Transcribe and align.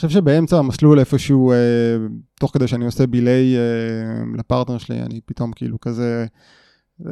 חושב 0.00 0.20
שבאמצע 0.20 0.58
המסלול 0.58 0.98
איפשהו, 0.98 1.52
אה, 1.52 1.56
תוך 2.40 2.54
כדי 2.54 2.68
שאני 2.68 2.84
עושה 2.84 3.06
ביליי 3.06 3.56
אה, 3.56 4.22
לפרטנר 4.38 4.78
שלי, 4.78 5.00
אני 5.00 5.20
פתאום 5.26 5.52
כאילו 5.52 5.80
כזה, 5.80 6.26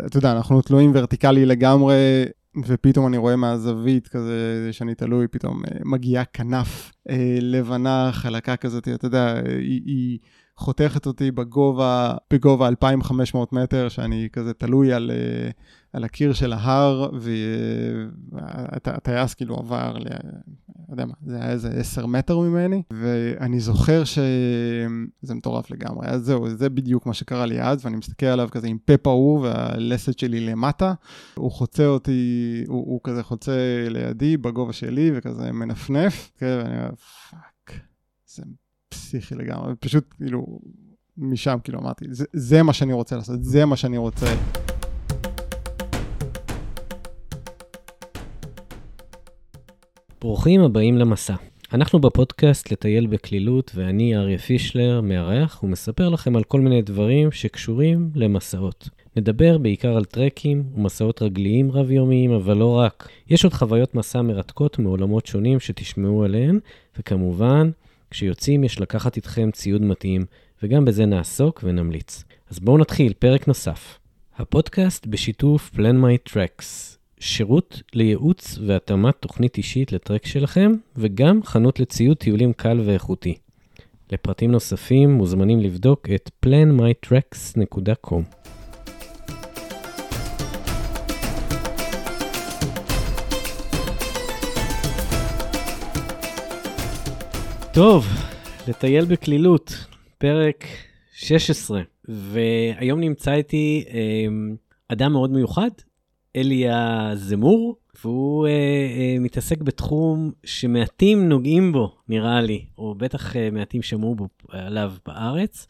אתה 0.07 0.19
יודע, 0.19 0.33
אנחנו 0.33 0.63
תלויים 0.63 0.91
ורטיקלי 0.95 1.47
לגמרי, 1.47 2.25
ופתאום 2.67 3.07
אני 3.07 3.17
רואה 3.17 3.37
מהזווית 3.37 4.09
כזה, 4.09 4.69
שאני 4.73 4.95
תלוי, 4.95 5.29
פתאום 5.29 5.63
אה, 5.65 5.79
מגיעה 5.85 6.25
כנף 6.25 6.93
אה, 7.11 7.39
לבנה, 7.41 8.11
חלקה 8.13 8.57
כזאת, 8.57 8.89
אתה 8.89 9.07
יודע, 9.07 9.35
היא... 9.45 9.83
היא 9.87 10.19
חותכת 10.59 11.07
אותי 11.07 11.31
בגובה, 11.31 12.15
בגובה 12.33 12.69
2,500 12.69 13.53
מטר, 13.53 13.89
שאני 13.89 14.29
כזה 14.33 14.55
תלוי 14.55 14.93
על, 14.93 15.11
אה, 15.15 15.51
על 15.93 16.05
הקיר 16.05 16.33
של 16.33 16.53
ההר, 16.53 17.11
והטייס 18.85 19.35
כאילו 19.35 19.57
עבר. 19.57 19.99
לא 19.99 20.93
יודע 20.93 21.05
מה, 21.05 21.15
זה 21.27 21.37
היה 21.37 21.51
איזה 21.51 21.71
10 21.71 22.07
מטר 22.07 22.39
ממני, 22.39 22.83
ואני 22.91 23.61
זוכר 23.61 24.05
שזה 24.05 25.35
מטורף 25.35 25.71
לגמרי. 25.71 26.07
אז 26.07 26.23
זהו, 26.23 26.51
זה 26.51 26.69
בדיוק 26.69 27.07
מה 27.07 27.15
שקרה 27.15 27.47
לי 27.47 27.63
אז, 27.63 27.85
ואני 27.85 27.97
מסתכל 27.97 28.27
עליו 28.27 28.49
כזה 28.51 28.67
עם 28.67 28.79
פה 28.79 28.97
פעור 28.97 29.41
והלסת 29.41 30.19
שלי 30.19 30.41
למטה. 30.41 30.95
הוא 31.35 31.51
חוצה 31.51 31.87
אותי, 31.87 32.65
הוא, 32.69 32.87
הוא 32.87 33.01
כזה 33.05 33.23
חוצה 33.23 33.87
לידי 33.91 34.37
בגובה 34.37 34.73
שלי, 34.73 35.11
וכזה 35.15 35.53
מנפנף, 35.53 36.33
כן, 36.39 36.59
ואני 36.63 36.79
אומר, 36.79 36.91
פאק, 37.31 37.81
זה 38.27 38.43
פסיכי 38.89 39.35
לגמרי, 39.35 39.73
פשוט 39.81 40.15
כאילו, 40.17 40.61
משם 41.17 41.59
כאילו 41.65 41.79
אמרתי, 41.79 42.05
זה, 42.11 42.25
זה 42.33 42.63
מה 42.63 42.73
שאני 42.73 42.93
רוצה 42.93 43.17
לעשות, 43.17 43.45
זה 43.45 43.65
מה 43.65 43.77
שאני 43.77 43.97
רוצה. 43.97 44.27
ברוכים 50.21 50.61
הבאים 50.61 50.99
למסע. 50.99 51.35
אנחנו 51.73 51.99
בפודקאסט 51.99 52.73
לטייל 52.73 53.07
בקלילות, 53.07 53.73
ואני 53.75 54.17
אריה 54.17 54.39
פישלר, 54.39 55.01
מארח, 55.01 55.63
ומספר 55.63 56.09
לכם 56.09 56.37
על 56.37 56.45
כל 56.45 56.61
מיני 56.61 56.83
דברים 56.83 57.33
שקשורים 57.33 58.11
למסעות. 58.15 58.89
נדבר 59.17 59.59
בעיקר 59.59 59.97
על 59.97 60.05
טרקים 60.05 60.65
ומסעות 60.75 61.23
רגליים 61.23 61.73
רב-יומיים, 61.73 62.31
אבל 62.31 62.57
לא 62.57 62.79
רק. 62.79 63.09
יש 63.31 63.45
עוד 63.45 63.53
חוויות 63.53 63.95
מסע 63.95 64.23
מרתקות 64.23 64.79
מעולמות 64.79 65.27
שונים 65.27 65.61
שתשמעו 65.61 66.25
עליהן, 66.25 66.59
וכמובן, 66.99 67.71
כשיוצאים 68.11 68.65
יש 68.65 68.81
לקחת 68.81 69.17
איתכם 69.17 69.51
ציוד 69.51 69.83
מתאים, 69.83 70.25
וגם 70.63 70.85
בזה 70.85 71.07
נעסוק 71.07 71.61
ונמליץ. 71.65 72.25
אז 72.51 72.59
בואו 72.59 72.79
נתחיל, 72.79 73.13
פרק 73.13 73.49
נוסף. 73.49 73.99
הפודקאסט 74.37 75.07
בשיתוף 75.07 75.71
Plan 75.75 75.79
My 75.79 76.31
Tracks, 76.31 76.65
שירות 77.21 77.83
לייעוץ 77.95 78.59
והתאמת 78.67 79.15
תוכנית 79.21 79.57
אישית 79.57 79.93
לטרק 79.93 80.27
שלכם, 80.27 80.73
וגם 80.97 81.43
חנות 81.43 81.81
לציוד 81.81 82.17
טיולים 82.17 82.53
קל 82.53 82.81
ואיכותי. 82.85 83.35
לפרטים 84.13 84.53
נוספים 84.53 85.11
מוזמנים 85.11 85.61
לבדוק 85.61 86.09
את 86.15 86.31
planmytracks.com. 86.47 88.38
טוב, 97.79 98.07
לטייל 98.69 99.05
בקלילות, 99.05 99.87
פרק 100.19 100.65
16, 101.13 101.83
והיום 102.09 103.01
נמצא 103.01 103.33
איתי 103.33 103.85
אה, 103.91 104.27
אדם 104.89 105.13
מאוד 105.13 105.31
מיוחד, 105.31 105.71
אליה 106.37 107.11
זמור, 107.15 107.77
והוא 108.05 108.47
אה, 108.47 108.51
אה, 108.51 109.17
מתעסק 109.21 109.63
בתחום 109.63 110.31
שמעטים 110.45 111.29
נוגעים 111.29 111.73
בו, 111.73 111.97
נראה 112.09 112.41
לי, 112.41 112.65
או 112.79 112.95
בטח 112.95 113.37
אה, 113.37 113.51
מעטים 113.51 113.83
שמעו 113.83 114.15
בו, 114.15 114.29
עליו 114.49 114.93
בארץ. 115.07 115.67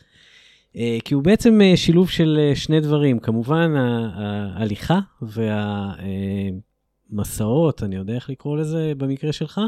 אה, 0.77 0.99
כי 1.05 1.15
הוא 1.15 1.23
בעצם 1.23 1.61
אה, 1.61 1.77
שילוב 1.77 2.11
של 2.11 2.39
אה, 2.41 2.57
שני 2.57 2.81
דברים, 2.81 3.19
כמובן 3.19 3.75
ההליכה 3.77 4.99
והמסעות, 7.11 7.83
אני 7.83 7.97
יודע 7.97 8.15
איך 8.15 8.31
לקרוא 8.31 8.57
לזה 8.57 8.93
במקרה 8.97 9.33
שלך, 9.33 9.59
אה, 9.59 9.67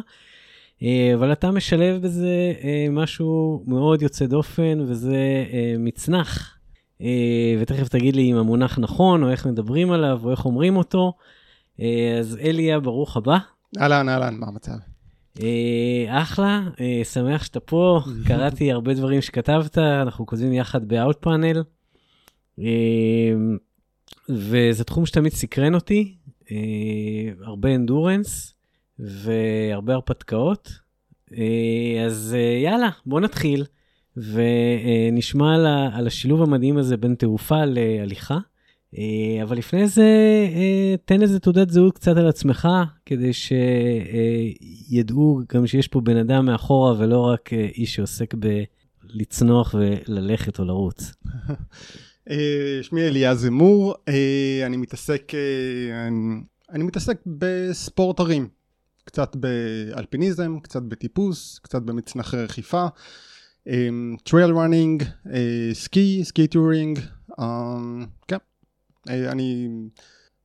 אבל 1.14 1.32
אתה 1.32 1.50
משלב 1.50 2.02
בזה 2.02 2.52
אה, 2.62 2.86
משהו 2.90 3.62
מאוד 3.66 4.02
יוצא 4.02 4.26
דופן, 4.26 4.80
וזה 4.80 5.44
אה, 5.52 5.74
מצנח. 5.78 6.56
ותכף 7.60 7.88
תגיד 7.88 8.16
לי 8.16 8.32
אם 8.32 8.36
המונח 8.36 8.78
נכון, 8.78 9.22
או 9.22 9.30
איך 9.30 9.46
מדברים 9.46 9.92
עליו, 9.92 10.20
או 10.24 10.30
איך 10.30 10.44
אומרים 10.44 10.76
אותו. 10.76 11.12
אז 12.18 12.38
אליה, 12.42 12.80
ברוך 12.80 13.16
הבא. 13.16 13.38
אהלן, 13.80 14.08
אהלן, 14.08 14.34
מה 14.34 14.46
המצב? 14.46 14.72
אחלה, 16.08 16.62
שמח 17.04 17.44
שאתה 17.44 17.60
פה. 17.60 18.00
קראתי 18.28 18.72
הרבה 18.72 18.94
דברים 18.94 19.20
שכתבת, 19.20 19.78
אנחנו 19.78 20.26
כותבים 20.26 20.52
יחד 20.52 20.88
ב-Outpanel. 20.88 21.58
וזה 24.28 24.84
תחום 24.84 25.06
שתמיד 25.06 25.32
סקרן 25.32 25.74
אותי, 25.74 26.16
הרבה 27.44 27.74
אנדורנס. 27.74 28.59
והרבה 29.00 29.94
הרפתקאות. 29.94 30.72
אה, 31.38 32.04
אז 32.06 32.36
אה, 32.38 32.58
יאללה, 32.64 32.88
בוא 33.06 33.20
נתחיל 33.20 33.64
ונשמע 34.16 35.54
על 35.92 36.06
השילוב 36.06 36.42
המדהים 36.42 36.76
הזה 36.76 36.96
בין 36.96 37.14
תעופה 37.14 37.64
להליכה. 37.64 38.38
אה, 38.98 39.42
אבל 39.42 39.58
לפני 39.58 39.88
זה, 39.88 40.06
תן 41.04 41.22
איזה 41.22 41.40
תעודת 41.40 41.70
זהות 41.70 41.94
קצת 41.94 42.16
על 42.16 42.28
עצמך, 42.28 42.68
כדי 43.06 43.30
שידעו 44.92 45.40
גם 45.54 45.66
שיש 45.66 45.88
פה 45.88 46.00
בן 46.00 46.16
אדם 46.16 46.46
מאחורה 46.46 46.94
ולא 46.98 47.20
רק 47.20 47.52
איש 47.52 47.94
שעוסק 47.94 48.34
בלצנוח 48.34 49.74
וללכת 49.78 50.58
או 50.58 50.64
לרוץ. 50.64 51.12
שמי 52.82 53.02
אליעז 53.02 53.46
אמור, 53.46 53.94
אני 54.66 54.76
מתעסק, 54.76 55.32
אני 56.72 56.84
מתעסק 56.84 57.16
בספורט 57.26 58.20
ערים. 58.20 58.59
קצת 59.04 59.36
באלפיניזם, 59.36 60.58
קצת 60.62 60.82
בטיפוס, 60.82 61.58
קצת 61.62 61.82
במצנחי 61.82 62.36
רכיפה, 62.36 62.86
trail 64.24 64.50
running, 64.50 65.04
סקי, 65.72 66.20
ski 66.24 66.46
touring, 66.46 66.98
כן. 68.28 68.36
Uh, 69.08 69.10
אני, 69.10 69.68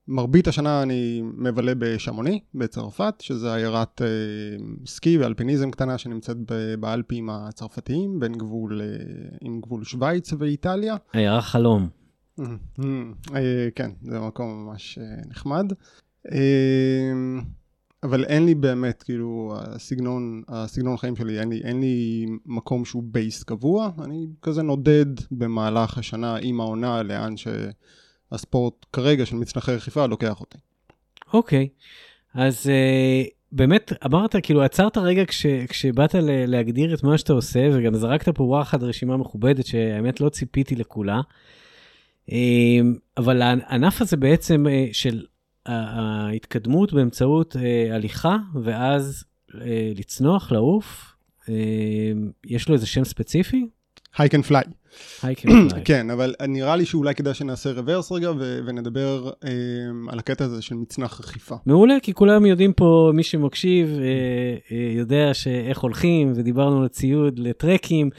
מרבית 0.07 0.47
השנה 0.47 0.83
אני 0.83 1.21
מבלה 1.23 1.75
בשאמוני, 1.75 2.39
בצרפת, 2.53 3.13
שזה 3.19 3.53
עיירת 3.53 4.01
uh, 4.01 4.87
סקי 4.87 5.17
ואלפיניזם 5.17 5.71
קטנה 5.71 5.97
שנמצאת 5.97 6.37
באלפים 6.79 7.29
הצרפתיים, 7.29 8.19
בין 8.19 8.33
גבול, 8.33 8.81
uh, 8.81 9.37
עם 9.41 9.61
גבול 9.61 9.83
שווייץ 9.83 10.33
ואיטליה. 10.39 10.95
עיירה 11.13 11.41
חלום. 11.41 11.89
Uh, 12.39 12.43
כן, 13.75 13.91
זה 14.01 14.19
מקום 14.19 14.65
ממש 14.65 14.99
uh, 15.01 15.29
נחמד. 15.29 15.73
אבל 18.03 18.25
אין 18.25 18.45
לי 18.45 18.55
באמת, 18.55 19.03
כאילו, 19.03 19.53
הסגנון, 19.57 20.43
הסגנון 20.47 20.97
חיים 20.97 21.15
שלי, 21.15 21.39
אין 21.39 21.49
לי, 21.49 21.61
אין 21.63 21.81
לי 21.81 22.25
מקום 22.45 22.85
שהוא 22.85 23.03
base 23.05 23.43
קבוע, 23.43 23.91
אני 24.03 24.27
כזה 24.41 24.61
נודד 24.61 25.05
במהלך 25.31 25.97
השנה 25.97 26.35
עם 26.41 26.61
העונה 26.61 27.03
לאן 27.03 27.33
שהספורט 27.37 28.85
כרגע 28.93 29.25
של 29.25 29.35
מצנחי 29.35 29.75
רכיפה 29.75 30.05
לוקח 30.05 30.39
אותי. 30.39 30.57
אוקיי, 31.33 31.67
okay. 31.71 32.41
אז 32.41 32.65
uh, 32.65 33.29
באמת 33.51 33.91
אמרת, 34.05 34.35
כאילו, 34.43 34.63
עצרת 34.63 34.97
רגע 34.97 35.25
כש, 35.25 35.45
כשבאת 35.45 36.15
ל- 36.15 36.45
להגדיר 36.45 36.93
את 36.93 37.03
מה 37.03 37.17
שאתה 37.17 37.33
עושה, 37.33 37.69
וגם 37.73 37.95
זרקת 37.95 38.35
פה 38.35 38.43
וואחד 38.43 38.83
רשימה 38.83 39.17
מכובדת, 39.17 39.65
שהאמת 39.65 40.21
לא 40.21 40.29
ציפיתי 40.29 40.75
לכולה. 40.75 41.21
Uh, 42.29 42.33
אבל 43.17 43.41
הענף 43.41 44.01
הזה 44.01 44.17
בעצם 44.17 44.65
uh, 44.65 44.93
של 44.93 45.25
ההתקדמות 45.65 46.93
באמצעות 46.93 47.55
אה, 47.55 47.95
הליכה, 47.95 48.37
ואז 48.63 49.23
אה, 49.61 49.91
לצנוח, 49.95 50.51
לעוף, 50.51 51.15
אה, 51.49 51.53
יש 52.45 52.69
לו 52.69 52.75
איזה 52.75 52.87
שם 52.87 53.03
ספציפי? 53.03 53.67
hike 55.23 55.45
and 55.45 55.71
fly. 55.71 55.83
כן, 55.85 56.09
אבל 56.09 56.33
נראה 56.47 56.75
לי 56.75 56.85
שאולי 56.85 57.15
כדאי 57.15 57.33
שנעשה 57.33 57.71
reverse 57.71 58.11
רגע 58.11 58.31
ו- 58.31 58.59
ונדבר 58.65 59.29
אה, 59.43 59.49
על 60.09 60.19
הקטע 60.19 60.45
הזה 60.45 60.61
של 60.61 60.75
מצנח 60.75 61.19
רחיפה. 61.19 61.55
מעולה, 61.65 61.95
כי 62.01 62.13
כולם 62.13 62.45
יודעים 62.45 62.73
פה, 62.73 63.11
מי 63.13 63.23
שמקשיב 63.23 63.89
אה, 63.89 64.05
אה, 64.71 64.91
יודע 64.95 65.33
שאיך 65.33 65.79
הולכים, 65.79 66.33
ודיברנו 66.35 66.81
על 66.81 66.87
ציוד, 66.87 67.39
לטרקים, 67.39 68.09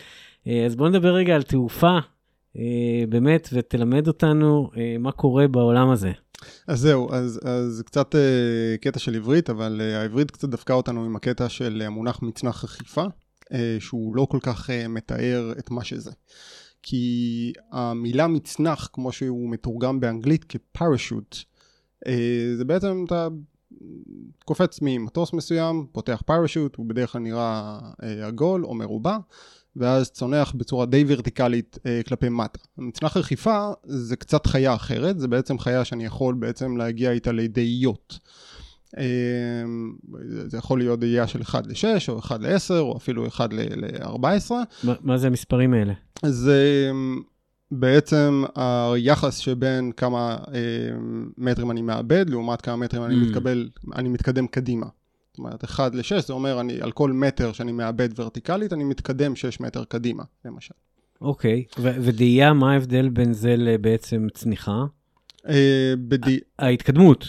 אה, 0.47 0.67
אז 0.67 0.77
בואו 0.77 0.89
נדבר 0.89 1.15
רגע 1.15 1.35
על 1.35 1.43
תעופה, 1.43 1.99
אה, 2.59 3.05
באמת, 3.09 3.49
ותלמד 3.53 4.09
אותנו 4.09 4.71
אה, 4.77 4.97
מה 4.99 5.13
קורה 5.13 5.49
בעולם 5.49 5.91
הזה. 5.91 6.13
אז 6.67 6.81
זהו, 6.81 7.13
אז, 7.13 7.41
אז 7.45 7.83
קצת 7.87 8.15
uh, 8.15 8.19
קטע 8.81 8.99
של 8.99 9.15
עברית, 9.15 9.51
אבל 9.51 9.81
uh, 9.81 9.97
העברית 9.97 10.31
קצת 10.31 10.49
דפקה 10.49 10.75
אותנו 10.75 11.05
עם 11.05 11.17
הקטע 11.17 11.49
של 11.49 11.83
המונח 11.87 12.23
מצנח 12.23 12.65
רכיפה, 12.65 13.05
uh, 13.05 13.55
שהוא 13.79 14.17
לא 14.17 14.27
כל 14.31 14.39
כך 14.43 14.71
uh, 14.71 14.89
מתאר 14.89 15.53
את 15.59 15.71
מה 15.71 15.85
שזה. 15.85 16.11
כי 16.83 17.53
המילה 17.73 18.27
מצנח, 18.27 18.89
כמו 18.93 19.13
שהוא 19.13 19.51
מתורגם 19.51 20.01
באנגלית 20.01 20.45
כפרשוט, 20.45 21.37
uh, 21.37 22.11
זה 22.57 22.65
בעצם 22.65 23.05
אתה 23.07 23.29
קופץ 24.45 24.79
ממטוס 24.83 25.33
מסוים, 25.33 25.87
פותח 25.93 26.23
פרשוט, 26.27 26.77
הוא 26.77 26.87
בדרך 26.87 27.13
כלל 27.13 27.21
נראה 27.21 27.79
אה, 28.03 28.27
עגול 28.27 28.65
או 28.65 28.75
מרובע, 28.75 29.17
ואז 29.77 30.11
צונח 30.11 30.53
בצורה 30.57 30.87
די 30.87 31.05
ורטיקלית 31.07 31.79
אה, 31.87 32.01
כלפי 32.09 32.29
מטה. 32.29 32.59
מצנח 32.79 33.17
רכיפה 33.17 33.71
זה 33.85 34.17
קצת 34.17 34.47
חיה 34.47 34.75
אחרת, 34.75 35.19
זה 35.19 35.29
בעצם 35.29 35.59
חיה 35.59 35.85
שאני 35.85 36.05
יכול 36.05 36.35
בעצם 36.35 36.77
להגיע 36.77 37.11
איתה 37.11 37.33
לידי 37.33 37.77
יוט. 37.81 38.15
אה, 38.99 39.03
זה 40.47 40.59
יכול 40.59 40.79
להיות 40.79 41.01
דהייה 41.01 41.27
של 41.27 41.43
1 41.43 41.67
ל-6 41.67 41.85
או 42.09 42.19
1 42.19 42.41
ל-10 42.41 42.75
או 42.79 42.97
אפילו 42.97 43.27
1 43.27 43.53
ל-14. 43.53 44.53
מה, 44.85 44.95
מה 45.01 45.19
זה 45.19 45.27
המספרים 45.27 45.75
האלה? 45.75 45.93
זה 46.27 46.91
בעצם 47.71 48.45
היחס 48.55 49.37
שבין 49.39 49.93
כמה 49.97 50.37
אה, 50.55 50.61
מטרים 51.39 51.71
אני 51.71 51.83
מאבד 51.83 52.31
לעומת 52.31 52.61
כמה 52.61 52.77
מטרים 52.77 53.03
אני, 53.05 53.15
Mm. 53.15 53.27
מתקבל, 53.27 53.69
אני 53.97 54.09
מתקדם 54.09 54.47
קדימה. 54.47 54.87
זאת 55.37 55.39
אומרת, 55.39 55.65
1 55.65 55.95
ל-6 55.95 56.21
זה 56.27 56.33
אומר 56.33 56.61
אני, 56.61 56.81
על 56.81 56.93
כל 56.93 57.13
מטר 57.13 57.53
שאני 57.53 57.73
מאבד 57.73 58.21
ורטיקלית, 58.21 58.73
אני 58.73 58.85
מתקדם 58.85 59.37
6 59.37 59.61
מטר 59.61 59.85
קדימה, 59.85 60.23
למשל. 60.45 60.75
אוקיי, 61.21 61.65
ו- 61.79 61.97
ודאייה, 62.01 62.53
מה 62.53 62.73
ההבדל 62.73 63.09
בין 63.09 63.33
זה 63.33 63.57
לבעצם 63.57 64.27
צניחה? 64.35 64.85
אה, 65.49 65.95
בדי... 66.09 66.39
ההתקדמות. 66.59 67.25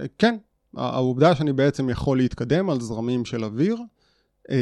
אה, 0.00 0.06
כן, 0.18 0.36
העובדה 0.76 1.34
שאני 1.34 1.52
בעצם 1.52 1.90
יכול 1.90 2.18
להתקדם 2.18 2.70
על 2.70 2.80
זרמים 2.80 3.24
של 3.24 3.44
אוויר, 3.44 3.76
אה, 4.50 4.56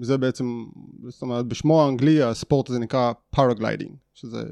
זה 0.00 0.18
בעצם, 0.18 0.64
זאת 1.08 1.22
אומרת, 1.22 1.46
בשמו 1.46 1.84
האנגלי 1.84 2.22
הספורט 2.22 2.70
הזה 2.70 2.78
נקרא 2.78 3.12
paragliding, 3.30 3.92
שזה 4.14 4.42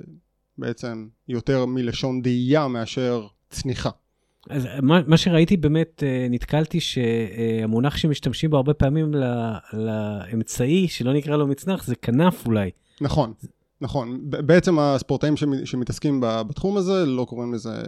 בעצם 0.58 1.08
יותר 1.28 1.66
מלשון 1.66 2.22
דאייה 2.22 2.68
מאשר 2.68 3.26
צניחה. 3.50 3.90
אז 4.50 4.66
מה, 4.82 5.00
מה 5.06 5.16
שראיתי 5.16 5.56
באמת, 5.56 6.02
אה, 6.06 6.26
נתקלתי 6.30 6.80
שהמונח 6.80 7.96
שמשתמשים 7.96 8.50
בו 8.50 8.56
הרבה 8.56 8.74
פעמים 8.74 9.14
לאמצעי, 9.72 10.88
שלא 10.88 11.12
נקרא 11.12 11.36
לו 11.36 11.46
מצנח, 11.46 11.84
זה 11.84 11.96
כנף 11.96 12.46
אולי. 12.46 12.70
נכון, 13.00 13.32
נכון. 13.80 14.20
בעצם 14.24 14.78
הספורטאים 14.78 15.36
שמ- 15.36 15.64
שמתעסקים 15.66 16.20
בתחום 16.22 16.76
הזה 16.76 17.06
לא 17.06 17.24
קוראים 17.24 17.54
לזה, 17.54 17.82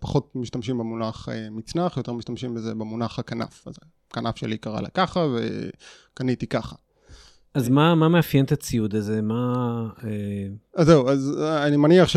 פחות 0.00 0.30
משתמשים 0.34 0.78
במונח 0.78 1.28
אה, 1.28 1.50
מצנח, 1.50 1.96
יותר 1.96 2.12
משתמשים 2.12 2.54
בזה 2.54 2.74
במונח 2.74 3.18
הכנף. 3.18 3.68
אז 3.68 3.74
הכנף 4.10 4.36
שלי 4.36 4.58
קרא 4.58 4.80
לה 4.80 4.88
ככה 4.88 5.26
וקניתי 5.34 6.46
ככה. 6.46 6.76
אז 7.54 7.68
מה, 7.68 7.94
מה 7.94 8.08
מאפיין 8.08 8.44
את 8.44 8.52
הציוד 8.52 8.94
הזה? 8.94 9.22
מה... 9.22 9.88
אה, 10.04 10.10
אז 10.74 10.86
זהו, 10.86 11.08
אז 11.08 11.36
אה, 11.40 11.66
אני 11.66 11.76
מניח 11.76 12.08
ש, 12.08 12.16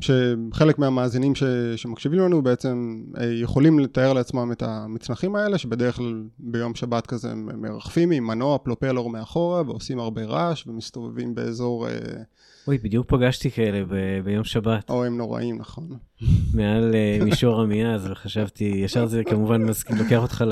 שחלק 0.00 0.78
מהמאזינים 0.78 1.34
ש, 1.34 1.42
שמקשיבים 1.76 2.18
לנו 2.20 2.42
בעצם 2.42 3.02
אה, 3.20 3.24
יכולים 3.24 3.78
לתאר 3.78 4.12
לעצמם 4.12 4.52
את 4.52 4.62
המצנחים 4.62 5.36
האלה, 5.36 5.58
שבדרך 5.58 5.96
כלל 5.96 6.22
ביום 6.38 6.74
שבת 6.74 7.06
כזה 7.06 7.30
הם 7.30 7.48
מרחפים 7.62 8.10
עם 8.10 8.26
מנוע 8.26 8.58
פלופלור 8.58 9.10
מאחורה 9.10 9.62
ועושים 9.66 9.98
הרבה 9.98 10.24
רעש 10.24 10.66
ומסתובבים 10.66 11.34
באזור, 11.34 11.86
אוי, 12.68 12.78
בדיוק 12.78 13.06
פגשתי 13.08 13.50
כאלה 13.50 13.84
ב- 13.84 14.24
ביום 14.24 14.44
שבת, 14.44 14.90
או 14.90 15.04
הם 15.04 15.16
נוראים, 15.16 15.58
נכון. 15.58 15.88
מעל 16.54 16.94
אה, 16.94 17.18
מישור 17.24 17.60
עמיעז, 17.62 18.06
וחשבתי, 18.10 18.64
ישר 18.64 19.06
זה 19.06 19.24
כמובן 19.24 19.62
מסכים, 19.62 19.96
לוקח 19.96 20.22
אותך 20.22 20.44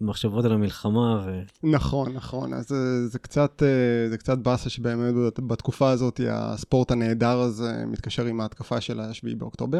למחשבות 0.00 0.44
על 0.44 0.52
המלחמה, 0.52 1.24
ו... 1.26 1.40
נכון, 1.62 2.12
נכון, 2.12 2.54
אז 2.54 2.68
זה, 2.68 3.08
זה 3.08 3.18
קצת, 3.18 3.62
אה, 3.62 3.68
זה 4.10 4.18
קצת 4.18 4.38
באסה 4.38 4.70
שבאמת 4.70 5.14
בת- 5.14 5.40
בתקופה 5.40 5.90
הזאת 5.90 6.20
הספורט 6.30 6.90
הנהדר 6.90 7.38
הזה 7.38 7.84
מתקשר 7.86 8.24
עם 8.24 8.40
ההתקפה 8.40 8.80
של 8.80 9.00
השביעי 9.00 9.34
באוקטובר. 9.34 9.78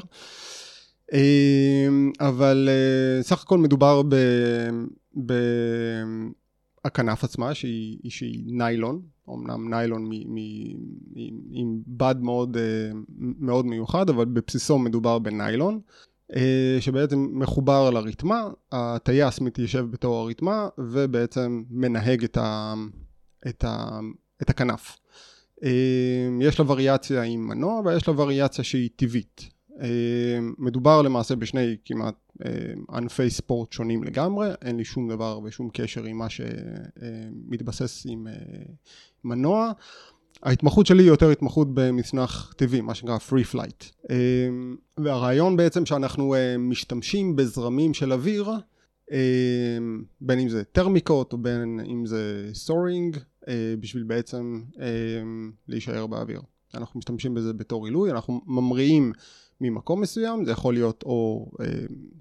אה, 1.13 1.89
אבל 2.21 2.69
סך 3.23 3.43
הכל 3.43 3.59
מדובר 3.59 4.03
ב... 4.03 4.15
בכנף 6.87 7.25
עצמה 7.25 7.55
שהיא, 7.55 7.99
שהיא 8.11 8.45
ניילון, 8.47 9.01
אמנם 9.35 9.75
ניילון 9.75 10.05
מ, 10.05 10.11
מ, 10.11 10.37
עם, 11.15 11.41
עם 11.51 11.81
בד 11.87 12.15
מאוד, 12.21 12.57
אה, 12.57 12.91
מאוד 13.19 13.67
מיוחד, 13.67 14.11
אבל 14.11 14.25
בבסיסו 14.25 14.79
מדובר 14.79 15.19
בניילון. 15.19 15.81
אה, 16.37 16.77
שבעצם 16.81 17.29
מחובר 17.33 17.91
לרתמה, 17.91 18.49
הטייס 18.73 19.41
מתיישב 19.41 19.87
בתור 19.91 20.17
הרתמה 20.17 20.69
ובעצם 20.79 21.63
מנהג 21.71 22.25
את, 22.25 22.37
ה, 22.37 22.75
את, 23.49 23.65
ה, 23.65 24.01
את 24.43 24.51
הכנף. 24.51 24.99
אה, 25.65 26.29
יש 26.41 26.61
לה 26.61 26.71
וריאציה 26.71 27.23
עם 27.23 27.49
מנוע 27.49 27.81
ויש 27.85 28.09
לה 28.09 28.21
וריאציה 28.21 28.65
שהיא 28.65 28.91
טבעית. 28.97 29.58
אה, 29.81 30.39
מדובר 30.59 31.03
למעשה 31.03 31.37
בשני 31.37 31.77
כמעט 31.85 32.15
אה, 32.45 32.51
ענפי 32.91 33.31
ספורט 33.31 33.73
שונים 33.73 34.05
לגמרי, 34.05 34.49
אין 34.63 34.77
לי 34.77 34.85
שום 34.85 35.09
דבר 35.09 35.41
ושום 35.45 35.69
קשר 35.73 36.05
עם 36.05 36.19
מה 36.19 36.27
שמתבסס 36.31 38.07
עם 38.09 38.27
אה, 38.27 38.33
מנוע. 39.25 39.73
ההתמחות 40.43 40.87
שלי 40.87 41.03
היא 41.03 41.09
יותר 41.09 41.31
התמחות 41.31 41.69
במצנח 41.75 42.55
טבעי, 42.57 42.81
מה 42.81 42.95
שנקרא 42.95 43.19
free 43.29 43.55
flight. 43.55 44.11
אה, 44.11 44.17
והרעיון 44.99 45.57
בעצם 45.57 45.87
שאנחנו 45.87 46.35
אה, 46.35 46.59
משתמשים 46.59 47.37
בזרמים 47.37 47.95
של 47.95 48.13
אוויר, 48.13 48.51
אה, 49.13 49.79
בין 50.21 50.39
אם 50.39 50.49
זה 50.49 50.65
טרמיקות 50.65 51.33
או 51.33 51.39
בין 51.39 51.81
אם 51.81 52.07
זה 52.07 52.51
סורינג, 52.53 53.17
בשביל 53.81 54.03
בעצם 54.03 54.63
אה, 54.81 54.87
להישאר 55.69 56.07
באוויר. 56.07 56.41
אנחנו 56.75 56.99
משתמשים 56.99 57.35
בזה 57.35 57.53
בתור 57.53 57.87
עילוי, 57.87 58.11
אנחנו 58.11 58.41
ממריאים 58.47 59.13
ממקום 59.61 60.01
מסוים, 60.01 60.45
זה 60.45 60.51
יכול 60.51 60.75
להיות 60.75 61.03
או 61.03 61.51
אה, 61.61 61.67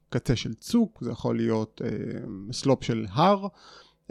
קצה 0.10 0.36
של 0.36 0.54
צוק, 0.54 1.00
זה 1.02 1.12
יכול 1.12 1.38
להיות 1.38 1.82
אה, 1.86 1.90
סלופ 2.52 2.84
של 2.84 3.06
הר, 3.10 3.48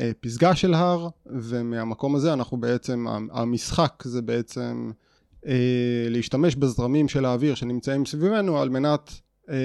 אה, 0.00 0.10
פסגה 0.20 0.56
של 0.56 0.74
הר, 0.74 1.08
ומהמקום 1.26 2.16
הזה 2.16 2.32
אנחנו 2.32 2.56
בעצם, 2.56 3.06
המשחק 3.30 4.02
זה 4.06 4.22
בעצם 4.22 4.90
אה, 5.46 6.06
להשתמש 6.10 6.56
בזרמים 6.56 7.08
של 7.08 7.24
האוויר 7.24 7.54
שנמצאים 7.54 8.06
סביבנו 8.06 8.58
על 8.58 8.68
מנת 8.68 9.20
אה, 9.50 9.56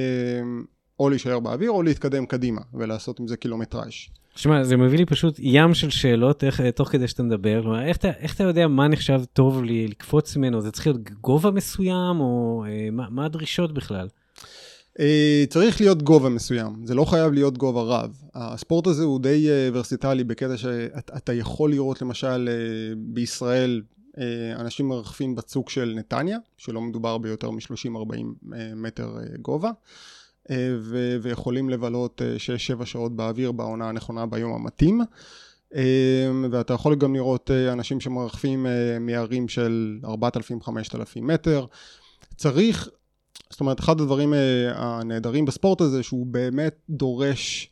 או 0.99 1.09
להישאר 1.09 1.39
באוויר 1.39 1.71
או 1.71 1.83
להתקדם 1.83 2.25
קדימה 2.25 2.61
ולעשות 2.73 3.19
עם 3.19 3.27
זה 3.27 3.37
קילומטראז'. 3.37 4.20
שמע, 4.35 4.63
זה 4.63 4.77
מביא 4.77 4.97
לי 4.97 5.05
פשוט 5.05 5.35
ים 5.39 5.73
של 5.73 5.89
שאלות 5.89 6.43
איך, 6.43 6.61
תוך 6.61 6.89
כדי 6.89 7.07
שאתה 7.07 7.23
מדבר. 7.23 7.61
כלומר, 7.61 7.85
איך, 7.85 7.97
איך 8.05 8.35
אתה 8.35 8.43
יודע 8.43 8.67
מה 8.67 8.87
נחשב 8.87 9.21
טוב 9.33 9.63
לי 9.63 9.87
לקפוץ 9.87 10.35
ממנו? 10.35 10.61
זה 10.61 10.71
צריך 10.71 10.87
להיות 10.87 11.09
גובה 11.21 11.51
מסוים, 11.51 12.19
או 12.19 12.63
אה, 12.67 12.89
מה, 12.91 13.07
מה 13.09 13.25
הדרישות 13.25 13.73
בכלל? 13.73 14.07
אה, 14.99 15.43
צריך 15.49 15.81
להיות 15.81 16.03
גובה 16.03 16.29
מסוים, 16.29 16.85
זה 16.85 16.95
לא 16.95 17.05
חייב 17.05 17.33
להיות 17.33 17.57
גובה 17.57 17.81
רב. 17.81 18.21
הספורט 18.35 18.87
הזה 18.87 19.03
הוא 19.03 19.19
די 19.19 19.49
אה, 19.49 19.69
ורסיטלי 19.73 20.23
בקטע 20.23 20.57
שאתה 20.57 21.33
יכול 21.33 21.71
לראות 21.71 22.01
למשל 22.01 22.49
אה, 22.51 22.95
בישראל 22.97 23.81
אה, 24.17 24.61
אנשים 24.61 24.87
מרחפים 24.87 25.35
בצוק 25.35 25.69
של 25.69 25.93
נתניה, 25.97 26.37
שלא 26.57 26.81
מדובר 26.81 27.17
ביותר 27.17 27.51
מ-30-40 27.51 28.45
מטר 28.75 29.17
אה, 29.17 29.37
גובה, 29.41 29.67
אה, 29.67 29.73
ו- 30.79 31.17
ויכולים 31.21 31.69
לבלות 31.69 32.21
6-7 32.81 32.85
שעות 32.85 33.15
באוויר 33.15 33.51
בעונה 33.51 33.89
הנכונה 33.89 34.25
ביום 34.25 34.53
המתאים. 34.53 35.01
אה, 35.75 36.31
ואתה 36.51 36.73
יכול 36.73 36.95
גם 36.95 37.13
לראות 37.13 37.51
אה, 37.51 37.73
אנשים 37.73 37.99
שמרחפים 37.99 38.65
אה, 38.65 38.99
מערים 38.99 39.47
של 39.47 39.99
4,000-5,000 40.03 41.21
מטר. 41.21 41.65
צריך 42.35 42.89
זאת 43.49 43.59
אומרת, 43.59 43.79
אחד 43.79 44.01
הדברים 44.01 44.33
הנהדרים 44.75 45.45
בספורט 45.45 45.81
הזה, 45.81 46.03
שהוא 46.03 46.25
באמת 46.25 46.75
דורש, 46.89 47.69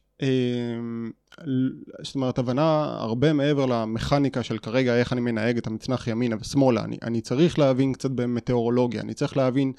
זאת 2.03 2.15
אומרת, 2.15 2.39
הבנה 2.39 2.97
הרבה 2.99 3.33
מעבר 3.33 3.65
למכניקה 3.65 4.43
של 4.43 4.57
כרגע 4.57 4.95
איך 4.95 5.13
אני 5.13 5.21
מנהג 5.21 5.57
את 5.57 5.67
המצנח 5.67 6.07
ימינה 6.07 6.35
ושמאלה. 6.41 6.83
אני, 6.83 6.97
אני 7.03 7.21
צריך 7.21 7.59
להבין 7.59 7.93
קצת 7.93 8.11
במטאורולוגיה, 8.11 9.01
אני 9.01 9.13
צריך 9.13 9.37
להבין 9.37 9.71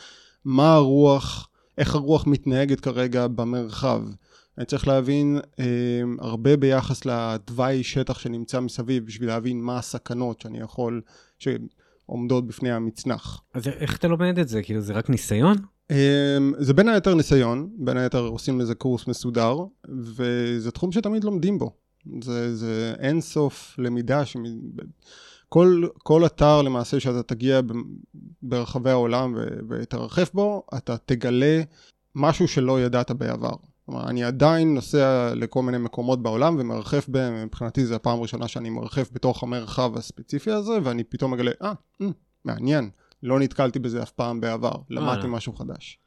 מה 0.45 0.75
הרוח, 0.75 1.49
איך 1.81 1.95
הרוח 1.95 2.27
מתנהגת 2.27 2.81
כרגע 2.81 3.27
במרחב. 3.27 4.03
אני 4.59 4.67
צריך 4.67 4.89
להבין 4.89 5.39
uh, 5.39 5.61
הרבה 6.19 6.57
ביחס 6.57 7.05
לתוואי 7.05 7.83
שטח 7.83 8.19
שנמצא 8.19 8.61
מסביב, 8.61 9.07
בשביל 9.07 9.29
להבין 9.29 9.61
מה 9.61 9.79
הסכנות 9.79 10.41
שאני 10.41 10.61
יכול, 10.61 11.01
שעומדות 11.39 12.47
בפני 12.47 12.73
המצנח. 12.73 13.43
אז 13.55 13.69
איך 13.69 13.97
אתה 13.97 14.09
לומד 14.09 14.39
את 14.39 14.49
זה? 14.49 14.63
כאילו, 14.63 14.81
זה 14.81 14.93
רק 14.93 15.11
ניסיון? 15.11 15.57
אמ, 15.91 16.53
זה 16.59 16.75
בין 16.75 16.89
היתר 16.89 17.15
ניסיון, 17.15 17.71
בין 17.79 17.97
היתר 17.97 18.27
עושים 18.27 18.61
לזה 18.61 18.75
קורס 18.75 19.07
מסודר, 19.07 19.57
וזה 19.99 20.71
תחום 20.71 20.93
שתמיד 20.93 21.25
לומדים 21.25 21.59
בו. 21.59 21.73
זה, 22.23 22.57
זה 22.57 22.95
אין 22.99 23.21
סוף 23.21 23.75
למידה, 23.79 24.25
שמ... 24.25 24.43
כל, 25.53 25.85
כל 25.99 26.27
אתר 26.27 26.63
למעשה 26.63 27.01
שאתה 27.01 27.23
תגיע 27.23 27.61
ברחבי 28.43 28.91
העולם 28.91 29.35
ו- 29.37 29.59
ותרחף 29.69 30.31
בו, 30.35 30.67
אתה 30.77 30.97
תגלה 30.97 31.63
משהו 32.15 32.49
שלא 32.49 32.81
ידעת 32.81 33.11
בעבר. 33.11 33.55
כלומר, 33.87 34.09
אני 34.09 34.25
עדיין 34.25 34.75
נוסע 34.75 35.33
לכל 35.35 35.63
מיני 35.63 35.79
מקומות 35.79 36.23
בעולם 36.23 36.57
ומרחף 36.59 37.09
בהם, 37.09 37.45
מבחינתי 37.45 37.87
זו 37.87 37.95
הפעם 37.95 38.19
הראשונה 38.19 38.49
שאני 38.49 38.71
מרחף 38.71 39.11
בתוך 39.13 39.43
המרחב 39.43 39.97
הספציפי 39.97 40.51
הזה, 40.51 40.79
ואני 40.83 41.05
פתאום 41.05 41.31
מגלה, 41.31 41.51
אה, 41.63 41.73
ah, 42.03 42.05
מעניין. 42.45 42.91
לא 43.23 43.41
נתקלתי 43.41 43.79
בזה 43.79 44.03
אף 44.03 44.11
פעם 44.11 44.41
בעבר, 44.41 44.73
למדתי 44.91 45.19
וואלה. 45.19 45.29
משהו 45.29 45.53
חדש. 45.53 45.99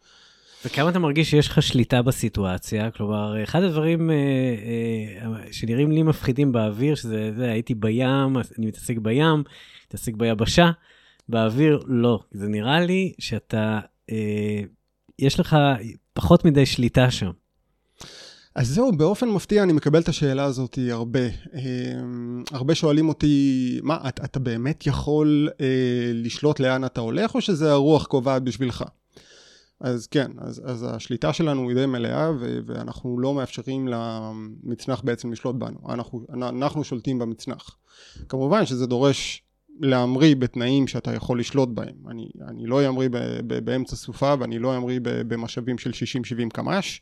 וכמה 0.65 0.89
אתה 0.89 0.99
מרגיש 0.99 1.29
שיש 1.29 1.47
לך 1.47 1.61
שליטה 1.61 2.01
בסיטואציה? 2.01 2.91
כלומר, 2.91 3.43
אחד 3.43 3.63
הדברים 3.63 4.11
אה, 4.11 4.15
אה, 4.15 5.51
שנראים 5.51 5.91
לי 5.91 6.03
מפחידים 6.03 6.51
באוויר, 6.51 6.95
שזה, 6.95 7.31
זה, 7.37 7.51
הייתי 7.51 7.73
בים, 7.73 8.37
אני 8.57 8.65
מתעסק 8.67 8.97
בים, 8.97 9.43
מתעסק 9.87 10.13
ביבשה, 10.13 10.71
באוויר 11.29 11.83
לא. 11.87 12.19
זה 12.31 12.47
נראה 12.47 12.79
לי 12.79 13.13
שאתה, 13.19 13.79
אה, 14.11 14.61
יש 15.19 15.39
לך 15.39 15.57
פחות 16.13 16.45
מדי 16.45 16.65
שליטה 16.65 17.11
שם. 17.11 17.31
אז 18.55 18.67
זהו, 18.67 18.91
באופן 18.91 19.29
מפתיע 19.29 19.63
אני 19.63 19.73
מקבל 19.73 20.01
את 20.01 20.09
השאלה 20.09 20.43
הזאת 20.43 20.79
הרבה. 20.91 21.19
הרבה 22.51 22.75
שואלים 22.75 23.09
אותי, 23.09 23.79
מה, 23.83 23.97
אתה, 24.07 24.23
אתה 24.23 24.39
באמת 24.39 24.87
יכול 24.87 25.49
אה, 25.61 26.11
לשלוט 26.13 26.59
לאן 26.59 26.85
אתה 26.85 27.01
הולך, 27.01 27.35
או 27.35 27.41
שזה 27.41 27.71
הרוח 27.71 28.05
קובעת 28.05 28.43
בשבילך? 28.43 28.83
אז 29.83 30.07
כן, 30.07 30.31
אז, 30.37 30.61
אז 30.65 30.85
השליטה 30.89 31.33
שלנו 31.33 31.69
היא 31.69 31.75
די 31.75 31.85
מלאה, 31.85 32.31
ו- 32.39 32.59
ואנחנו 32.65 33.19
לא 33.19 33.33
מאפשרים 33.33 33.87
למצנח 33.87 35.01
בעצם 35.01 35.31
לשלוט 35.31 35.55
בנו. 35.55 35.77
אנחנו, 35.89 36.25
אנחנו 36.33 36.83
שולטים 36.83 37.19
במצנח. 37.19 37.77
כמובן 38.29 38.65
שזה 38.65 38.87
דורש 38.87 39.43
להמריא 39.79 40.35
בתנאים 40.35 40.87
שאתה 40.87 41.13
יכול 41.13 41.39
לשלוט 41.39 41.69
בהם. 41.69 41.95
אני, 42.09 42.29
אני 42.47 42.65
לא 42.65 42.87
אמריא 42.87 43.09
באמצע 43.63 43.95
סופה 43.95 44.33
ואני 44.39 44.59
לא 44.59 44.77
אמריא 44.77 44.99
במשאבים 45.03 45.77
של 45.77 45.89
60-70 45.89 46.49
קמ"ש. 46.53 47.01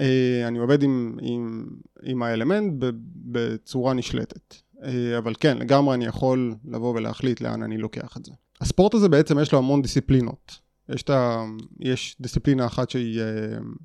אה, 0.00 0.48
אני 0.48 0.58
עובד 0.58 0.82
עם, 0.82 1.18
עם, 1.22 1.66
עם 2.02 2.22
האלמנט 2.22 2.84
בצורה 3.26 3.94
נשלטת. 3.94 4.54
אה, 4.84 5.18
אבל 5.18 5.34
כן, 5.40 5.58
לגמרי 5.58 5.94
אני 5.94 6.04
יכול 6.04 6.54
לבוא 6.64 6.94
ולהחליט 6.94 7.40
לאן 7.40 7.62
אני 7.62 7.78
לוקח 7.78 8.16
את 8.16 8.24
זה. 8.24 8.32
הספורט 8.60 8.94
הזה 8.94 9.08
בעצם 9.08 9.38
יש 9.38 9.52
לו 9.52 9.58
המון 9.58 9.82
דיסציפלינות. 9.82 10.63
יש, 10.88 11.10
ה, 11.10 11.44
יש 11.80 12.16
דיסציפלינה 12.20 12.66
אחת 12.66 12.90
שהיא 12.90 13.20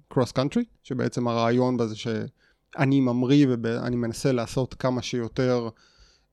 קרוס 0.08 0.30
uh, 0.30 0.34
קאנטרי, 0.34 0.64
שבעצם 0.84 1.28
הרעיון 1.28 1.78
בזה 1.78 1.96
שאני 1.96 3.00
ממריא 3.00 3.48
ואני 3.64 3.96
מנסה 3.96 4.32
לעשות 4.32 4.74
כמה 4.74 5.02
שיותר 5.02 5.70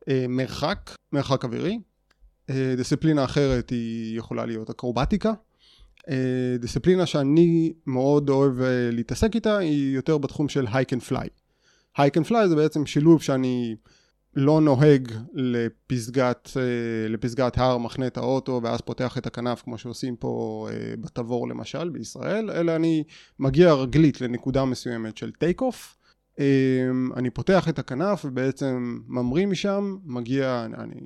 uh, 0.00 0.12
מרחק, 0.28 0.90
מרחק 1.12 1.44
אווירי. 1.44 1.78
Uh, 2.50 2.54
דיסציפלינה 2.76 3.24
אחרת 3.24 3.70
היא 3.70 4.18
יכולה 4.18 4.46
להיות 4.46 4.70
אקרובטיקה. 4.70 5.32
Uh, 5.98 6.10
דיסציפלינה 6.60 7.06
שאני 7.06 7.72
מאוד 7.86 8.30
אוהב 8.30 8.60
uh, 8.60 8.62
להתעסק 8.92 9.34
איתה 9.34 9.58
היא 9.58 9.94
יותר 9.94 10.18
בתחום 10.18 10.48
של 10.48 10.66
hike 10.72 10.92
and 10.92 11.02
fly. 11.02 11.28
Hike 11.96 12.16
and 12.16 12.26
fly 12.26 12.48
זה 12.48 12.56
בעצם 12.56 12.86
שילוב 12.86 13.22
שאני 13.22 13.76
לא 14.36 14.60
נוהג 14.60 15.12
לפסגת, 15.34 16.50
אה, 16.56 17.08
לפסגת 17.08 17.58
הר, 17.58 17.78
מחנה 17.78 18.06
את 18.06 18.16
האוטו 18.16 18.60
ואז 18.62 18.80
פותח 18.80 19.18
את 19.18 19.26
הכנף 19.26 19.62
כמו 19.62 19.78
שעושים 19.78 20.16
פה 20.16 20.68
אה, 20.70 20.96
בתבור 21.00 21.48
למשל 21.48 21.88
בישראל, 21.88 22.50
אלא 22.50 22.76
אני 22.76 23.04
מגיע 23.38 23.72
רגלית 23.72 24.20
לנקודה 24.20 24.64
מסוימת 24.64 25.16
של 25.16 25.32
take 25.32 25.60
off, 25.60 25.96
אה, 26.38 26.44
אני 27.16 27.30
פותח 27.30 27.68
את 27.68 27.78
הכנף 27.78 28.24
ובעצם 28.24 28.98
ממריא 29.08 29.46
משם, 29.46 29.96
מגיע, 30.04 30.66
אני 30.78 31.00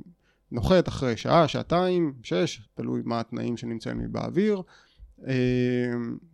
נוחת 0.52 0.88
אחרי 0.88 1.16
שעה, 1.16 1.48
שעתיים, 1.48 2.14
שש, 2.22 2.62
תלוי 2.74 3.02
מה 3.04 3.20
התנאים 3.20 3.56
שנמצאים 3.56 4.00
לי 4.00 4.08
באוויר, 4.08 4.62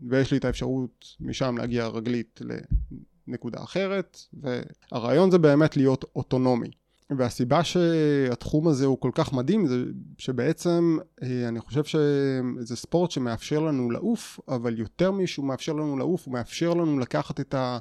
ויש 0.08 0.30
לי 0.32 0.38
את 0.38 0.44
האפשרות 0.44 1.04
משם 1.20 1.56
להגיע 1.58 1.86
רגלית 1.86 2.40
לנקודה 3.28 3.62
אחרת, 3.62 4.18
והרעיון 4.34 5.30
זה 5.30 5.38
באמת 5.38 5.76
להיות 5.76 6.04
אוטונומי. 6.16 6.70
והסיבה 7.10 7.64
שהתחום 7.64 8.68
הזה 8.68 8.86
הוא 8.86 9.00
כל 9.00 9.10
כך 9.14 9.32
מדהים 9.32 9.66
זה 9.66 9.84
שבעצם 10.18 10.98
אה, 11.22 11.48
אני 11.48 11.60
חושב 11.60 11.84
שזה 11.84 12.76
ספורט 12.76 13.10
שמאפשר 13.10 13.60
לנו 13.60 13.90
לעוף 13.90 14.40
אבל 14.48 14.78
יותר 14.78 15.10
משהוא 15.10 15.46
מאפשר 15.46 15.72
לנו 15.72 15.96
לעוף 15.96 16.26
הוא 16.26 16.34
מאפשר 16.34 16.74
לנו 16.74 16.98
לקחת 16.98 17.40
את, 17.40 17.54
ה, 17.54 17.78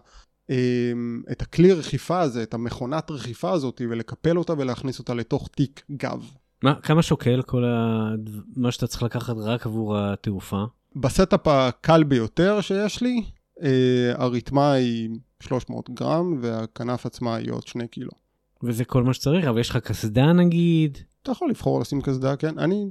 אה, 0.50 0.92
את 1.32 1.42
הכלי 1.42 1.74
רכיפה 1.74 2.20
הזה 2.20 2.44
את 2.44 2.54
המכונת 2.54 3.12
רכיפה 3.12 3.52
הזאת 3.52 3.82
ולקפל 3.90 4.38
אותה 4.38 4.54
ולהכניס 4.58 5.00
אותה 5.00 5.14
לתוך 5.14 5.48
תיק 5.48 5.82
גב. 5.92 6.24
מה, 6.64 6.76
כמה 6.82 7.02
שוקל 7.02 7.42
כל 7.42 7.64
ה... 7.66 8.10
מה 8.56 8.72
שאתה 8.72 8.88
צריך 8.88 9.04
לקחת 9.04 9.36
רק 9.38 9.66
עבור 9.66 9.98
התעופה? 9.98 10.64
ב 10.96 11.05
setup 11.05 11.48
הקל 11.48 12.04
ביותר 12.04 12.62
שיש 12.62 13.02
לי 13.02 13.24
אה, 13.64 14.14
הרתמה 14.16 14.72
היא 14.72 15.10
300 15.44 15.90
גרם 15.90 16.38
והכנף 16.42 17.06
עצמה 17.06 17.36
היא 17.36 17.52
עוד 17.52 17.68
2 17.68 17.88
קילו. 17.88 18.25
וזה 18.64 18.86
כל 18.86 19.04
מה 19.04 19.14
שצריך, 19.14 19.46
אבל 19.46 19.60
יש 19.60 19.70
לך 19.70 19.78
קסדה 19.78 20.34
נגיד? 20.34 20.98
אתה 21.24 21.32
יכול 21.32 21.50
לבחור 21.50 21.80
לשים 21.80 22.02
קסדה, 22.02 22.36
כן. 22.36 22.60
אני 22.60 22.86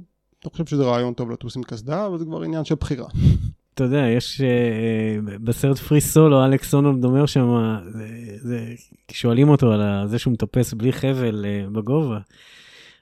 לא 0.45 0.49
חושב 0.49 0.65
שזה 0.65 0.83
רעיון 0.83 1.13
טוב 1.13 1.31
לטוס 1.31 1.57
עם 1.57 1.63
קסדה, 1.63 2.05
אבל 2.05 2.17
זה 2.17 2.25
כבר 2.25 2.41
עניין 2.41 2.65
של 2.65 2.75
בחירה. 2.75 3.07
אתה 3.73 3.83
יודע, 3.83 4.07
יש 4.17 4.41
uh, 4.41 5.39
בסרט 5.43 5.77
Free 5.77 6.01
Solo, 6.01 6.45
אלכס 6.45 6.69
הונולד 6.69 7.05
אומר 7.05 7.25
שם, 7.25 7.77
שואלים 9.11 9.49
אותו 9.49 9.71
על 9.71 10.07
זה 10.07 10.19
שהוא 10.19 10.33
מטפס 10.33 10.73
בלי 10.73 10.93
חבל 10.93 11.45
uh, 11.45 11.69
בגובה. 11.69 12.19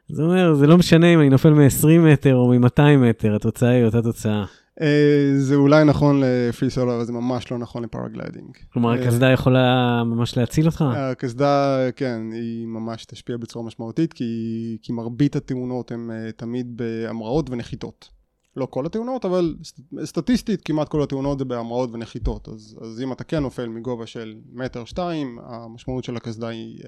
זה 0.10 0.24
אומר, 0.24 0.54
זה 0.54 0.68
לא 0.68 0.78
משנה 0.78 1.14
אם 1.14 1.20
אני 1.20 1.30
נופל 1.30 1.50
מ-20 1.50 2.00
מטר 2.00 2.36
או 2.36 2.48
מ-200 2.48 2.98
מטר, 2.98 3.36
התוצאה 3.36 3.70
היא 3.70 3.86
אותה 3.86 4.02
תוצאה. 4.02 4.46
אה, 4.82 5.32
זה 5.38 5.56
אולי 5.56 5.84
נכון 5.84 6.22
ל 6.24 6.33
free 6.33 6.70
solo, 6.70 6.96
אבל 6.96 7.06
זה 7.06 7.14
ממש 7.14 7.52
לא 7.52 7.58
נכון 7.58 7.84
ל 7.84 7.90
paragliding. 7.90 8.58
כלומר, 8.74 8.90
אה, 8.90 9.04
הקסדה 9.04 9.32
יכולה 9.32 10.02
ממש 10.06 10.38
להציל 10.38 10.66
אותך? 10.66 10.86
הקסדה, 10.96 11.78
כן, 11.96 12.22
היא 12.34 12.68
ממש 12.68 13.06
תשפיע 13.06 13.38
בצורה 13.38 13.66
משמעותית, 13.66 14.14
כי, 14.14 14.78
כי 14.82 14.94
מרבית 14.94 15.36
התאונות 15.36 15.92
הן 15.92 16.12
אה, 16.12 16.32
תמיד 16.32 16.78
בהמראות 16.78 17.50
ונחיתות. 17.50 18.10
לא 18.56 18.66
כל 18.66 18.86
התאונות, 18.86 19.26
אבל 19.26 19.56
סטטיסטית 20.04 20.62
כמעט 20.62 20.90
כל 20.90 21.04
התאונות 21.04 21.40
זה 21.40 21.46
בהמראות 21.46 21.90
ונחיתות. 21.94 22.50
אז, 22.50 22.78
אז 22.82 23.02
אם 23.02 23.12
אתה 23.12 23.24
כן 23.24 23.40
נופל 23.40 23.68
מגובה 23.68 24.08
של 24.08 24.36
מטר 24.54 24.86
שתיים, 24.86 25.40
המשמעות 25.44 26.04
של 26.04 26.18
הקסדה 26.18 26.48
היא, 26.48 26.80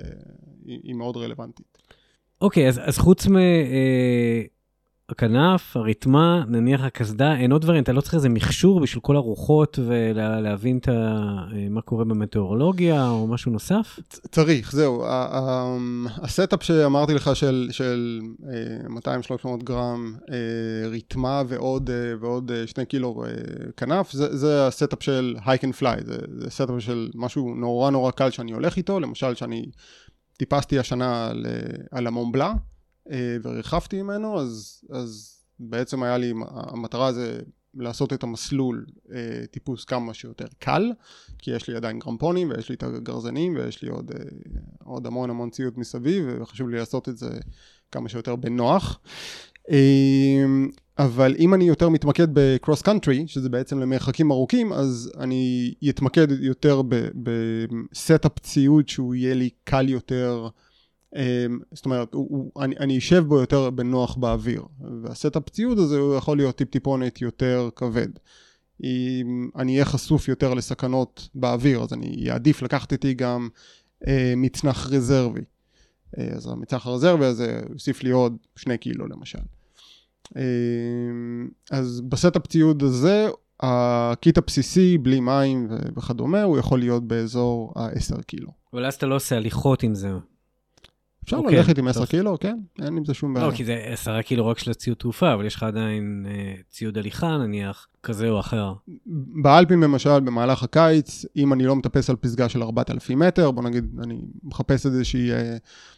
היא, 0.66 0.80
היא 0.84 0.96
מאוד 0.96 1.18
רלוונטית. 1.18 1.78
אוקיי, 2.42 2.66
okay, 2.66 2.70
אז, 2.70 2.82
אז 2.84 2.98
חוץ 2.98 3.28
מ... 3.28 3.36
הכנף, 5.10 5.78
הרתמה, 5.78 6.44
נניח 6.48 6.82
הקסדה, 6.82 7.36
אין 7.36 7.52
עוד 7.52 7.62
דברים, 7.62 7.84
אתה 7.84 7.94
לא 7.94 8.02
צריך 8.02 8.14
איזה 8.14 8.30
מכשור 8.30 8.80
בשביל 8.80 9.02
כל 9.02 9.16
הרוחות 9.16 9.80
ולהבין 9.88 10.80
ולה, 10.88 10.96
אה, 11.54 11.68
מה 11.70 11.82
קורה 11.82 12.06
במטאורולוגיה 12.06 13.10
או 13.10 13.28
משהו 13.28 13.52
נוסף? 13.52 14.00
צריך, 14.10 14.72
זהו. 14.72 15.04
ה 16.22 16.29
setup 16.29 16.64
שאמרתי 16.64 17.14
לך 17.14 17.36
של, 17.36 17.68
של 17.72 18.20
200-300 18.88 19.00
אה, 19.48 19.58
גרם 19.64 20.16
אה, 20.32 20.90
רתמה 20.90 21.42
ועוד, 21.48 21.90
ועוד 22.20 22.52
2 22.66 22.88
קילו 22.88 23.24
כנף, 23.78 24.12
זה, 24.12 24.38
זה 24.38 24.68
ה 24.68 24.74
setup 24.74 25.04
של 25.04 25.36
hike 25.46 25.64
and 25.64 25.76
fly, 25.76 25.98
זה, 26.06 26.18
זה 26.38 26.50
setup 26.50 26.70
של 26.80 27.10
משהו 27.16 27.56
נורא 27.56 27.92
נורא 27.92 28.12
קל 28.12 28.30
שאני 28.30 28.52
הולך 28.52 28.78
איתו, 28.78 29.00
למשל 29.00 29.36
שאני 29.36 29.66
טיפסתי 30.38 30.80
השנה 30.80 31.32
על 31.92 32.08
המומבלה. 32.08 32.54
אה, 33.12 33.38
וריחפתי 33.44 34.02
ממנו, 34.02 34.40
אז, 34.40 34.82
אז 34.90 35.40
בעצם 35.60 36.04
היה 36.04 36.18
לי, 36.18 36.34
המטרה 36.52 37.14
זה 37.14 37.40
לעשות 37.74 38.14
את 38.14 38.24
המסלול 38.24 38.86
אה, 39.14 39.46
טיפוס 39.52 39.86
כמה 39.86 40.14
שיותר 40.14 40.46
קל, 40.60 40.92
כי 41.38 41.52
יש 41.52 41.70
לי 41.70 41.76
עדיין 41.76 42.00
גרמפונים 42.00 42.50
ויש 42.50 42.70
לי 42.70 42.76
את 42.76 42.84
הגרזנים 42.84 43.56
ויש 43.56 43.82
לי 43.82 43.90
עוד, 43.90 44.12
אה, 44.12 44.24
עוד 44.84 45.08
המון 45.08 45.30
המון 45.30 45.50
ציוד 45.50 45.74
מסביב 45.80 46.26
וחשוב 46.42 46.70
לי 46.70 46.78
לעשות 46.78 47.10
את 47.10 47.18
זה 47.18 47.30
כמה 47.92 48.10
שיותר 48.10 48.36
בנוח. 48.36 49.00
אבל 51.00 51.36
אם 51.40 51.54
אני 51.54 51.64
יותר 51.64 51.90
מתמקד 51.90 52.28
בקרוס 52.34 52.82
קאנטרי, 52.82 53.24
שזה 53.28 53.50
בעצם 53.50 53.80
למרחקים 53.80 54.32
ארוכים, 54.32 54.74
אז 54.74 55.12
אני 55.20 55.74
אתמקד 55.90 56.28
יותר 56.32 56.82
ב 57.24 57.43
setup 57.43 58.40
ציוד 58.40 58.90
שהוא 58.90 59.16
יהיה 59.16 59.34
לי 59.34 59.50
קל 59.64 59.90
יותר 59.90 60.48
זאת 61.72 61.86
אומרת, 61.86 62.14
הוא, 62.14 62.28
הוא, 62.30 62.64
אני, 62.64 62.76
אני 62.80 62.98
אשב 62.98 63.24
בו 63.28 63.40
יותר 63.40 63.70
בנוח 63.70 64.16
באוויר, 64.16 64.64
וה 65.04 65.17
setup 65.17 65.50
ציוד 65.50 65.80
הזה 65.80 65.98
הוא 65.98 66.16
יכול 66.16 66.38
להיות 66.38 66.56
טיפ 66.56 66.70
טיפונת 66.70 67.22
יותר 67.22 67.70
כבד. 67.76 68.10
אם 68.84 69.50
אני 69.56 69.74
אהיה 69.74 69.86
חשוף 69.86 70.28
יותר 70.28 70.54
לסכנות 70.54 71.30
באוויר, 71.36 71.84
אז 71.84 71.94
אני 71.94 72.32
אעדיף 72.32 72.62
לקחת 72.62 72.92
איתי 72.92 73.14
גם 73.14 73.50
אה, 74.08 74.34
מצנח 74.38 74.90
רזרבי. 74.92 75.42
אה, 76.18 76.28
אז 76.36 76.48
המצנח 76.48 76.88
הרזרבי 76.88 77.26
הזה 77.26 77.62
יוסיף 77.74 78.04
לי 78.04 78.12
עוד 78.12 78.38
שני 78.56 78.78
קילו 78.78 79.08
למשל. 79.08 79.40
אה, 80.38 80.42
אז 81.72 82.02
ב 82.10 82.16
setup 82.16 82.48
ציוד 82.48 82.84
הזה, 82.84 83.28
הקיט 83.60 84.38
הבסיסי, 84.38 84.98
בלי 84.98 85.20
מים 85.20 85.68
וכדומה, 85.98 86.44
הוא 86.44 86.58
יכול 86.58 86.80
להיות 86.80 87.08
באזור 87.08 87.74
ה-10 87.76 88.24
קילו. 88.24 88.52
אבל 88.74 88.86
אז 88.86 88.94
אתה 88.94 89.06
לא 89.06 89.16
עושה 89.16 89.36
הליכות 89.36 89.84
עם 89.84 89.96
זה. 89.96 90.10
אפשר 91.26 91.38
אוקיי, 91.38 91.58
ללכת 91.58 91.78
עם 91.78 91.92
טוב. 91.92 92.04
10 92.04 92.06
קילו, 92.06 92.40
כן, 92.40 92.58
אין 92.82 92.98
עם 92.98 93.06
זה 93.06 93.14
שום 93.14 93.34
בעיה. 93.34 93.48
לא, 93.48 93.52
כי 93.52 93.66
זה 93.66 93.84
עשרה 93.86 94.24
קילו 94.24 94.48
רק 94.48 94.60
של 94.60 94.72
הציוד 94.72 94.98
תעופה, 94.98 95.34
אבל 95.34 95.46
יש 95.46 95.56
לך 95.56 95.64
עדיין 95.64 96.26
אה, 96.30 96.54
ציוד 96.70 96.98
הליכה 96.98 97.38
נניח, 97.38 97.88
כזה 98.04 98.30
או 98.30 98.40
אחר. 98.40 98.74
באלפים 99.44 99.84
למשל, 99.84 100.20
במהלך 100.20 100.64
הקיץ, 100.64 101.26
אם 101.36 101.54
אני 101.54 101.66
לא 101.66 101.76
מטפס 101.76 102.10
על 102.10 102.16
פסגה 102.16 102.50
של 102.50 102.64
4,000 102.64 103.20
מטר, 103.20 103.52
בוא 103.52 103.64
נגיד, 103.64 104.00
אני 104.04 104.22
מחפש 104.44 104.86
איזושהי 104.86 105.32
אה, 105.32 105.58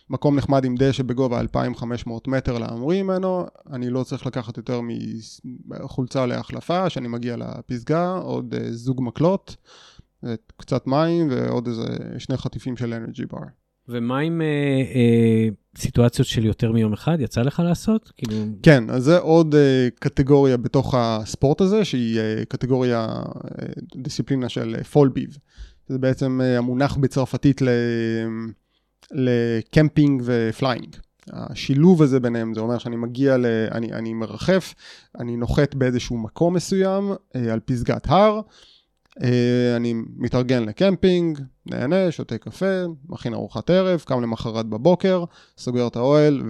מקום 0.09 0.35
נחמד 0.35 0.65
עם 0.65 0.75
דשא 0.77 1.03
בגובה 1.03 1.39
2,500 1.39 2.27
מטר 2.27 2.57
להמריא 2.57 3.03
ממנו, 3.03 3.45
אני 3.73 3.89
לא 3.89 4.03
צריך 4.03 4.25
לקחת 4.25 4.57
יותר 4.57 4.81
מחולצה 5.65 6.25
להחלפה, 6.25 6.89
שאני 6.89 7.07
מגיע 7.07 7.35
לפסגה, 7.37 8.17
עוד 8.17 8.53
אה, 8.53 8.71
זוג 8.71 9.01
מקלות, 9.03 9.55
אה, 10.23 10.35
קצת 10.57 10.87
מים 10.87 11.27
ועוד 11.31 11.67
איזה 11.67 11.87
שני 12.17 12.37
חטיפים 12.37 12.77
של 12.77 12.93
אנרגי 12.93 13.25
בר. 13.25 13.37
ומה 13.89 14.19
עם 14.19 14.41
אה, 14.41 14.45
אה, 14.95 15.47
סיטואציות 15.77 16.27
של 16.27 16.45
יותר 16.45 16.71
מיום 16.71 16.93
אחד? 16.93 17.17
יצא 17.21 17.41
לך 17.41 17.61
לעשות? 17.65 18.11
כאילו, 18.17 18.35
כן, 18.63 18.89
אז 18.89 19.03
זה 19.03 19.17
עוד 19.17 19.55
uh, 19.55 19.99
קטגוריה 19.99 20.57
בתוך 20.57 20.95
הספורט 20.97 21.61
הזה, 21.61 21.85
שהיא 21.85 22.19
uh, 22.19 22.45
קטגוריה, 22.45 23.07
uh, 23.09 24.01
דיסציפלינה 24.01 24.49
של 24.49 24.83
פולביב. 24.83 25.37
זה 25.87 25.97
בעצם 25.97 26.41
uh, 26.41 26.57
המונח 26.57 26.97
בצרפתית 26.97 27.61
ל- 27.61 27.69
לקמפינג 29.11 30.23
ו 30.25 30.34
flying. 30.34 30.95
השילוב 31.33 32.01
הזה 32.01 32.19
ביניהם, 32.19 32.53
זה 32.53 32.59
אומר 32.59 32.77
שאני 32.77 32.95
מגיע, 32.95 33.37
ל... 33.37 33.45
אני, 33.71 33.93
אני 33.93 34.13
מרחף, 34.13 34.73
אני 35.19 35.37
נוחת 35.37 35.75
באיזשהו 35.75 36.17
מקום 36.17 36.53
מסוים 36.53 37.11
uh, 37.11 37.37
על 37.51 37.59
פסגת 37.59 38.07
הר, 38.07 38.41
אני 39.75 39.93
מתארגן 40.17 40.63
לקמפינג, 40.63 41.39
נהנה, 41.65 42.11
שותה 42.11 42.37
קפה, 42.37 42.83
מכין 43.09 43.33
ארוחת 43.33 43.69
ערב, 43.69 44.03
קם 44.05 44.21
למחרת 44.21 44.65
בבוקר, 44.65 45.23
סוגר 45.57 45.87
את 45.87 45.95
האוהל 45.95 46.43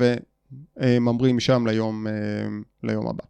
וממריא 0.77 1.33
משם 1.33 1.67
ליום, 1.67 2.07
אה, 2.07 2.13
ליום 2.83 3.07
הבא. 3.07 3.23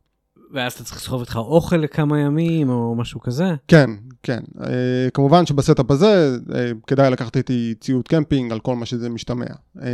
ואז 0.51 0.73
אתה 0.73 0.83
צריך 0.83 0.97
לסחוב 0.97 1.19
איתך 1.19 1.35
אוכל 1.35 1.75
לכמה 1.75 2.19
ימים 2.19 2.69
או 2.69 2.95
משהו 2.95 3.19
כזה? 3.19 3.45
כן, 3.67 3.89
כן. 4.23 4.39
אה, 4.61 5.07
כמובן 5.13 5.45
שב 5.45 5.62
setup 5.62 5.91
הזה 5.91 6.37
אה, 6.55 6.71
כדאי 6.87 7.11
לקחת 7.11 7.37
איתי 7.37 7.73
ציוד 7.81 8.07
קמפינג 8.07 8.51
על 8.51 8.59
כל 8.59 8.75
מה 8.75 8.85
שזה 8.85 9.09
משתמע. 9.09 9.45
אה, 9.81 9.89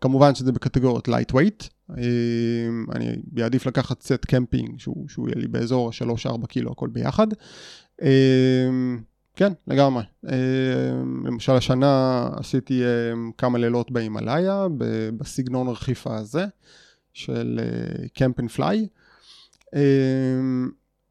כמובן 0.00 0.34
שזה 0.34 0.52
lightweight. 1.08 1.68
אה, 1.90 2.04
אני 2.94 3.16
אעדיף 3.42 3.66
לקחת 3.66 4.02
סט 4.02 4.24
קמפינג 4.24 4.78
שהוא, 4.78 5.08
שהוא 5.08 5.28
יהיה 5.28 5.40
לי 5.40 5.48
באזור 5.48 5.88
ה-3-4 5.88 6.46
קילו 6.46 6.72
הכל 6.72 6.88
ביחד. 6.88 7.26
אה, 8.02 8.68
כן, 9.36 9.52
לגמרי. 9.66 10.04
אה, 10.28 10.32
למשל 11.24 11.52
השנה 11.52 12.28
עשיתי 12.36 12.82
אה, 12.84 12.88
כמה 13.38 13.58
לילות 13.58 13.90
בהימאליה, 13.90 14.66
בסגנון 15.18 15.68
הרחיפה 15.68 16.16
הזה 16.16 16.44
של 17.12 17.60
camp 18.14 18.40
and 18.40 18.50
fly. 18.50 18.86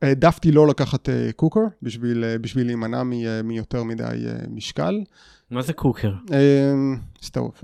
העדפתי 0.01 0.51
לא 0.51 0.68
לקחת 0.68 1.10
אה, 1.10 1.30
cooker 1.36 1.60
בשביל, 1.82 2.24
אה, 2.24 2.38
בשביל 2.38 2.65
להימנע 2.65 3.04
מ- 3.04 3.13
אה, 3.13 3.42
מיותר 3.44 3.84
מדי 3.84 4.04
משקל. 4.50 5.01
מה 5.51 5.62
זה 5.62 5.74
קוקר? 5.74 6.12
סטוף. 7.22 7.63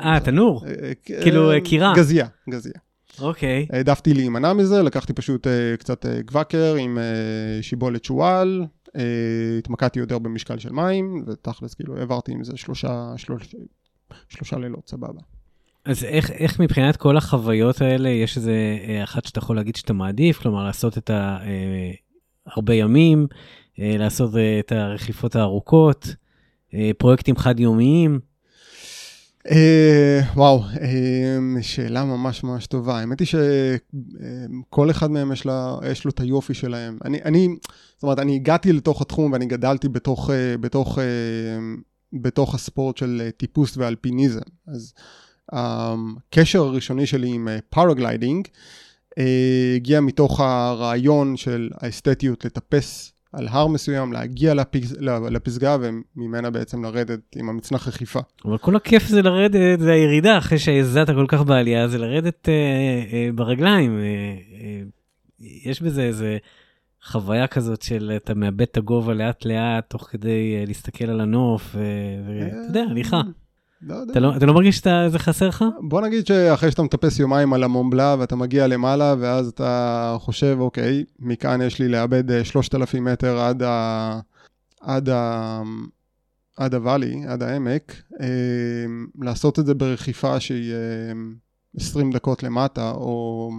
אה? 0.00 0.20
תנור. 0.20 0.64
כאילו, 1.04 1.50
קירה. 1.64 1.92
גזייה, 1.96 2.26
גזייה. 2.50 2.74
אוקיי. 3.20 3.66
העדפתי 3.70 4.14
להימנע 4.14 4.52
מזה, 4.52 4.82
לקחתי 4.82 5.12
פשוט 5.12 5.46
uh, 5.46 5.50
קצת 5.78 6.04
uh, 6.04 6.08
גוואקר 6.24 6.74
עם 6.74 6.98
uh, 6.98 7.62
שיבולת 7.62 8.04
שועל, 8.04 8.66
uh, 8.88 8.90
התמקדתי 9.58 9.98
יותר 9.98 10.18
במשקל 10.18 10.58
של 10.58 10.72
מים, 10.72 11.24
ותכלס 11.26 11.74
כאילו 11.74 11.96
העברתי 11.96 12.32
עם 12.32 12.44
זה 12.44 12.56
שלושה, 12.56 13.12
שלוש, 13.16 13.54
שלושה 14.28 14.58
לילות, 14.58 14.88
סבבה. 14.88 15.20
אז 15.84 16.04
איך, 16.04 16.30
איך 16.30 16.60
מבחינת 16.60 16.96
כל 16.96 17.16
החוויות 17.16 17.80
האלה, 17.80 18.08
יש 18.08 18.36
איזה 18.36 18.78
אה, 18.88 19.04
אחת 19.04 19.24
שאתה 19.24 19.38
יכול 19.38 19.56
להגיד 19.56 19.76
שאתה 19.76 19.92
מעדיף? 19.92 20.38
כלומר, 20.38 20.64
לעשות 20.64 20.98
את 20.98 21.10
ה... 21.10 21.38
אה, 21.42 21.92
הרבה 22.46 22.74
ימים, 22.74 23.26
אה, 23.80 23.94
לעשות 23.98 24.36
אה, 24.36 24.58
את 24.58 24.72
הרחיפות 24.72 25.36
הארוכות, 25.36 26.14
אה, 26.74 26.90
פרויקטים 26.98 27.36
חד-יומיים. 27.36 28.20
Uh, 29.46 30.36
וואו, 30.36 30.62
uh, 30.74 31.62
שאלה 31.62 32.04
ממש 32.04 32.44
ממש 32.44 32.66
טובה. 32.66 32.98
האמת 32.98 33.20
היא 33.20 33.28
שכל 33.28 34.90
אחד 34.90 35.10
מהם 35.10 35.32
יש, 35.32 35.46
לה, 35.46 35.76
יש 35.90 36.04
לו 36.04 36.10
את 36.10 36.20
היופי 36.20 36.54
שלהם. 36.54 36.98
אני, 37.04 37.22
אני, 37.22 37.48
זאת 37.94 38.02
אומרת, 38.02 38.18
אני 38.18 38.34
הגעתי 38.34 38.72
לתוך 38.72 39.02
התחום 39.02 39.32
ואני 39.32 39.46
גדלתי 39.46 39.88
בתוך, 39.88 40.30
uh, 40.30 40.32
בתוך, 40.60 40.98
בתוך 42.12 42.54
הספורט 42.54 42.96
של 42.96 43.30
טיפוס 43.36 43.76
ואלפיניזם. 43.76 44.40
אז 44.66 44.92
הקשר 45.52 46.62
הראשוני 46.62 47.06
שלי 47.06 47.28
עם 47.28 47.48
paragliding 47.70 48.48
הגיע 49.76 50.00
מתוך 50.00 50.40
הרעיון 50.40 51.36
של 51.36 51.70
האסתטיות 51.74 52.44
לטפס 52.44 53.12
על 53.32 53.48
הר 53.48 53.66
מסוים, 53.66 54.12
להגיע 54.12 54.54
לפס, 54.54 54.92
לפסגה 55.30 55.76
וממנה 55.80 56.50
בעצם 56.50 56.84
לרדת 56.84 57.20
עם 57.36 57.48
המצנח 57.48 57.88
רכיפה. 57.88 58.20
אבל 58.44 58.58
כל 58.58 58.76
הכיף 58.76 59.06
זה 59.06 59.22
לרדת, 59.22 59.80
זה 59.80 59.92
הירידה, 59.92 60.38
אחרי 60.38 60.58
שהזעת 60.58 61.10
כל 61.10 61.24
כך 61.28 61.42
בעלייה, 61.42 61.88
זה 61.88 61.98
לרדת 61.98 62.48
אה, 62.48 62.54
אה, 63.12 63.28
ברגליים. 63.34 63.98
אה, 63.98 64.04
אה, 64.60 64.82
יש 65.40 65.82
בזה 65.82 66.02
איזה 66.02 66.38
חוויה 67.04 67.46
כזאת 67.46 67.82
של 67.82 68.12
אתה 68.16 68.34
מאבד 68.34 68.62
את 68.62 68.76
הגובה 68.76 69.14
לאט 69.14 69.44
לאט, 69.44 69.90
תוך 69.90 70.02
כדי 70.10 70.56
אה, 70.58 70.64
להסתכל 70.66 71.04
על 71.04 71.20
הנוף, 71.20 71.76
ואתה 72.26 72.56
יודע, 72.68 72.82
הליכה. 72.90 73.20
לא 73.82 73.94
יודע. 73.94 74.12
אתה 74.12 74.20
לא, 74.20 74.36
אתה 74.36 74.46
לא 74.46 74.54
מרגיש 74.54 74.76
שזה 74.76 75.18
חסר 75.18 75.48
לך? 75.48 75.64
בוא 75.80 76.00
נגיד 76.00 76.26
שאחרי 76.26 76.70
שאתה 76.70 76.82
מטפס 76.82 77.18
יומיים 77.18 77.52
על 77.52 77.64
המומבלה 77.64 78.16
ואתה 78.18 78.36
מגיע 78.36 78.66
למעלה 78.66 79.14
ואז 79.18 79.48
אתה 79.48 80.16
חושב 80.18 80.56
אוקיי 80.60 81.04
מכאן 81.18 81.62
יש 81.62 81.78
לי 81.78 81.88
לאבד 81.88 82.30
אה, 82.30 82.44
3,000 82.44 83.04
מטר 83.04 83.38
עד 83.38 83.62
ה... 83.62 84.20
עד 84.80 85.08
ה... 85.08 85.62
עד 86.56 86.74
הוואלי, 86.74 87.24
עד 87.28 87.42
העמק, 87.42 88.02
אה, 88.20 88.26
לעשות 89.20 89.58
את 89.58 89.66
זה 89.66 89.74
ברכיפה 89.74 90.40
שהיא 90.40 90.72
אה, 90.72 91.12
20 91.76 92.12
דקות 92.12 92.42
למטה 92.42 92.90
או, 92.90 93.50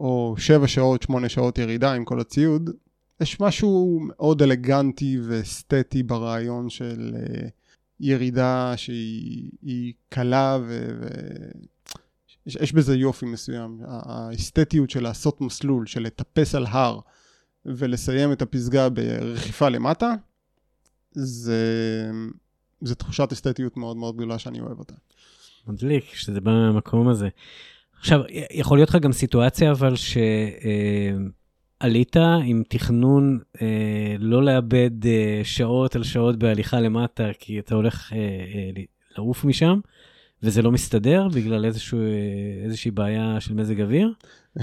או 0.00 0.34
7 0.38 0.68
שעות, 0.68 1.02
8 1.02 1.28
שעות 1.28 1.58
ירידה 1.58 1.92
עם 1.92 2.04
כל 2.04 2.20
הציוד, 2.20 2.70
יש 3.20 3.40
משהו 3.40 4.00
מאוד 4.02 4.42
אלגנטי 4.42 5.18
ואסתטי 5.22 6.02
ברעיון 6.02 6.70
של 6.70 7.14
אה, 7.16 7.48
ירידה 8.00 8.72
שהיא 8.76 9.50
היא 9.62 9.92
קלה 10.08 10.58
ו... 10.62 10.88
ו... 11.00 11.06
יש, 12.46 12.56
יש 12.56 12.72
בזה 12.72 12.96
יופי 12.96 13.26
מסוים. 13.26 13.80
האסתטיות 13.86 14.90
של 14.90 15.02
לעשות 15.02 15.40
מסלול, 15.40 15.86
של 15.86 16.02
לטפס 16.02 16.54
על 16.54 16.66
הר 16.66 16.98
ולסיים 17.66 18.32
את 18.32 18.42
הפסגה 18.42 18.88
ברכיפה 18.88 19.68
למטה, 19.68 20.14
זה, 21.12 21.64
זה 22.80 22.94
תחושת 22.94 23.32
אסתטיות 23.32 23.76
מאוד 23.76 23.96
מאוד 23.96 24.16
גדולה 24.16 24.38
שאני 24.38 24.60
אוהב 24.60 24.78
אותה. 24.78 24.94
מדליק, 25.66 26.04
שזה 26.14 26.40
בא 26.40 26.50
מהמקום 26.50 27.08
הזה. 27.08 27.28
עכשיו, 27.98 28.20
יכול 28.50 28.78
להיות 28.78 28.88
לך 28.88 28.96
גם 28.96 29.12
סיטואציה, 29.12 29.70
אבל 29.70 29.94
שעלית 31.82 32.16
עם 32.44 32.62
תכנון 32.68 33.38
אה, 33.62 34.16
לא 34.18 34.42
לאבד 34.42 35.06
אה, 35.06 35.40
שעות 35.44 35.96
על 35.96 36.02
שעות 36.02 36.36
בהליכה 36.36 36.80
למטה, 36.80 37.24
כי 37.38 37.58
אתה 37.58 37.74
הולך 37.74 38.12
אה, 38.12 38.18
אה, 38.18 38.82
לעוף 39.16 39.44
משם, 39.44 39.80
וזה 40.42 40.62
לא 40.62 40.72
מסתדר 40.72 41.28
בגלל 41.34 41.64
איזשהו, 41.64 41.98
אה, 41.98 42.64
איזושהי 42.64 42.90
בעיה 42.90 43.40
של 43.40 43.54
מזג 43.54 43.80
אוויר? 43.80 44.12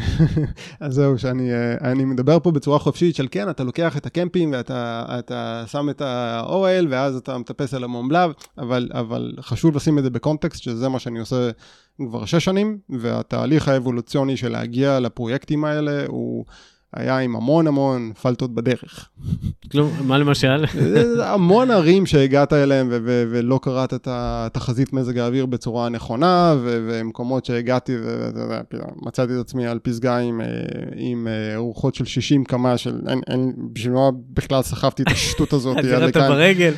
אז 0.80 0.94
זהו, 0.94 1.18
שאני 1.18 1.54
אה, 1.54 1.92
אני 1.92 2.06
מדבר 2.06 2.40
פה 2.40 2.52
בצורה 2.52 2.80
חופשית 2.80 3.16
של 3.16 3.28
כן, 3.32 3.50
אתה 3.50 3.64
לוקח 3.64 3.98
את 3.98 4.06
הקמפים 4.06 4.52
ואתה 4.52 5.06
אתה 5.20 5.64
שם 5.68 5.90
את 5.90 6.02
האוהל 6.02 6.88
ואז 6.90 7.16
אתה 7.16 7.38
מטפס 7.38 7.74
על 7.74 7.84
המומבלב, 7.84 8.32
אבל, 8.58 8.90
אבל 8.94 9.34
חשוב 9.40 9.76
לשים 9.76 9.98
את 9.98 10.04
זה 10.04 10.10
בקונטקסט, 10.10 10.64
שזה 10.64 10.90
מה 10.90 11.00
שאני 11.00 11.20
עושה 11.20 11.50
כבר 11.98 12.26
שש 12.26 12.46
שנים, 12.46 12.78
והתהליך 12.90 13.68
האבולוציוני 13.68 14.38
של 14.38 14.52
להגיע 14.52 15.00
לפרויקטים 15.00 15.66
האלה 15.66 16.06
הוא... 16.08 16.46
היה 16.94 17.18
עם 17.18 17.36
המון 17.36 17.68
המון 17.68 18.12
פלטות 18.22 18.54
בדרך. 18.56 19.10
כלום, 19.72 19.92
מה 20.08 20.18
למשל? 20.18 20.66
המון 21.34 21.72
ערים 21.72 22.06
שהגעת 22.06 22.54
אליהם 22.54 22.88
ו- 22.92 22.98
ו- 23.06 23.24
ולא 23.30 23.60
קראת 23.62 23.94
את 23.94 24.08
התחזית 24.12 24.94
מזג 24.94 25.18
האוויר 25.18 25.46
בצורה 25.46 25.90
נכונה, 25.90 26.56
ו- 26.58 26.88
ומקומות 26.92 27.46
שהגעתי 27.46 27.96
ומצאתי 28.00 29.34
את 29.34 29.40
עצמי 29.40 29.68
על 29.68 29.80
פסגה 29.80 30.18
עם, 30.18 30.42
עם 30.96 31.28
רוחות 31.56 31.96
של 31.96 32.06
60 32.06 32.44
קמ"ש, 32.44 32.84
של 32.84 33.02
אין, 33.08 33.22
אין, 33.30 33.54
בשביל 33.74 33.94
מה 33.94 34.10
בכלל 34.30 34.62
סחבתי 34.62 35.04
את 35.04 35.08
השטות 35.08 35.54
הזאת. 35.58 35.78
אז 35.78 35.86
ירדת 35.86 36.18
ברגל. 36.18 36.74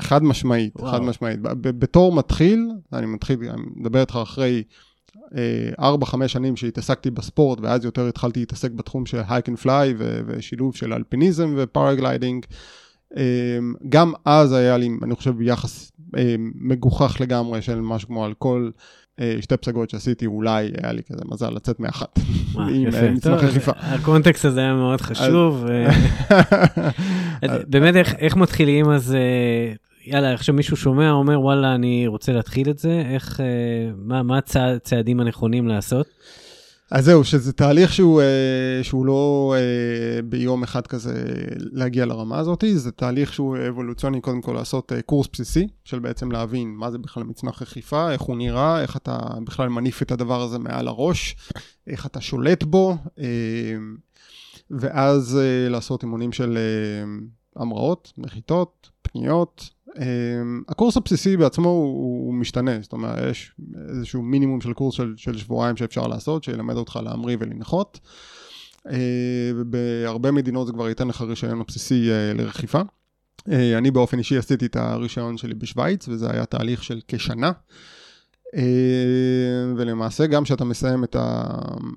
חד 0.00 0.22
משמעית. 0.22 0.72
חד 0.90 1.02
משמעית. 1.02 1.40
בתור 1.60 2.12
מתחיל, 2.12 2.68
אני 2.92 3.06
מתחיל, 3.06 3.38
אני 3.50 3.62
מדבר 3.76 4.00
איתך 4.00 4.18
אחרי... 4.22 4.62
ארבע, 5.80 6.06
חמש 6.06 6.32
שנים 6.32 6.56
שהתעסקתי 6.56 7.10
בספורט, 7.10 7.58
ואז 7.62 7.84
יותר 7.84 8.06
התחלתי 8.08 8.40
להתעסק 8.40 8.70
בתחום 8.70 9.06
של 9.06 9.20
hike 9.28 9.48
and 9.48 9.58
fly 9.58 9.94
ושילוב 10.26 10.76
של 10.76 10.92
אלפיניזם 10.92 11.54
ו 11.56 11.63
paragliding. 11.63 12.46
גם 13.88 14.12
אז 14.24 14.52
היה 14.52 14.76
לי, 14.76 14.88
אני 15.02 15.14
חושב, 15.14 15.40
יחס 15.40 15.92
מגוחך 16.54 17.16
לגמרי 17.20 17.62
של 17.62 17.80
משהו 17.80 18.08
כמו 18.08 18.24
על 18.24 18.34
כל 18.38 18.70
שתי 19.40 19.56
פסגות 19.56 19.90
שעשיתי, 19.90 20.26
אולי 20.26 20.70
היה 20.82 20.92
לי 20.92 21.02
כזה 21.02 21.22
מזל 21.32 21.50
לצאת 21.50 21.80
מאחת. 21.80 22.18
עם 22.54 23.14
מצמח 23.14 23.40
חיפה. 23.40 23.72
הקונטקסט 23.76 24.44
הזה 24.44 24.60
היה 24.60 24.74
מאוד 24.74 25.00
חשוב. 25.00 25.64
באמת, 27.70 27.94
איך 28.18 28.36
מתחילים 28.36 28.90
אז... 28.90 29.16
יאללה, 30.10 30.34
עכשיו 30.34 30.54
מישהו 30.54 30.76
שומע, 30.76 31.10
אומר, 31.10 31.40
וואלה, 31.40 31.74
אני 31.74 32.06
רוצה 32.06 32.32
להתחיל 32.32 32.70
את 32.70 32.78
זה, 32.78 33.02
איך, 33.10 33.40
מה, 33.96 34.22
מה 34.22 34.38
הצעדים 34.54 35.20
הנכונים 35.20 35.68
לעשות? 35.68 36.06
אז 36.90 37.04
זהו, 37.04 37.24
שזה 37.24 37.52
תהליך 37.52 37.92
שהוא, 37.92 38.20
אה, 38.20 38.80
שהוא 38.82 39.06
לא 39.06 39.54
אה, 39.56 40.22
ביום 40.22 40.62
אחד 40.62 40.86
כזה 40.86 41.24
להגיע 41.56 42.06
לרמה 42.06 42.38
הזאת, 42.38 42.64
זה 42.74 42.92
תהליך 42.92 43.32
שהוא 43.32 43.56
אבולוציוני 43.68 44.20
קודם 44.20 44.40
כל 44.42 44.52
לעשות 44.52 44.92
אה, 44.92 45.02
קורס 45.02 45.28
בסיסי, 45.32 45.68
של 45.84 45.98
בעצם 45.98 46.32
להבין 46.32 46.68
מה 46.68 46.90
זה 46.90 46.98
בכלל 46.98 47.22
מצנח 47.22 47.62
רכיפה, 47.62 48.12
איך 48.12 48.20
הוא 48.20 48.36
נראה, 48.36 48.82
איך 48.82 48.96
אתה 48.96 49.18
בכלל 49.44 49.68
מניף 49.68 50.02
את 50.02 50.10
הדבר 50.10 50.42
הזה 50.42 50.58
מעל 50.58 50.88
הראש, 50.88 51.36
איך 51.86 52.06
אתה 52.06 52.20
שולט 52.20 52.62
בו, 52.62 52.96
ואז 54.70 55.38
לעשות 55.70 56.02
אימונים 56.02 56.32
של 56.32 56.58
המראות, 57.56 58.12
נחיתות, 58.18 58.90
פניות, 59.02 59.70
הקורס 60.68 60.96
הבסיסי 60.96 61.36
בעצמו 61.36 61.68
הוא, 61.68 62.34
משתנה, 62.34 62.80
זאת 62.82 62.92
אומרת 62.92 63.18
יש 63.30 63.52
איזשהו 63.88 64.22
מינימום 64.22 64.60
של 64.60 64.72
קורס 64.72 64.94
של, 64.94 65.14
של 65.16 65.38
שבועיים 65.38 65.76
שאפשר 65.76 66.06
לעשות, 66.06 66.44
שילמד 66.44 66.76
אותך 66.76 66.98
להמריא 67.02 67.36
ולנחות. 67.40 68.00
Uh, 68.86 68.90
בהרבה 69.66 70.30
מדינות 70.30 70.66
זה 70.66 70.72
כבר 70.72 70.88
ייתן 70.88 71.08
לך 71.08 71.20
רישיון 71.22 71.60
הבסיסי 71.60 72.08
uh, 72.08 72.38
לרכיפה. 72.38 72.80
Uh, 73.40 73.52
אני 73.78 73.90
באופן 73.90 74.18
אישי 74.18 74.36
עשיתי 74.36 74.66
את 74.66 74.76
הרישיון 74.76 75.36
שלי 75.36 75.54
בשוויץ, 75.54 76.08
וזה 76.08 76.30
היה 76.30 76.46
תהליך 76.46 76.84
של 76.84 77.00
כשנה. 77.08 77.52
אה, 78.56 78.60
ולמעשה 79.76 80.26
גם 80.26 80.44
כשאתה 80.44 80.64
מסיים 80.64 81.04
את, 81.04 81.16
ה, 81.16 81.44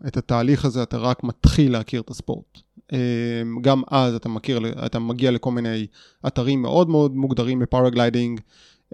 את 0.07 0.17
התהליך 0.17 0.65
הזה, 0.65 0.83
אתה 0.83 0.97
רק 0.97 1.23
מתחיל 1.23 1.71
להכיר 1.71 2.01
את 2.01 2.09
הספורט. 2.09 2.57
אמ, 2.91 3.61
גם 3.61 3.81
אז 3.91 4.15
אתה 4.15 4.29
מכיר, 4.29 4.85
אתה 4.85 4.99
מגיע 4.99 5.31
לכל 5.31 5.51
מיני 5.51 5.87
אתרים 6.27 6.61
מאוד 6.61 6.89
מאוד 6.89 7.15
מוגדרים 7.15 7.59
ב 7.59 7.66
paragliding, 7.66 8.41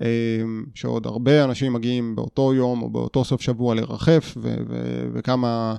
אמ, 0.01 0.65
שעוד 0.75 1.05
הרבה 1.05 1.43
אנשים 1.43 1.73
מגיעים 1.73 2.15
באותו 2.15 2.53
יום 2.53 2.81
או 2.81 2.89
באותו 2.89 3.23
סוף 3.23 3.41
שבוע 3.41 3.75
לרחף, 3.75 4.33
ו- 4.37 4.55
ו- 4.69 5.09
וכמה 5.13 5.75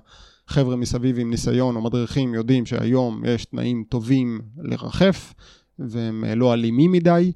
חבר'ה 0.46 0.76
מסביב 0.76 1.18
עם 1.18 1.30
ניסיון 1.30 1.76
או 1.76 1.82
מדריכים 1.82 2.34
יודעים 2.34 2.66
שהיום 2.66 3.22
יש 3.26 3.44
תנאים 3.44 3.84
טובים 3.88 4.40
לרחף, 4.58 5.34
והם 5.78 6.24
לא 6.24 6.54
אלימים 6.54 6.92
מדי. 6.92 7.32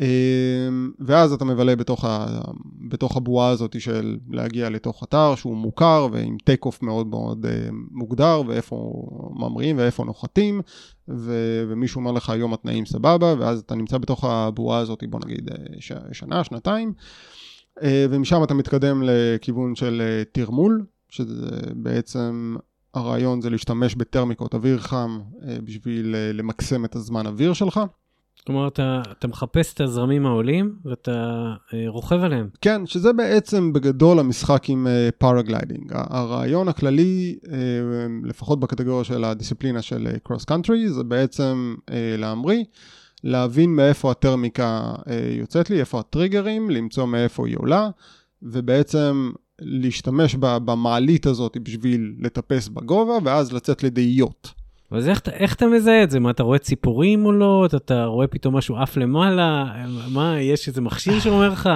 אמ, 0.00 0.92
ואז 1.00 1.32
אתה 1.32 1.44
מבלה 1.44 1.76
בתוך, 1.76 2.04
ה, 2.04 2.26
בתוך 2.88 3.16
הבועה 3.16 3.48
הזאת 3.48 3.80
של 3.80 4.16
להגיע 4.30 4.70
לתוך 4.70 5.04
אתר 5.04 5.34
שהוא 5.34 5.56
מוכר 5.56 6.08
ועם 6.12 6.36
טייק 6.44 6.64
אוף 6.64 6.82
מאוד 6.82 7.06
מאוד 7.06 7.46
אה, 7.46 7.68
מוגדר 7.90 8.42
ואיפה 8.46 8.92
ממריאים 9.30 9.78
ואיפה 9.78 10.04
נוחתים 10.04 10.60
ו, 11.08 11.32
ומישהו 11.68 11.98
אומר 11.98 12.12
לך 12.12 12.30
היום 12.30 12.54
התנאים 12.54 12.86
סבבה 12.86 13.34
ואז 13.38 13.58
אתה 13.58 13.74
נמצא 13.74 13.98
בתוך 13.98 14.24
הבועה 14.24 14.78
הזאת 14.78 15.04
בוא 15.08 15.20
נגיד 15.24 15.50
אה, 15.50 15.56
ש, 15.80 15.92
שנה, 16.12 16.44
שנתיים 16.44 16.92
אה, 17.82 18.06
ומשם 18.10 18.44
אתה 18.44 18.54
מתקדם 18.54 19.02
לכיוון 19.04 19.74
של 19.74 20.22
תרמול 20.32 20.84
שזה 21.08 21.50
בעצם 21.74 22.56
הרעיון 22.94 23.40
זה 23.40 23.50
להשתמש 23.50 23.94
בטרמיקות 23.94 24.54
אוויר 24.54 24.78
חם 24.78 25.20
בשביל 25.64 26.14
למקסם 26.32 26.84
את 26.84 26.96
הזמן 26.96 27.26
אוויר 27.26 27.52
שלך. 27.52 27.80
כלומר, 28.46 28.68
אתה, 28.68 29.02
אתה 29.18 29.28
מחפש 29.28 29.74
את 29.74 29.80
הזרמים 29.80 30.26
העולים 30.26 30.76
ואתה 30.84 31.44
אה, 31.74 31.84
רוכב 31.88 32.20
עליהם. 32.22 32.48
כן, 32.60 32.86
שזה 32.86 33.12
בעצם 33.12 33.72
בגדול 33.72 34.18
המשחק 34.18 34.68
עם 34.68 34.86
paragliding. 35.18 35.92
אה, 35.92 35.96
הרעיון 35.96 36.68
הכללי, 36.68 37.38
אה, 37.44 37.48
לפחות 38.24 38.60
בקטגוריה 38.60 39.04
של 39.04 39.24
הדיסציפלינה 39.24 39.82
של 39.82 40.08
cross 40.22 40.42
אה, 40.42 40.46
country, 40.46 40.88
זה 40.88 41.04
בעצם 41.04 41.74
אה, 41.78 41.92
להמריא, 42.18 42.64
להבין 43.24 43.70
מאיפה 43.70 44.10
הטרמיקה 44.10 44.92
אה, 44.96 45.10
יוצאת 45.38 45.70
לי, 45.70 45.80
איפה 45.80 46.00
הטריגרים, 46.00 46.70
למצוא 46.70 47.06
מאיפה 47.06 47.46
היא 47.46 47.56
עולה, 47.58 47.88
ובעצם 48.42 49.30
להשתמש 49.60 50.34
במעלית 50.40 51.26
הזאת 51.26 51.56
בשביל 51.62 52.14
לטפס 52.18 52.68
בגובה, 52.68 53.18
ואז 53.24 53.52
לצאת 53.52 53.82
לדאיות. 53.82 54.63
אז 54.90 55.08
איך, 55.08 55.20
איך 55.32 55.54
אתה 55.54 55.66
מזהה 55.66 56.02
את 56.02 56.10
זה? 56.10 56.20
מה, 56.20 56.30
אתה 56.30 56.42
רואה 56.42 56.58
ציפורים 56.58 57.24
עולות? 57.24 57.74
אתה 57.74 58.04
רואה 58.04 58.26
פתאום 58.26 58.56
משהו 58.56 58.76
עף 58.76 58.96
למעלה? 58.96 59.64
מה, 60.12 60.40
יש 60.40 60.68
איזה 60.68 60.80
מכשיר 60.80 61.20
שאומר 61.20 61.48
לך? 61.48 61.68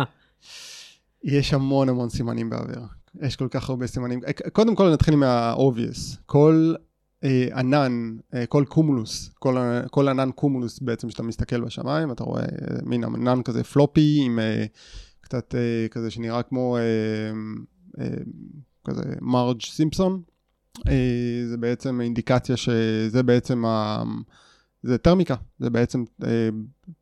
יש 1.25 1.55
המון 1.55 1.89
המון 1.89 2.09
סימנים 2.09 2.51
באוויר. 2.51 2.81
יש 3.23 3.37
כל 3.37 3.49
כך 3.51 3.71
הרבה 3.71 3.87
סימנים. 3.87 4.21
קודם 4.53 4.75
כל 4.75 4.93
נתחיל 4.93 5.17
מה-obvious. 5.17 6.17
כל 6.27 6.75
אה, 7.25 7.49
ענן, 7.55 8.17
אה, 8.35 8.47
כל 8.47 8.65
קומולוס, 8.69 9.31
כל, 9.39 9.57
כל 9.91 10.09
ענן 10.09 10.31
קומולוס 10.31 10.79
בעצם 10.79 11.11
שאתה 11.11 11.23
מסתכל 11.23 11.61
בשמיים, 11.61 12.13
אתה 12.13 12.25
רואה 12.25 12.43
אה, 12.43 12.77
מין 12.83 13.05
ענן 13.05 13.43
כזה 13.43 13.65
פלופי 13.65 14.19
עם 14.25 14.39
אה, 14.39 14.65
קצת 15.21 15.55
אה, 15.55 15.89
כזה 15.91 16.11
שנראה 16.11 16.43
כמו 16.43 16.77
אה, 16.77 16.83
אה, 18.01 18.17
כזה 18.85 19.03
מרג' 19.21 19.63
סימפסון. 19.63 20.23
אה, 20.89 21.43
זה 21.47 21.57
בעצם 21.57 22.01
אינדיקציה 22.01 22.57
שזה 22.57 23.23
בעצם 23.23 23.65
ה... 23.65 24.03
זה 24.83 24.99
טרמיקה, 24.99 25.35
זה 25.59 25.71
בעצם 25.71 26.05
אה, 26.25 26.49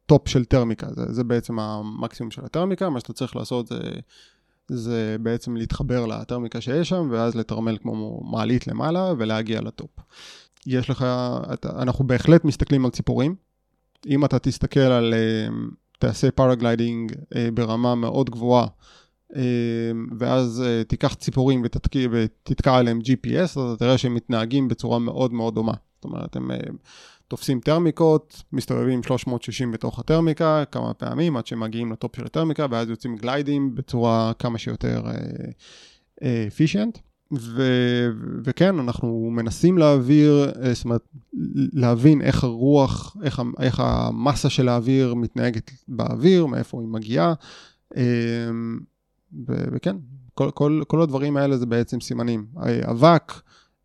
top 0.06 0.28
של 0.28 0.44
טרמיקה, 0.44 0.86
זה, 0.92 1.12
זה 1.12 1.24
בעצם 1.24 1.58
המקסימום 1.58 2.30
של 2.30 2.44
הטרמיקה, 2.44 2.90
מה 2.90 3.00
שאתה 3.00 3.12
צריך 3.12 3.36
לעשות 3.36 3.66
זה, 3.66 3.80
זה 4.68 5.16
בעצם 5.20 5.56
להתחבר 5.56 6.06
לטרמיקה 6.06 6.60
שיש 6.60 6.88
שם, 6.88 7.08
ואז 7.10 7.34
לתרמל 7.34 7.78
כמו 7.78 8.20
מעלית 8.30 8.66
למעלה 8.66 9.12
ולהגיע 9.18 9.60
ל 9.60 9.66
top. 9.66 9.90
יש 10.66 10.90
לך, 10.90 11.06
אתה, 11.54 11.82
אנחנו 11.82 12.06
בהחלט 12.06 12.44
מסתכלים 12.44 12.84
על 12.84 12.90
ציפורים. 12.90 13.34
אם 14.06 14.24
אתה 14.24 14.38
תסתכל 14.38 14.80
על, 14.80 15.14
אה, 15.14 15.48
תעשה 15.98 16.30
paragliding 16.30 17.12
ברמה 17.54 17.94
מאוד 17.94 18.30
גבוהה, 18.30 18.66
ואז 20.18 20.62
אה, 20.66 20.84
תיקח 20.84 21.14
ציפורים 21.14 21.62
ותתקע 22.12 22.76
עליהם 22.76 22.98
GPS, 23.00 23.42
אז 23.42 23.56
אתה 23.56 23.76
תראה 23.78 23.98
שהם 23.98 24.14
מתנהגים 24.14 24.68
בצורה 24.68 24.98
מאוד 24.98 25.32
מאוד 25.32 25.54
דומה. 25.54 25.72
זאת 25.94 26.04
אומרת, 26.04 26.36
הם 26.36 26.50
אה, 26.50 26.56
תופסים 27.28 27.60
טרמיקות, 27.60 28.42
מסתובבים 28.52 29.02
360 29.02 29.72
בתוך 29.72 29.98
הטרמיקה 29.98 30.64
כמה 30.70 30.94
פעמים 30.94 31.36
עד 31.36 31.46
שמגיעים 31.46 31.92
לטופ 31.92 32.16
של 32.16 32.24
הטרמיקה, 32.24 32.66
ואז 32.70 32.90
יוצאים 32.90 33.16
גליידים 33.16 33.74
בצורה 33.74 34.32
כמה 34.38 34.58
שיותר 34.58 35.02
אפישיינט. 36.48 36.96
אה, 36.96 37.02
ו- 37.32 38.10
וכן, 38.44 38.78
אנחנו 38.78 39.30
מנסים 39.32 39.78
להעביר, 39.78 40.52
זאת 40.72 40.84
אומרת, 40.84 41.08
להבין 41.72 42.22
איך 42.22 42.44
הרוח, 42.44 43.16
איך, 43.22 43.42
איך 43.60 43.80
המסה 43.80 44.50
של 44.50 44.68
האוויר 44.68 45.14
מתנהגת 45.14 45.70
באוויר, 45.88 46.46
מאיפה 46.46 46.80
היא 46.80 46.88
מגיעה. 46.88 47.34
וכן, 49.48 49.96
כל, 50.34 50.50
כל, 50.50 50.82
כל 50.86 51.02
הדברים 51.02 51.36
האלה 51.36 51.56
זה 51.56 51.66
בעצם 51.66 52.00
סימנים. 52.00 52.46
אבק, 52.90 53.32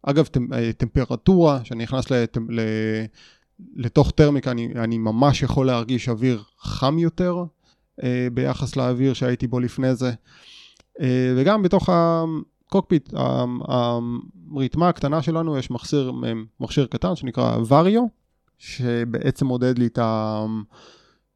אגב, 0.03 0.27
אה, 0.53 0.73
טמפרטורה, 0.73 1.59
שאני 1.63 1.83
נכנס 1.83 2.11
לת, 2.11 2.37
לתוך 3.75 4.11
טרמיקה, 4.11 4.51
אני, 4.51 4.73
אני 4.75 4.97
ממש 4.97 5.43
יכול 5.43 5.65
להרגיש 5.65 6.09
אוויר 6.09 6.43
חם 6.59 6.99
יותר 6.99 7.43
אה, 8.03 8.27
ביחס 8.33 8.75
לאוויר 8.75 9.13
שהייתי 9.13 9.47
בו 9.47 9.59
לפני 9.59 9.95
זה. 9.95 10.11
אה, 11.01 11.33
וגם 11.37 11.63
בתוך 11.63 11.89
הקוקפיט, 11.91 13.13
הרתמה 14.55 14.89
הקטנה 14.89 15.21
שלנו, 15.21 15.57
יש 15.57 15.71
מכשיר, 15.71 16.11
מכשיר 16.59 16.85
קטן 16.85 17.15
שנקרא 17.15 17.57
וריו, 17.67 18.03
שבעצם 18.57 19.45
מודד 19.45 19.79
לי 19.79 19.87
את 19.87 19.97
ה... 19.97 20.45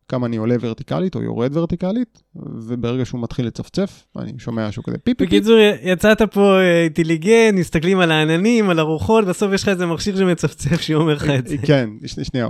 כמה 0.08 0.28
אני 0.28 0.38
עולה 0.38 0.56
ורטיקלית 0.62 1.15
או 1.15 1.22
יורד 1.22 1.58
ורטיקלית, 1.58 2.24
וברגע 2.36 3.06
שהוא 3.06 3.22
מתחיל 3.22 3.48
לצפצף, 3.48 4.08
אני 4.20 4.34
שומע 4.38 4.72
שהוא 4.72 4.84
כזה 4.86 4.98
פיפי. 4.98 5.26
בקיצור, 5.26 5.58
יצאת 5.84 6.22
פה 6.22 6.60
אה, 6.60 6.84
אינטליגנט, 6.84 7.60
מסתכלים 7.60 8.00
על 8.00 8.12
העננים, 8.12 8.70
על 8.70 8.80
הרוחות, 8.80 9.26
בסוף 9.26 9.54
יש 9.54 9.63
לך 9.63 9.70
איזה 9.70 9.86
מכשיר 9.86 10.18
שמצפצף 10.18 10.82
שאומר 10.82 11.13
לך 11.13 11.30
את 11.30 11.48
זה. 11.48 11.58
כן, 11.58 11.89
שנייה, 12.24 12.48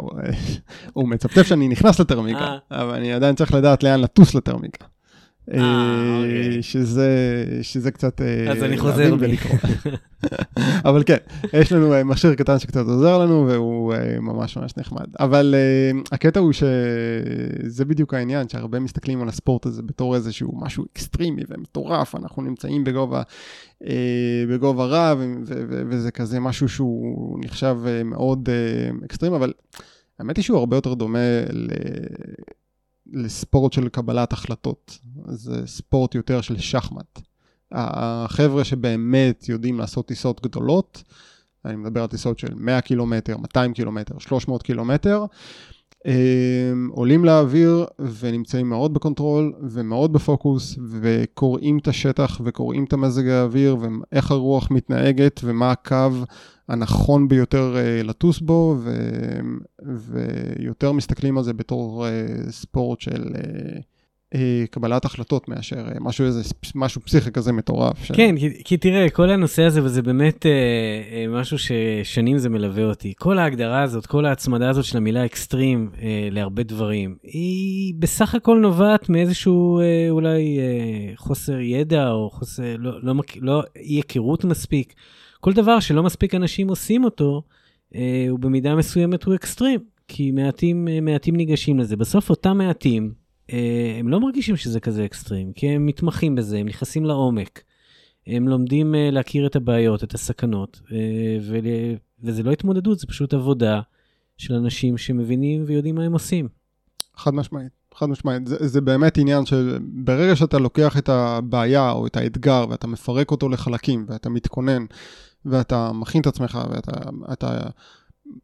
הוא 0.93 1.09
מצפצף 1.09 1.47
שאני 1.47 1.67
נכנס 1.67 1.99
לטרמיקה, 1.99 2.39
אה. 2.39 2.57
אבל 2.71 2.93
אני 2.93 3.13
עדיין 3.13 3.35
צריך 3.35 3.53
לדעת 3.53 3.83
לאן 3.83 4.01
לטוס 4.01 4.35
לטרמיקה. 4.35 4.85
אה, 5.53 6.17
אוקיי. 6.17 6.63
שזה, 6.63 7.09
שזה 7.61 7.91
קצת... 7.91 8.21
אז 8.51 8.63
אני 8.63 8.77
חוזר 8.77 9.15
בי. 9.15 9.37
אבל 10.89 11.03
כן, 11.05 11.17
יש 11.53 11.71
לנו 11.71 11.93
מכשיר 12.05 12.35
קטן 12.35 12.59
שקצת 12.59 12.85
עוזר 12.85 13.17
לנו, 13.17 13.47
והוא 13.47 13.93
ממש 14.19 14.57
ממש 14.57 14.77
נחמד. 14.77 15.05
אבל 15.19 15.55
הקטע 16.11 16.39
הוא 16.39 16.51
שזה 16.51 17.85
בדיוק 17.85 18.13
העניין, 18.13 18.49
שהרבה 18.49 18.79
מסתכלים 18.79 19.21
על 19.21 19.29
הספורט 19.29 19.65
הזה 19.65 19.81
בתור 19.81 20.15
איזשהו 20.15 20.51
משהו 20.55 20.85
אקסטרימי 20.93 21.43
ומטורף, 21.49 22.15
אנחנו 22.15 22.41
נמצאים 22.41 22.83
בגובה, 22.83 23.21
בגובה 24.49 24.85
רב, 24.85 25.19
וזה 25.89 26.11
כזה 26.11 26.39
משהו 26.39 26.69
שהוא 26.69 27.39
נחשב 27.41 27.77
מאוד 28.05 28.49
אקסטרים, 29.05 29.33
אבל 29.33 29.53
האמת 30.19 30.37
היא 30.37 30.43
שהוא 30.43 30.57
הרבה 30.57 30.77
יותר 30.77 30.93
דומה 30.93 31.19
ל... 31.51 31.67
לספורט 33.13 33.73
של 33.73 33.89
קבלת 33.89 34.33
החלטות. 34.33 34.99
זה 35.27 35.67
ספורט 35.67 36.15
יותר 36.15 36.41
של 36.41 36.57
שחמט. 36.57 37.21
החבר'ה 37.71 38.63
שבאמת 38.63 39.49
יודעים 39.49 39.79
לעשות 39.79 40.07
טיסות 40.07 40.41
גדולות, 40.41 41.03
אני 41.65 41.75
מדבר 41.75 42.01
על 42.01 42.07
טיסות 42.07 42.39
של 42.39 42.53
100 42.55 42.81
קילומטר, 42.81 43.37
200 43.37 43.73
קילומטר, 43.73 44.19
300 44.19 44.63
קילומטר, 44.63 45.25
הם 46.05 46.89
עולים 46.93 47.25
לאוויר 47.25 47.85
ונמצאים 48.19 48.69
מאוד 48.69 48.93
ב 48.93 49.01
control 49.01 49.53
ומאוד 49.61 50.13
בפוקוס 50.13 50.75
וקוראים 50.89 51.77
את 51.77 51.87
השטח 51.87 52.41
וקוראים 52.43 52.83
את 52.83 52.93
המזג 52.93 53.27
האוויר 53.27 53.77
ואיך 53.77 54.31
הרוח 54.31 54.71
מתנהגת 54.71 55.41
ומה 55.43 55.71
הקו 55.71 56.11
הנכון 56.69 57.27
ביותר 57.27 57.75
אה, 57.75 58.07
לטוס 58.07 58.39
בו 58.39 58.77
ו... 58.79 58.91
ויותר 59.81 60.91
מסתכלים 60.91 61.37
על 61.37 61.43
זה 61.43 61.53
בתור 61.53 62.05
אה, 62.07 62.51
ספורט 62.51 63.01
של 63.01 63.23
אה, 63.23 63.81
אה, 64.35 64.65
קבלת 64.69 65.05
החלטות 65.05 65.49
מאשר 65.49 65.79
אה, 65.79 65.99
משהו 65.99 66.25
איזה 66.25 66.41
משהו 66.75 67.01
פסיכי 67.01 67.31
כזה 67.31 67.51
מטורף. 67.51 68.03
ש... 68.03 68.11
כן, 68.11 68.35
כי, 68.37 68.63
כי 68.63 68.77
תראה, 68.77 69.09
כל 69.09 69.29
הנושא 69.29 69.63
הזה, 69.63 69.83
וזה 69.83 70.01
באמת 70.01 70.45
אה, 70.45 70.51
אה, 71.11 71.25
משהו 71.27 71.57
ששנים 71.57 72.37
זה 72.37 72.49
מלווה 72.49 72.83
אותי, 72.83 73.13
כל 73.17 73.37
ההגדרה 73.37 73.81
הזאת, 73.81 74.05
כל 74.05 74.25
ההצמדה 74.25 74.69
הזאת 74.69 74.85
של 74.85 74.97
המילה 74.97 75.25
אקסטרים 75.25 75.89
אה, 76.01 76.27
להרבה 76.31 76.63
דברים, 76.63 77.15
היא 77.23 77.93
בסך 77.99 78.35
הכל 78.35 78.57
נובעת 78.57 79.09
מאיזשהו 79.09 79.79
אה, 79.79 80.07
אולי 80.09 80.59
אה, 80.59 81.15
חוסר 81.15 81.59
ידע 81.59 82.09
או 82.09 82.29
חוסר, 82.29 82.75
לא, 82.77 83.03
לא, 83.03 83.13
לא 83.41 83.63
אי 83.75 83.95
היכרות 83.95 84.43
מספיק. 84.43 84.93
כל 85.45 85.53
דבר 85.53 85.79
שלא 85.79 86.03
מספיק 86.03 86.35
אנשים 86.35 86.69
עושים 86.69 87.03
אותו, 87.03 87.41
אה, 87.95 88.25
הוא 88.29 88.39
במידה 88.39 88.75
מסוימת 88.75 89.23
הוא 89.23 89.35
אקסטרים, 89.35 89.79
כי 90.07 90.31
מעטים, 90.31 90.87
אה, 90.87 91.01
מעטים 91.01 91.35
ניגשים 91.35 91.79
לזה. 91.79 91.95
בסוף 91.95 92.29
אותם 92.29 92.57
מעטים, 92.57 93.13
אה, 93.53 93.95
הם 93.99 94.09
לא 94.09 94.19
מרגישים 94.19 94.57
שזה 94.57 94.79
כזה 94.79 95.05
אקסטרים, 95.05 95.53
כי 95.53 95.67
הם 95.67 95.85
מתמחים 95.85 96.35
בזה, 96.35 96.57
הם 96.57 96.67
נכנסים 96.67 97.05
לעומק. 97.05 97.63
הם 98.27 98.47
לומדים 98.47 98.95
אה, 98.95 99.09
להכיר 99.11 99.47
את 99.47 99.55
הבעיות, 99.55 100.03
את 100.03 100.13
הסכנות, 100.13 100.81
אה, 100.91 101.37
וזה 102.23 102.43
לא 102.43 102.51
התמודדות, 102.51 102.99
זה 102.99 103.07
פשוט 103.07 103.33
עבודה 103.33 103.81
של 104.37 104.53
אנשים 104.53 104.97
שמבינים 104.97 105.63
ויודעים 105.67 105.95
מה 105.95 106.03
הם 106.03 106.13
עושים. 106.13 106.47
חד 107.17 107.33
משמעית, 107.33 107.71
חד 107.95 108.09
משמעית. 108.09 108.47
זה, 108.47 108.67
זה 108.67 108.81
באמת 108.81 109.17
עניין 109.17 109.45
של 109.45 109.77
ברגע 109.81 110.35
שאתה 110.35 110.59
לוקח 110.59 110.97
את 110.97 111.09
הבעיה 111.09 111.91
או 111.91 112.07
את 112.07 112.17
האתגר 112.17 112.65
ואתה 112.69 112.87
מפרק 112.87 113.31
אותו 113.31 113.49
לחלקים 113.49 114.05
ואתה 114.09 114.29
מתכונן 114.29 114.85
ואתה 115.45 115.91
מכין 115.93 116.21
את 116.21 116.27
עצמך 116.27 116.59
ואתה 116.69 117.67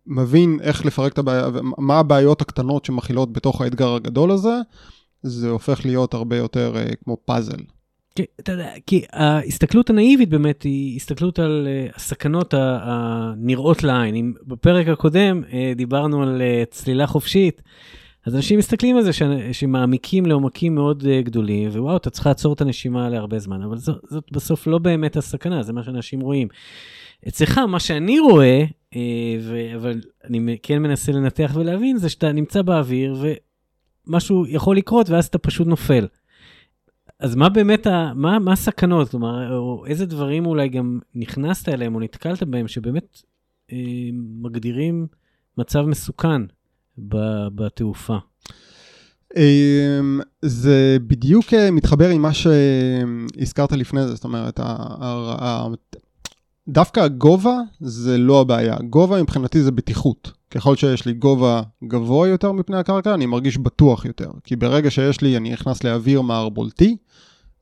מבין 0.08 0.60
איך 0.62 0.86
לפרק 0.86 1.14
את 1.14 1.18
הבעיה, 1.18 1.48
מה 1.78 2.00
הבעיות 2.00 2.42
הקטנות 2.42 2.86
שמכילות 2.86 3.34
בתוך 3.34 3.62
האתגר 3.62 3.96
הגדול 3.96 4.32
הזה, 4.32 4.56
זה 5.24 5.50
הופך 5.50 5.86
להיות 5.86 6.14
הרבה 6.14 6.38
יותר 6.38 6.74
uh, 6.76 6.96
כמו 7.04 7.18
פאזל. 7.26 7.60
כי, 8.16 8.24
אתה 8.40 8.52
יודע, 8.52 8.70
כי 8.86 9.04
ההסתכלות 9.12 9.90
הנאיבית 9.90 10.30
באמת 10.30 10.64
היא 10.64 10.96
הסתכלות 10.96 11.40
על 11.40 11.68
uh, 11.68 11.96
הסכנות 11.96 12.54
הנראות 12.58 13.84
לעין. 13.84 14.16
אם 14.16 14.34
בפרק 14.48 14.88
הקודם 14.88 15.44
uh, 15.44 15.54
דיברנו 15.76 16.24
על 16.24 16.42
uh, 16.42 16.74
צלילה 16.74 17.08
חופשית, 17.08 17.62
אז 18.26 18.36
אנשים 18.36 18.60
מסתכלים 18.60 18.98
על 18.98 19.04
זה 19.04 19.14
ש... 19.14 19.22
שמעמיקים 19.52 20.26
לעומקים 20.26 20.76
מאוד 20.76 21.04
uh, 21.04 21.26
גדולים, 21.26 21.70
ווואו, 21.70 21.98
אתה 21.98 22.10
צריך 22.10 22.28
לעצור 22.28 22.54
את 22.54 22.62
הנשימה 22.62 23.10
להרבה 23.10 23.40
זמן, 23.40 23.62
אבל 23.62 23.78
זאת, 23.78 24.06
זאת 24.10 24.32
בסוף 24.32 24.68
לא 24.68 24.78
באמת 24.78 25.18
הסכנה, 25.18 25.64
זה 25.64 25.74
מה 25.74 25.84
שאנשים 25.84 26.20
רואים. 26.22 26.48
אצלך, 27.28 27.58
מה 27.58 27.80
שאני 27.80 28.20
רואה, 28.20 28.64
אה, 28.96 29.38
ו... 29.42 29.76
אבל 29.76 30.02
אני 30.24 30.58
כן 30.64 30.78
מנסה 30.78 31.12
לנתח 31.12 31.52
ולהבין, 31.56 31.98
זה 31.98 32.10
שאתה 32.10 32.32
נמצא 32.32 32.62
באוויר 32.62 33.16
ומשהו 34.08 34.46
יכול 34.48 34.78
לקרות 34.78 35.10
ואז 35.10 35.26
אתה 35.26 35.38
פשוט 35.38 35.68
נופל. 35.68 36.08
אז 37.20 37.36
מה 37.36 37.50
באמת, 37.50 37.88
ה... 37.88 38.12
מה, 38.16 38.40
מה 38.40 38.52
הסכנות? 38.54 39.10
כלומר, 39.10 39.58
או 39.58 39.86
איזה 39.88 40.06
דברים 40.06 40.46
אולי 40.46 40.70
גם 40.70 41.00
נכנסת 41.16 41.70
אליהם 41.70 41.96
או 41.96 42.00
נתקלת 42.00 42.44
בהם 42.44 42.68
שבאמת 42.68 43.22
אה, 43.72 43.78
מגדירים 44.14 45.08
מצב 45.58 45.82
מסוכן 45.82 46.42
בתעופה? 47.56 48.18
אמ, 49.38 50.20
זה 50.42 50.98
בדיוק 51.08 51.54
אה, 51.54 51.72
מתחבר 51.72 52.10
עם 52.10 52.22
מה 52.22 52.32
שהזכרת 52.34 53.72
לפני 53.72 54.08
זה, 54.08 54.16
זאת 54.16 54.24
אומרת, 54.24 54.60
דווקא 56.68 57.00
הגובה 57.00 57.58
זה 57.80 58.18
לא 58.18 58.42
הבעיה, 58.42 58.78
גובה 58.90 59.22
מבחינתי 59.22 59.64
זה 59.64 59.72
בטיחות. 59.72 60.32
ככל 60.52 60.76
שיש 60.76 61.06
לי 61.06 61.14
גובה 61.14 61.62
גבוה 61.84 62.28
יותר 62.28 62.52
מפני 62.52 62.78
הקרקע, 62.78 63.14
אני 63.14 63.26
מרגיש 63.26 63.58
בטוח 63.58 64.06
יותר. 64.06 64.32
כי 64.44 64.56
ברגע 64.56 64.92
שיש 64.92 65.22
לי, 65.22 65.38
אני 65.38 65.52
נכנס 65.52 65.84
לאוויר 65.84 66.22
מערבולתי, 66.22 66.98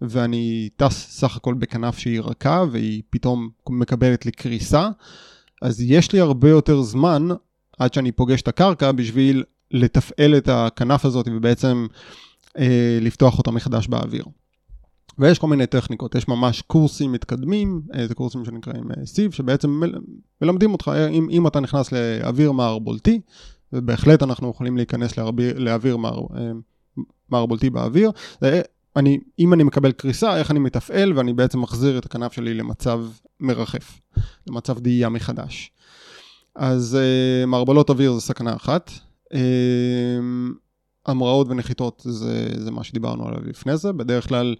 ואני 0.01 0.69
טס 0.75 1.07
סך 1.09 1.35
הכל 1.35 1.53
בכנף 1.53 1.97
שהיא 1.97 2.21
רכה, 2.21 2.63
והיא 2.71 3.01
פתאום 3.09 3.49
מקבלת 3.69 4.25
לי 4.25 4.31
קריסה, 4.31 4.89
אז 5.61 5.81
יש 5.81 6.11
לי 6.11 6.19
הרבה 6.19 6.49
יותר 6.49 6.81
זמן 6.81 7.27
עד 7.79 7.93
שאני 7.93 8.11
פוגש 8.11 8.41
את 8.41 8.47
הקרקע 8.47 8.91
בשביל 8.91 9.43
לתפעל 9.71 10.37
את 10.37 10.49
הכנף 10.51 11.05
הזאת 11.05 11.27
ובעצם 11.31 11.87
אה, 12.57 12.97
לפתוח 13.01 13.37
אותה 13.37 13.51
מחדש 13.51 13.87
באוויר. 13.87 14.23
ויש 15.19 15.39
כל 15.39 15.47
מיני 15.47 15.67
טכניקות, 15.67 16.15
יש 16.15 16.27
ממש 16.27 16.61
קורסים 16.61 17.11
מתקדמים, 17.11 17.81
אה, 17.93 18.07
זה 18.07 18.15
קורסים 18.15 18.45
שנקראים 18.45 18.83
סיב, 19.05 19.31
אה, 19.31 19.37
שבעצם 19.37 19.81
מלמדים 20.41 20.73
אותך, 20.73 20.91
אה, 20.95 21.07
אם, 21.07 21.27
אם 21.31 21.47
אתה 21.47 21.59
נכנס 21.59 21.91
לאוויר 21.91 22.51
מערבולתי, 22.51 23.21
ובהחלט 23.73 24.23
אנחנו 24.23 24.49
יכולים 24.49 24.77
להיכנס 24.77 25.17
לאוויר, 25.17 25.59
לאוויר 25.59 25.97
מער, 25.97 26.21
מערבולתי 27.29 27.69
באוויר, 27.69 28.11
אני, 28.95 29.19
אם 29.39 29.53
אני 29.53 29.63
מקבל 29.63 29.91
קריסה, 29.91 30.37
איך 30.37 30.51
אני 30.51 30.59
מתפעל 30.59 31.17
ואני 31.17 31.33
בעצם 31.33 31.61
מחזיר 31.61 31.97
את 31.97 32.05
הכנף 32.05 32.33
שלי 32.33 32.53
למצב 32.53 33.05
מרחף, 33.39 34.01
למצב 34.47 34.79
דהייה 34.79 35.09
מחדש. 35.09 35.71
אז 36.55 36.97
מערבולות 37.47 37.89
אוויר 37.89 38.13
זה 38.13 38.21
סכנה 38.21 38.55
אחת. 38.55 38.91
המראות 41.05 41.47
ונחיתות 41.49 42.01
זה, 42.05 42.49
זה 42.57 42.71
מה 42.71 42.83
שדיברנו 42.83 43.27
עליו 43.27 43.41
לפני 43.45 43.77
זה, 43.77 43.93
בדרך 43.93 44.27
כלל 44.27 44.55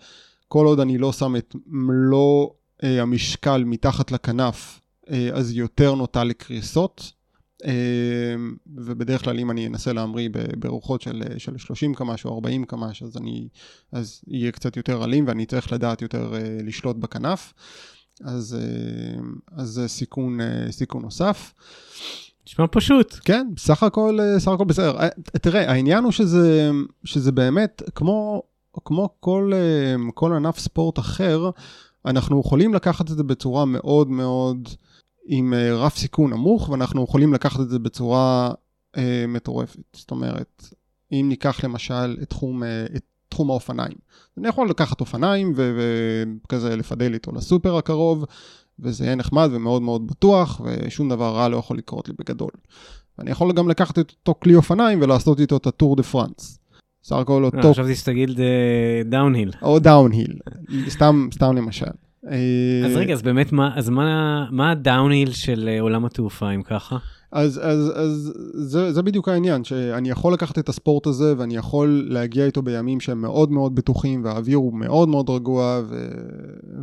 כל 0.48 0.66
עוד 0.66 0.80
אני 0.80 0.98
לא 0.98 1.14
שם 1.14 1.36
את 1.36 1.56
מלוא 1.68 2.50
אה, 2.84 3.02
המשקל 3.02 3.64
מתחת 3.64 4.12
לכנף, 4.12 4.82
אה, 5.12 5.30
אז 5.34 5.52
יותר 5.52 5.96
נוטה 5.96 6.24
לקריסות. 6.24 7.12
אה, 7.66 8.36
ובדרך 8.76 9.24
כלל 9.24 9.40
אם 9.40 9.52
אני 9.52 9.68
אנסה 9.68 9.94
להמריא 9.94 10.30
ברוחות 10.58 11.02
של, 11.02 11.24
של 11.38 11.58
30 11.58 11.94
קמ"ש 11.94 12.26
או 12.26 12.36
40 12.36 12.66
קמ"ש, 12.66 13.04
אז 13.04 13.18
אני, 13.18 13.48
אז 13.92 14.22
יהיה 14.28 14.52
קצת 14.52 14.78
יותר 14.78 15.04
אלים 15.04 15.28
ואני 15.28 15.46
צריך 15.46 15.74
לדעת 15.74 16.02
יותר 16.02 16.36
אה, 16.36 16.58
לשלוט 16.64 16.96
בכנף. 16.96 17.54
אז, 18.24 18.58
אה, 18.60 19.22
אז 19.52 19.70
זה 19.70 19.88
סיכון, 19.88 20.42
אה, 20.42 20.72
סיכון 20.72 21.02
נוסף. 21.02 21.54
נשמע 22.48 22.66
פשוט. 22.72 23.16
כן, 23.26 23.48
סך 23.58 23.84
הכל, 23.84 24.20
אה, 24.22 24.40
סך 24.40 24.52
הכל 24.52 24.66
בסדר. 24.66 25.00
אה, 25.00 25.08
תראה, 25.42 25.72
העניין 25.72 26.04
הוא 26.04 26.12
שזה, 26.12 26.72
שזה 27.04 27.32
באמת, 27.32 27.82
כמו 27.96 28.44
כמו 28.86 29.10
כל, 29.20 29.52
כל 30.14 30.34
ענף 30.34 30.60
ספורט 30.60 31.00
אחר, 31.00 31.50
אנחנו 32.06 32.40
יכולים 32.40 32.74
לקחת 32.74 33.12
את 33.12 33.18
זה 33.18 33.24
בצורה 33.24 33.66
מאוד 33.66 34.10
מאוד 34.10 34.70
עם 35.26 35.54
רף 35.54 35.98
סיכון 35.98 36.34
נמוך, 36.34 36.70
ואנחנו 36.70 37.04
יכולים 37.04 37.34
לקחת 37.34 37.60
את 37.60 37.70
זה 37.70 37.80
בצורה 37.80 38.52
אה, 38.98 39.26
מטורפת. 39.28 39.80
זאת 39.94 40.12
אומרת, 40.12 40.64
אם 41.12 41.26
ניקח 41.30 41.64
למשל 41.64 42.18
את 42.22 42.30
תחום, 42.30 42.64
את 42.96 43.04
תחום 43.40 43.50
האופניים. 43.50 43.98
אני 44.38 44.48
יכול 44.48 44.70
לקחת 44.70 45.02
אופניים 45.02 45.54
וכזה 45.56 46.76
לפדל 46.76 47.14
איתו 47.14 47.32
לסופר 47.32 47.78
הקרוב, 47.78 48.26
וזה 48.80 49.06
יהיה 49.06 49.16
נחמד 49.16 49.50
ומאוד 49.52 49.82
מאוד 49.82 50.08
בטוח, 50.08 50.62
ושום 50.64 51.10
דבר 51.10 51.36
רע 51.36 51.50
לא 51.50 51.58
יכול 51.58 51.78
לקרות 51.78 52.08
לי 52.08 52.14
בגדול. 52.20 52.50
ואני 53.18 53.32
יכול 53.32 53.54
גם 53.54 53.70
לקחת 53.70 54.00
את 54.00 54.12
אותו 54.20 54.40
כלי 54.40 54.56
אופניים 54.56 55.02
ולעשות 55.02 55.40
איתו 55.40 55.58
את 55.58 55.68
הטור 55.68 55.96
דה 55.96 56.04
פרנס. 56.04 56.60
סך 57.04 57.16
הכל 57.16 57.44
אותו... 57.44 57.72
חשבתי 57.72 57.96
שתגיד 57.96 58.40
דאונהיל. 59.06 59.52
או 59.62 59.80
דאונהיל, 59.80 60.34
סתם, 60.90 61.28
סתם 61.34 61.56
למשל. 61.56 61.86
אז 62.86 62.96
רגע, 62.96 63.14
אז 63.14 63.22
באמת, 63.22 63.52
מה, 63.52 63.78
אז 63.78 63.90
מה, 63.90 64.46
מה 64.52 64.72
הדאונהיל 64.72 65.32
של 65.32 65.70
אה, 65.72 65.82
עולם 65.82 66.06
התעופה, 66.06 66.52
אם 66.52 66.64
ככה? 66.64 66.98
אז, 67.32 67.60
אז, 67.64 67.92
אז 67.96 68.34
זה, 68.54 68.94
זה 68.94 69.02
בדיוק 69.02 69.28
העניין, 69.28 69.64
שאני 69.64 70.10
יכול 70.10 70.34
לקחת 70.34 70.60
את 70.60 70.70
הספורט 70.70 71.08
הזה 71.08 71.34
ואני 71.38 71.56
יכול 71.56 72.08
להגיע 72.10 72.46
איתו 72.46 72.62
בימים 72.62 73.00
שהם 73.00 73.22
מאוד 73.22 73.52
מאוד 73.52 73.76
בטוחים 73.76 74.24
והאוויר 74.24 74.58
הוא 74.58 74.74
מאוד 74.74 75.10
מאוד 75.10 75.30
רגוע 75.30 75.82
ו... 75.86 76.08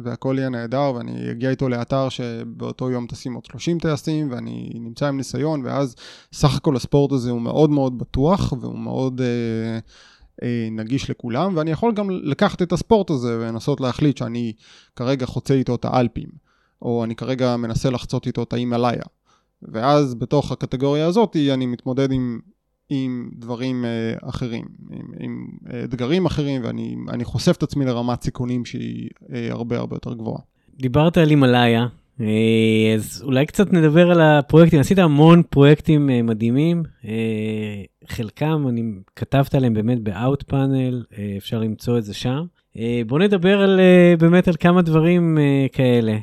והכל 0.03 0.35
יהיה 0.39 0.49
נהדר 0.49 0.93
ואני 0.95 1.31
אגיע 1.31 1.51
איתו 1.51 1.69
לאתר 1.69 2.09
שבאותו 2.09 2.91
יום 2.91 3.07
טסים 3.07 3.35
עוד 3.35 3.45
30 3.45 3.79
טייסים 3.79 4.31
ואני 4.31 4.71
נמצא 4.75 5.09
עם 5.09 5.17
ניסיון 5.17 5.63
ואז 5.65 5.95
סך 6.33 6.57
הכל 6.57 6.77
הספורט 6.77 7.13
הזה 7.13 7.31
הוא 7.31 7.41
מאוד 7.41 7.71
מאוד 7.71 7.99
בטוח 7.99 8.53
והוא 8.61 8.79
מאוד... 8.79 9.21
אה, 9.21 9.79
אה, 10.43 10.69
נגיש 10.71 11.11
לכולם, 11.11 11.57
ואני 11.57 11.71
יכול 11.71 11.93
גם 11.93 12.11
לקחת 12.11 12.63
את 12.63 12.73
הספורט 12.73 13.11
הזה 13.11 13.39
ולנסות 13.39 13.81
להחליט 13.81 14.17
שאני 14.17 14.53
כרגע 14.97 15.27
חוצה 15.27 15.55
איתו 15.55 15.75
את 15.75 15.85
האלפים, 15.85 16.29
או 16.83 17.05
אני 17.05 17.17
כרגע 17.17 17.57
מנסה 17.57 17.91
לחצות 17.91 18.27
איתו 18.27 18.43
את 18.43 18.53
ההימאליה. 18.53 19.03
ואז 19.73 20.15
בתוך 20.15 20.53
הקטגוריה 20.53 21.07
הזאת 21.07 21.37
אני 21.55 21.67
מתמודד 21.67 22.13
עם 22.13 22.41
עם 22.91 23.31
דברים 23.39 23.85
uh, 23.85 24.29
אחרים, 24.29 24.65
עם, 24.91 25.07
עם 25.21 25.47
אתגרים 25.85 26.27
אחרים, 26.27 26.63
ואני 26.65 27.25
חושף 27.25 27.57
את 27.59 27.63
עצמי 27.63 27.85
לרמת 27.85 28.23
סיכונים 28.23 28.65
שהיא 28.65 29.09
uh, 29.23 29.27
הרבה 29.51 29.79
הרבה 29.79 29.97
יותר 29.97 30.15
גבוהה. 30.15 30.41
דיברת 30.77 31.17
על 31.17 31.29
הימאליה, 31.29 31.87
אז 32.97 33.23
אולי 33.23 33.47
קצת 33.47 33.73
נדבר 33.73 34.11
על 34.11 34.21
הפרויקטים. 34.21 34.81
עשית 34.81 34.99
המון 34.99 35.43
פרויקטים 35.51 36.11
מדהימים, 36.25 36.83
חלקם 38.09 38.67
אני 38.69 38.83
כתבת 39.17 39.55
עליהם 39.55 39.75
באמת 39.75 39.99
ב-out 40.03 40.53
panel, 40.53 41.17
אפשר 41.37 41.59
למצוא 41.59 41.99
את 41.99 42.05
זה 42.05 42.15
שם. 42.15 42.45
בוא 43.07 43.19
נדבר 43.19 43.61
על, 43.61 43.81
באמת 44.19 44.49
על 44.49 44.55
כמה 44.61 44.83
דברים 44.83 45.39
כאלה. 45.73 46.17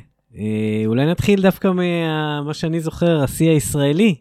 אולי 0.86 1.06
נתחיל 1.06 1.42
דווקא 1.42 1.68
ממה 1.74 2.54
שאני 2.54 2.80
זוכר, 2.80 3.22
השיא 3.22 3.50
הישראלי 3.50 4.14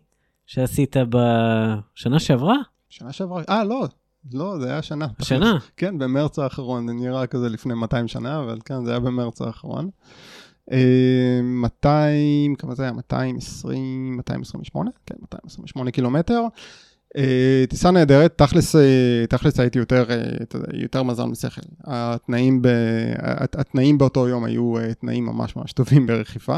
שעשית 0.46 0.96
בשנה 1.10 2.20
שעברה? 2.20 2.56
שנה 2.90 3.12
שעברה, 3.14 3.44
אה, 3.50 3.64
לא, 3.64 3.88
לא, 4.34 4.60
זה 4.60 4.72
היה 4.72 4.82
שנה. 4.82 5.08
השנה? 5.20 5.58
כן, 5.78 5.98
במרץ 5.98 6.40
האחרון, 6.40 6.88
זה 6.88 6.94
נראה 6.94 7.28
כזה 7.28 7.50
לפני 7.50 7.74
200 7.74 8.08
שנה, 8.08 8.40
אבל 8.40 8.60
כן, 8.66 8.86
זה 8.86 8.92
היה 8.92 9.00
במרץ 9.00 9.42
האחרון. 9.42 9.90
200, 11.44 12.52
אה, 12.52 12.58
כמה 12.58 12.76
זה 12.76 12.84
היה? 12.84 12.92
220, 12.92 14.18
228? 14.18 14.92
כן, 15.06 15.16
228 15.22 15.92
קילומטר. 15.92 16.42
אה, 17.18 17.64
טיסה 17.70 17.92
נהדרת, 17.92 18.34
תכלס, 18.38 18.76
אה, 18.76 19.26
תכלס 19.30 19.60
הייתי 19.60 19.80
יותר, 19.80 20.06
יותר 20.74 21.04
מזל 21.04 21.24
משכל. 21.24 21.62
התנאים, 21.84 22.62
ב, 22.62 22.68
התנאים 23.54 23.98
באותו 23.98 24.28
יום 24.28 24.44
היו 24.44 24.74
תנאים 25.00 25.26
ממש 25.26 25.56
ממש 25.56 25.74
טובים 25.74 26.08
ברכיפה. 26.08 26.58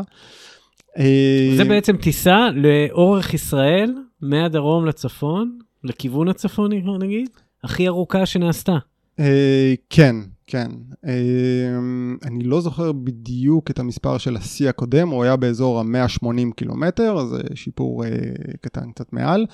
זה 1.58 1.63
בעצם 1.68 1.98
טיסה 1.98 2.48
לאורך 2.54 3.34
ישראל, 3.34 3.94
מהדרום 4.22 4.86
לצפון, 4.86 5.60
לכיוון 5.84 6.28
הצפון 6.28 6.72
נגיד, 7.00 7.30
הכי 7.63 7.88
ארוכה 7.88 8.26
שנעשתה. 8.26 8.78
כן, 9.89 10.15
כן. 10.48 10.68
אני 12.24 12.44
לא 12.44 12.62
זוכר 12.62 12.91
בדיוק 12.91 13.72
את 13.72 13.80
המספר 13.80 14.18
של 14.18 14.36
השיא 14.36 14.70
הקודם, 14.70 15.10
הוא 15.10 15.24
היה 15.24 15.36
באזור 15.36 15.80
ה-180 15.80 16.54
קילומטר, 16.56 17.26
זה 17.26 17.41
שיפור 17.56 18.04
קטן 18.62 18.91
קצת 18.91 19.13
מעל. 19.13 19.46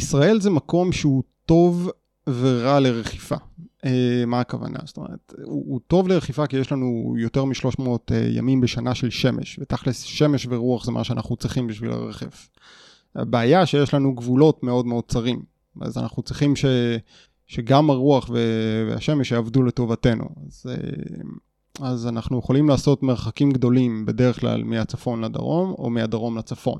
ישראל 0.00 0.40
זה 0.40 0.50
מקום 0.50 0.92
שהוא 0.92 1.22
טוב 1.46 1.90
ורע 2.28 2.80
לרכיפה. 2.80 3.36
Uh, 3.36 3.88
מה 4.26 4.40
הכוונה? 4.40 4.78
זאת 4.84 4.96
אומרת, 4.96 5.34
הוא, 5.44 5.64
הוא 5.66 5.80
טוב 5.86 6.08
לרכיפה 6.08 6.46
כי 6.46 6.56
יש 6.56 6.72
לנו 6.72 7.14
יותר 7.18 7.44
מ-300 7.44 7.80
uh, 7.80 8.14
ימים 8.30 8.60
בשנה 8.60 8.94
של 8.94 9.10
שמש, 9.10 9.58
ותכלס 9.58 10.02
שמש 10.02 10.46
ורוח 10.50 10.84
זה 10.84 10.92
מה 10.92 11.04
שאנחנו 11.04 11.36
צריכים 11.36 11.66
בשביל 11.66 11.90
הרכב. 11.90 12.28
הבעיה 13.14 13.66
שיש 13.66 13.94
לנו 13.94 14.14
גבולות 14.14 14.62
מאוד 14.62 14.86
מאוד 14.86 15.04
צרים, 15.08 15.42
אז 15.80 15.98
אנחנו 15.98 16.22
צריכים 16.22 16.56
ש, 16.56 16.64
שגם 17.46 17.90
הרוח 17.90 18.30
והשמש 18.30 19.32
יעבדו 19.32 19.62
לטובתנו. 19.62 20.24
אז, 20.46 20.66
uh, 20.66 21.84
אז 21.84 22.06
אנחנו 22.06 22.38
יכולים 22.38 22.68
לעשות 22.68 23.02
מרחקים 23.02 23.50
גדולים 23.50 24.06
בדרך 24.06 24.40
כלל 24.40 24.64
מהצפון 24.64 25.24
לדרום 25.24 25.74
או 25.78 25.90
מהדרום 25.90 26.38
לצפון. 26.38 26.78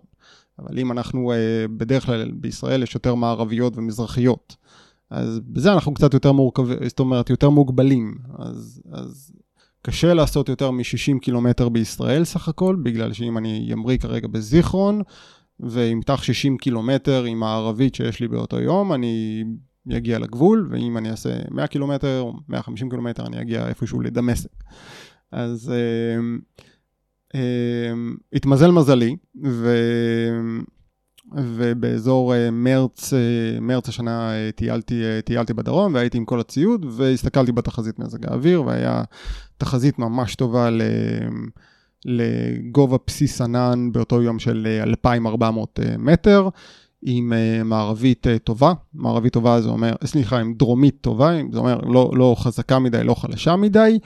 אבל 0.60 0.78
אם 0.78 0.92
אנחנו, 0.92 1.32
uh, 1.32 1.68
בדרך 1.76 2.06
כלל 2.06 2.30
בישראל 2.30 2.82
יש 2.82 2.94
יותר 2.94 3.14
מערביות 3.14 3.76
ומזרחיות. 3.76 4.56
אז 5.10 5.40
בזה 5.40 5.72
אנחנו 5.72 5.94
קצת 5.94 6.14
יותר 6.14 6.32
מורכבים, 6.32 6.78
זאת 6.88 7.00
אומרת, 7.00 7.30
יותר 7.30 7.50
מוגבלים. 7.50 8.14
אז, 8.38 8.82
אז 8.92 9.32
קשה 9.82 10.14
לעשות 10.14 10.48
יותר 10.48 10.70
מ-60 10.70 11.18
קילומטר 11.20 11.68
בישראל 11.68 12.24
סך 12.24 12.48
הכל, 12.48 12.76
בגלל 12.82 13.12
שאם 13.12 13.38
אני 13.38 13.70
אמריא 13.72 13.98
כרגע 13.98 14.28
בזיכרון, 14.28 15.02
ואמתח 15.60 16.22
60 16.22 16.58
קילומטר 16.58 17.24
עם 17.24 17.42
הערבית 17.42 17.94
שיש 17.94 18.20
לי 18.20 18.28
באותו 18.28 18.60
יום, 18.60 18.92
אני 18.92 19.44
אגיע 19.96 20.18
לגבול, 20.18 20.68
ואם 20.70 20.96
אני 20.96 21.10
אעשה 21.10 21.30
100 21.50 21.66
קילומטר, 21.66 22.30
150 22.48 22.90
קילומטר, 22.90 23.26
אני 23.26 23.40
אגיע 23.40 23.68
איפשהו 23.68 24.00
לדמשק. 24.00 24.50
אז 25.32 25.72
uh, 25.72 26.62
התמזל 28.32 28.70
מזלי, 28.70 29.16
ו... 29.44 29.76
ובאזור 31.32 32.34
אה, 32.34 32.50
מרץ, 32.50 33.12
אה, 33.12 33.60
מרץ 33.60 33.88
השנה 33.88 34.32
אה, 34.32 34.50
טיילתי, 34.52 35.02
טיילתי 35.24 35.54
בדרום 35.54 35.94
והייתי 35.94 36.18
עם 36.18 36.24
כל 36.24 36.40
הציוד 36.40 36.86
והסתכלתי 36.90 37.52
בתחזית 37.52 37.98
מזג 37.98 38.26
האוויר 38.26 38.62
והיה 38.62 39.02
תחזית 39.58 39.98
ממש 39.98 40.34
טובה 40.34 40.68
לגובה 42.04 42.96
בסיס 43.06 43.40
ענן 43.40 43.92
באותו 43.92 44.22
יום 44.22 44.38
של 44.38 44.80
2,400 44.82 45.80
מטר. 45.98 46.48
עם 47.02 47.32
מערבית 47.64 48.26
טובה, 48.44 48.72
מערבית 48.94 49.32
טובה 49.32 49.60
זה 49.60 49.68
אומר, 49.68 49.94
סליחה, 50.04 50.38
עם 50.38 50.54
דרומית 50.54 50.96
טובה, 51.00 51.32
זה 51.52 51.58
אומר 51.58 51.78
לא, 51.78 52.10
לא 52.14 52.36
חזקה 52.38 52.78
מדי, 52.78 53.04
לא 53.04 53.14
חלשה 53.14 53.56
מדי, 53.56 53.98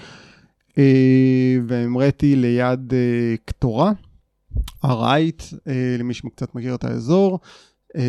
והמראתי 1.67 2.37
ליד 2.37 2.93
קטורה, 3.45 3.93
ארעית, 4.85 5.51
אה, 5.69 5.97
למי 5.99 6.15
שקצת 6.15 6.55
מכיר 6.55 6.75
את 6.75 6.85
האזור, 6.85 7.41
אה, 7.97 8.03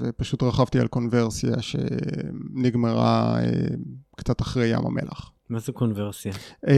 ופשוט 0.00 0.42
רכבתי 0.42 0.80
על 0.80 0.86
קונברסיה 0.86 1.62
שנגמרה 1.62 3.38
אה, 3.40 3.48
קצת 4.16 4.40
אחרי 4.40 4.66
ים 4.66 4.86
המלח. 4.86 5.30
מה 5.50 5.58
זה 5.58 5.72
קונברסיה? 5.72 6.32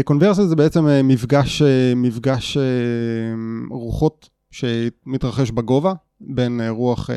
קונברסיה 0.04 0.46
זה 0.46 0.56
בעצם 0.56 0.86
מפגש, 1.04 1.62
מפגש 1.96 2.58
רוחות 3.70 4.28
שמתרחש 4.50 5.50
בגובה, 5.50 5.92
בין 6.20 6.60
רוח 6.68 7.10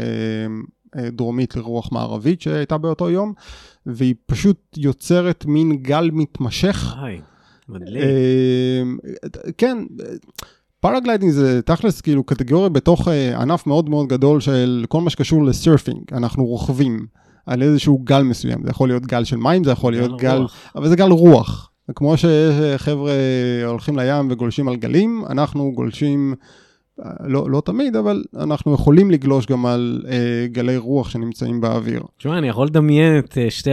דרומית 0.98 1.56
לרוח 1.56 1.92
מערבית 1.92 2.42
שהייתה 2.42 2.78
באותו 2.78 3.10
יום, 3.10 3.34
והיא 3.86 4.16
פשוט 4.26 4.78
יוצרת 4.78 5.46
מין 5.46 5.78
גל 5.78 6.10
מתמשך. 6.14 6.96
היי, 7.02 7.22
מדליק. 7.70 8.04
כן. 9.58 9.78
paragliding 10.80 11.32
זה 11.32 11.62
תכלס 11.62 12.02
כאילו 12.02 12.24
קטגוריה 12.24 12.70
בתוך 12.70 13.08
אה, 13.08 13.12
ענף 13.42 13.68
מאוד 13.68 13.90
מאוד 13.90 14.08
גדול 14.08 14.40
של 14.40 14.86
כל 14.90 15.02
מה 15.02 15.10
שקשור 15.10 15.44
ל 15.44 15.51
surfing, 15.51 16.04
אנחנו 16.12 16.46
רוכבים 16.46 17.06
על 17.46 17.62
איזשהו 17.62 18.00
גל 18.04 18.24
מסוים, 18.24 18.64
זה 18.64 18.70
יכול 18.70 18.90
להיות 18.90 19.06
גל 19.06 19.24
של 19.24 19.38
מים, 19.38 19.64
זה 19.64 19.72
יכול 19.72 19.94
להיות 19.94 20.22
גל, 20.22 20.38
רוח. 20.38 20.56
אבל 20.76 20.90
זה 20.90 20.96
גל 20.96 21.12
רוח. 21.12 21.72
כמו 21.96 22.16
שחבר'ה 22.18 23.12
הולכים 23.66 24.00
לים 24.00 24.32
וגולשים 24.32 24.68
על 24.68 24.76
גלים, 24.76 25.24
אנחנו 25.30 25.72
גולשים, 25.76 26.34
אה, 26.34 26.46
לא, 27.24 27.50
לא 27.50 27.62
תמיד, 27.66 27.96
אבל 27.96 28.24
אנחנו 28.38 28.74
יכולים 28.74 29.12
לגלוש 29.12 29.46
גם 29.46 29.66
על 29.66 30.04
אה, 30.08 30.48
גלי 30.52 30.78
רוח 30.78 31.10
שנמצאים 31.10 31.62
באוויר. 31.62 32.04
תשמע, 32.18 32.38
אני 32.38 32.48
יכול 32.48 32.68
לדמיין 32.68 33.20
את 33.20 33.38
אה, 33.38 33.50
שתי, 33.50 33.72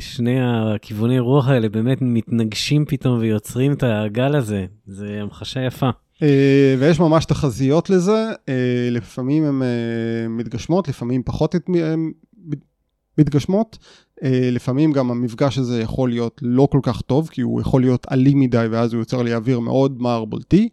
שני 0.00 0.36
הכיווני 0.40 1.18
רוח 1.18 1.48
האלה 1.48 1.68
באמת 1.68 1.98
מתנגשים 2.00 2.84
פתאום 2.84 3.18
ויוצרים 3.18 3.72
את 3.72 3.82
הגל 3.86 4.36
הזה, 4.36 4.66
זה 4.86 5.18
המחשה 5.22 5.60
יפה. 5.60 5.90
אה, 6.22 6.74
ויש 6.78 7.00
ממש 7.00 7.24
תחזיות 7.24 7.90
לזה, 7.90 8.30
אה, 8.48 8.88
לפעמים 8.90 9.44
הן 9.44 9.62
אה, 9.62 10.28
מתגשמות, 10.28 10.88
לפעמים 10.88 11.22
פחות 11.22 11.54
מתגשמות, 13.18 13.78
לפעמים 14.52 14.92
גם 14.92 15.10
המפגש 15.10 15.58
הזה 15.58 15.80
יכול 15.80 16.08
להיות 16.08 16.40
לא 16.42 16.68
כל 16.70 16.80
כך 16.82 17.00
טוב, 17.00 17.28
כי 17.28 17.40
הוא 17.40 17.60
יכול 17.60 17.80
להיות 17.80 18.06
אלים 18.12 18.40
מדי 18.40 18.66
ואז 18.70 18.92
הוא 18.92 19.00
יוצר 19.00 19.22
לי 19.22 19.34
אוויר 19.34 19.60
מאוד 19.60 20.02
מערבולתי. 20.02 20.68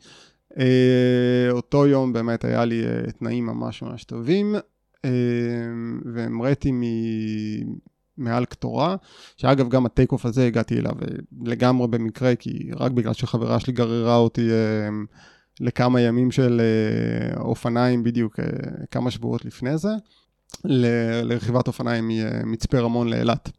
אותו 1.52 1.88
יום 1.88 2.14
באמת 2.14 2.46
היה 2.46 2.66
לי 2.66 2.84
תנאים 3.20 3.46
ממש 3.46 3.82
ממש 3.82 4.04
טובים, 4.04 4.56
והמראתי 6.14 6.72
מ... 6.72 6.82
מעל 8.18 8.46
קטורה, 8.46 8.96
שאגב 9.38 9.70
גם 9.70 9.86
הטייק 9.86 10.12
אוף 10.12 10.26
הזה 10.26 10.48
הגעתי 10.48 10.80
אליו 10.80 10.94
לגמרי 11.46 11.88
במקרה, 11.88 12.36
כי 12.36 12.70
רק 12.76 12.92
בגלל 12.92 13.14
שחברה 13.14 13.60
שלי 13.60 13.74
גררה 13.74 14.16
אותי 14.16 14.50
לכמה 15.60 16.02
ימים 16.02 16.32
של 16.32 16.62
אה, 16.62 17.42
אופניים 17.42 18.04
בדיוק, 18.04 18.40
אה, 18.40 18.46
כמה 18.92 19.12
שבועות 19.12 19.46
לפני 19.46 19.78
זה, 19.78 19.90
לרכיבת 21.24 21.68
אופניים 21.68 22.08
ממצפה 22.08 22.80
רמון 22.80 23.10
לאילת. 23.10 23.50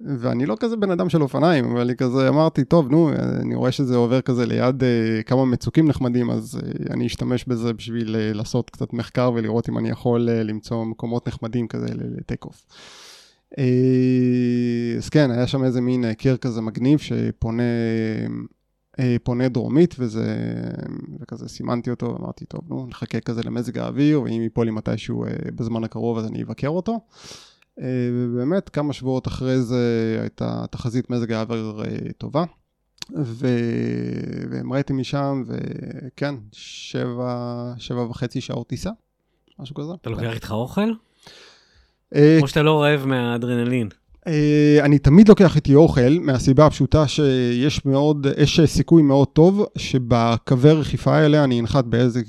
ואני 0.00 0.46
לא 0.46 0.56
כזה 0.60 0.76
בן 0.76 0.90
אדם 0.90 1.08
של 1.08 1.22
אופניים, 1.22 1.64
אבל 1.64 1.80
אני 1.80 1.96
כזה 1.96 2.28
אמרתי, 2.28 2.64
טוב, 2.64 2.90
נו, 2.90 3.10
אני 3.40 3.54
רואה 3.54 3.72
שזה 3.72 3.96
עובר 3.96 4.20
כזה 4.20 4.46
ליד 4.46 4.82
uh, 4.82 5.22
כמה 5.22 5.44
מצוקים 5.44 5.88
נחמדים, 5.88 6.30
אז 6.30 6.58
uh, 6.60 6.92
אני 6.92 7.06
אשתמש 7.06 7.44
בזה 7.44 7.72
בשביל 7.72 8.16
uh, 8.16 8.36
לעשות 8.36 8.70
קצת 8.70 8.92
מחקר 8.92 9.32
ולראות 9.34 9.68
אם 9.68 9.78
אני 9.78 9.90
יכול 9.90 10.28
uh, 10.28 10.32
למצוא 10.32 10.84
מקומות 10.84 11.28
נחמדים 11.28 11.68
כזה 11.68 11.86
לטייק 11.94 12.44
אוף. 12.44 12.66
Uh, 13.54 13.58
אז 14.98 15.08
כן, 15.08 15.30
היה 15.30 15.46
שם 15.46 15.64
איזה 15.64 15.80
מין 15.80 16.14
קיר 16.14 16.36
כזה 16.36 16.60
מגניב 16.60 16.98
שפונה 16.98 17.62
אה, 19.00 19.16
פונה 19.22 19.48
דרומית, 19.48 19.94
וזה, 19.98 20.36
וכזה 21.20 21.48
סימנתי 21.48 21.90
אותו, 21.90 22.16
אמרתי, 22.20 22.44
טוב, 22.44 22.60
נו, 22.68 22.86
נחכה 22.86 23.20
כזה 23.20 23.42
למזג 23.42 23.78
האוויר, 23.78 24.22
ואם 24.22 24.42
ייפול 24.42 24.66
לי 24.66 24.70
מתישהו 24.70 25.24
אה, 25.24 25.30
בזמן 25.54 25.84
הקרוב 25.84 26.18
אז 26.18 26.26
אני 26.26 26.42
אבקר 26.42 26.68
אותו. 26.68 27.00
אה, 27.80 27.86
ובאמת, 28.12 28.68
כמה 28.68 28.92
שבועות 28.92 29.26
אחרי 29.26 29.62
זה 29.62 30.18
הייתה 30.20 30.64
תחזית 30.70 31.10
מזג 31.10 31.32
האוויר 31.32 31.82
טובה, 32.18 32.44
ו... 33.16 33.48
והמראתי 34.50 34.92
משם, 34.92 35.42
וכן, 35.46 36.34
שבע, 36.52 37.72
שבע 37.78 38.02
וחצי 38.02 38.40
שעות 38.40 38.66
טיסה, 38.66 38.90
משהו 39.58 39.74
כזה. 39.74 39.92
אתה 40.00 40.10
לוקח 40.10 40.34
איתך 40.34 40.52
אוכל? 40.52 40.92
אה, 42.14 42.36
כמו 42.38 42.48
שאתה 42.48 42.62
לא 42.62 42.82
רעב 42.82 43.06
מהאדרנלין. 43.06 43.88
אה, 44.26 44.78
אני 44.82 44.98
תמיד 44.98 45.28
לוקח 45.28 45.56
איתי 45.56 45.74
אוכל, 45.74 46.18
מהסיבה 46.20 46.66
הפשוטה 46.66 47.08
שיש 47.08 47.84
מאוד, 47.84 48.26
יש 48.38 48.60
סיכוי 48.60 49.02
מאוד 49.02 49.28
טוב 49.28 49.66
שבקווי 49.78 50.72
רכיפה 50.72 51.16
האלה 51.16 51.44
אני 51.44 51.60
אנחת 51.60 51.84
באיזה 51.84 52.20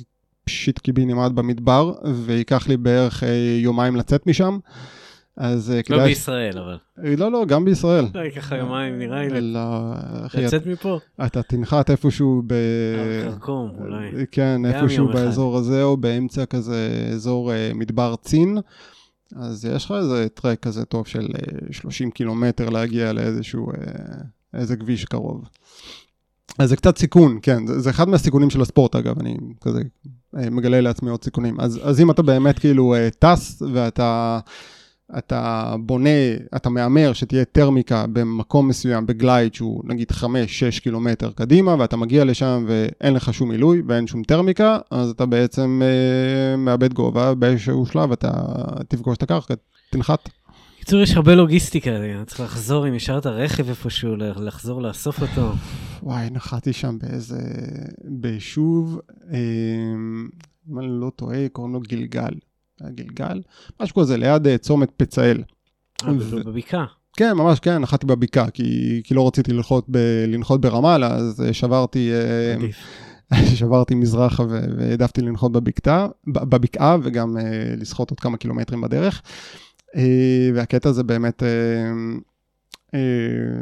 שיט 0.49 0.79
קיבינימט 0.79 1.31
במדבר, 1.31 1.93
וייקח 2.25 2.67
לי 2.67 2.77
בערך 2.77 3.23
אה, 3.23 3.57
יומיים 3.61 3.95
לצאת 3.95 4.27
משם. 4.27 4.57
אז 5.39 5.71
אה, 5.71 5.77
לא 5.77 5.81
כדאי... 5.81 6.07
בישראל, 6.07 6.57
אבל. 6.57 6.77
אה, 7.05 7.15
לא, 7.17 7.31
לא, 7.31 7.45
גם 7.45 7.65
בישראל. 7.65 8.05
לא, 8.15 8.19
ייקח 8.19 8.51
יומיים, 8.51 8.99
נראה 8.99 9.27
לי, 9.27 9.41
לא, 9.41 9.93
אחי, 10.25 10.41
לצאת 10.41 10.65
מפה. 10.65 10.99
אתה 11.25 11.43
תנחת 11.43 11.89
איפשהו 11.89 12.43
ב... 12.47 12.53
הר 13.23 13.31
כרכום, 13.31 13.71
אולי. 13.79 14.25
כן, 14.31 14.61
גם 14.63 14.65
איפשהו 14.65 15.03
יום 15.03 15.13
אחד. 15.13 15.19
באזור 15.19 15.57
הזה, 15.57 15.83
או 15.83 15.97
באמצע 15.97 16.45
כזה 16.45 17.09
אזור 17.13 17.53
אה, 17.53 17.71
מדבר 17.75 18.15
צין. 18.21 18.57
אז 19.35 19.65
יש 19.65 19.85
לך 19.85 19.91
איזה 19.91 20.29
טרק 20.29 20.59
כזה 20.59 20.85
טוב 20.85 21.07
של 21.07 21.27
אה, 21.35 21.73
30 21.73 22.11
קילומטר 22.11 22.69
להגיע 22.69 23.13
לאיזשהו, 23.13 23.71
אה, 23.71 23.75
איזה 24.53 24.75
כביש 24.75 25.05
קרוב. 25.05 25.43
אז 26.59 26.69
זה 26.69 26.75
קצת 26.75 26.97
סיכון, 26.97 27.39
כן, 27.41 27.67
זה, 27.67 27.79
זה 27.79 27.89
אחד 27.89 28.09
מהסיכונים 28.09 28.49
של 28.49 28.61
הספורט 28.61 28.95
אגב, 28.95 29.19
אני 29.19 29.37
כזה 29.61 29.81
אה, 30.37 30.49
מגלה 30.49 30.81
לעצמי 30.81 31.09
עוד 31.09 31.23
סיכונים. 31.23 31.59
אז, 31.59 31.79
אז 31.83 31.99
אם 31.99 32.11
אתה 32.11 32.21
באמת 32.21 32.59
כאילו 32.59 32.95
אה, 32.95 33.09
טס 33.19 33.61
ואתה 33.73 34.39
אתה 35.17 35.75
בונה, 35.79 36.09
אתה 36.55 36.69
מהמר 36.69 37.13
שתהיה 37.13 37.45
טרמיקה 37.45 38.05
במקום 38.13 38.67
מסוים, 38.67 39.05
בגלייד 39.05 39.53
שהוא 39.53 39.81
נגיד 39.85 40.11
5-6 40.11 40.23
קילומטר 40.83 41.31
קדימה, 41.31 41.75
ואתה 41.79 41.97
מגיע 41.97 42.25
לשם 42.25 42.65
ואין 42.67 43.13
לך 43.13 43.33
שום 43.33 43.51
עילוי 43.51 43.81
ואין 43.87 44.07
שום 44.07 44.23
טרמיקה, 44.23 44.77
אז 44.91 45.09
אתה 45.09 45.25
בעצם 45.25 45.81
אה, 45.83 46.57
מאבד 46.57 46.93
גובה, 46.93 47.35
באיזשהו 47.35 47.85
שלב 47.85 48.11
אתה 48.11 48.31
תפגוש 48.87 49.17
את 49.17 49.23
הקרקע, 49.23 49.53
תנחת. 49.91 50.29
בקיצור, 50.75 51.01
יש 51.01 51.15
הרבה 51.15 51.35
לוגיסטיקה, 51.35 51.91
צריך 52.27 52.39
לחזור 52.39 52.87
אם 52.87 52.93
השארת 52.93 53.25
רכב 53.25 53.69
איפשהו, 53.69 54.15
לחזור 54.15 54.81
לאסוף 54.81 55.21
אותו. 55.21 55.51
וואי, 56.03 56.29
נחתי 56.29 56.73
שם 56.73 56.97
באיזה... 57.01 57.41
ביישוב, 58.03 58.99
אה, 59.31 59.37
אם 60.69 60.79
אני 60.79 60.87
לא 60.89 61.11
טועה, 61.15 61.49
קוראים 61.51 61.73
לו 61.73 61.79
גילגל. 61.79 62.33
היה 62.81 62.91
גילגל, 62.91 63.41
משהו 63.81 64.01
כזה, 64.01 64.17
ליד 64.17 64.47
אה, 64.47 64.57
צומת 64.57 64.91
פצאל. 64.97 65.43
אה, 66.03 66.13
בבקעה. 66.45 66.85
כן, 67.17 67.33
ממש 67.33 67.59
כן, 67.59 67.77
נחתי 67.77 68.05
בבקעה, 68.05 68.49
כי, 68.49 69.01
כי 69.03 69.13
לא 69.13 69.27
רציתי 69.27 69.53
לנחות, 69.53 69.85
ב, 69.89 69.97
לנחות 70.27 70.61
ברמאללה, 70.61 71.15
אז 71.15 71.41
אה, 71.41 71.53
שברתי, 71.53 72.11
עדיף. 72.55 72.77
שברתי 73.57 73.95
מזרחה 73.95 74.43
והעדפתי 74.49 75.21
לנחות 75.21 75.51
בבקעה, 75.51 76.07
בבקעה 76.27 76.97
וגם 77.03 77.37
אה, 77.37 77.73
לשחות 77.77 78.09
עוד 78.09 78.19
כמה 78.19 78.37
קילומטרים 78.37 78.81
בדרך. 78.81 79.21
אה, 79.95 80.49
והקטע 80.55 80.91
זה 80.91 81.03
באמת, 81.03 81.43
אה, 82.93 82.99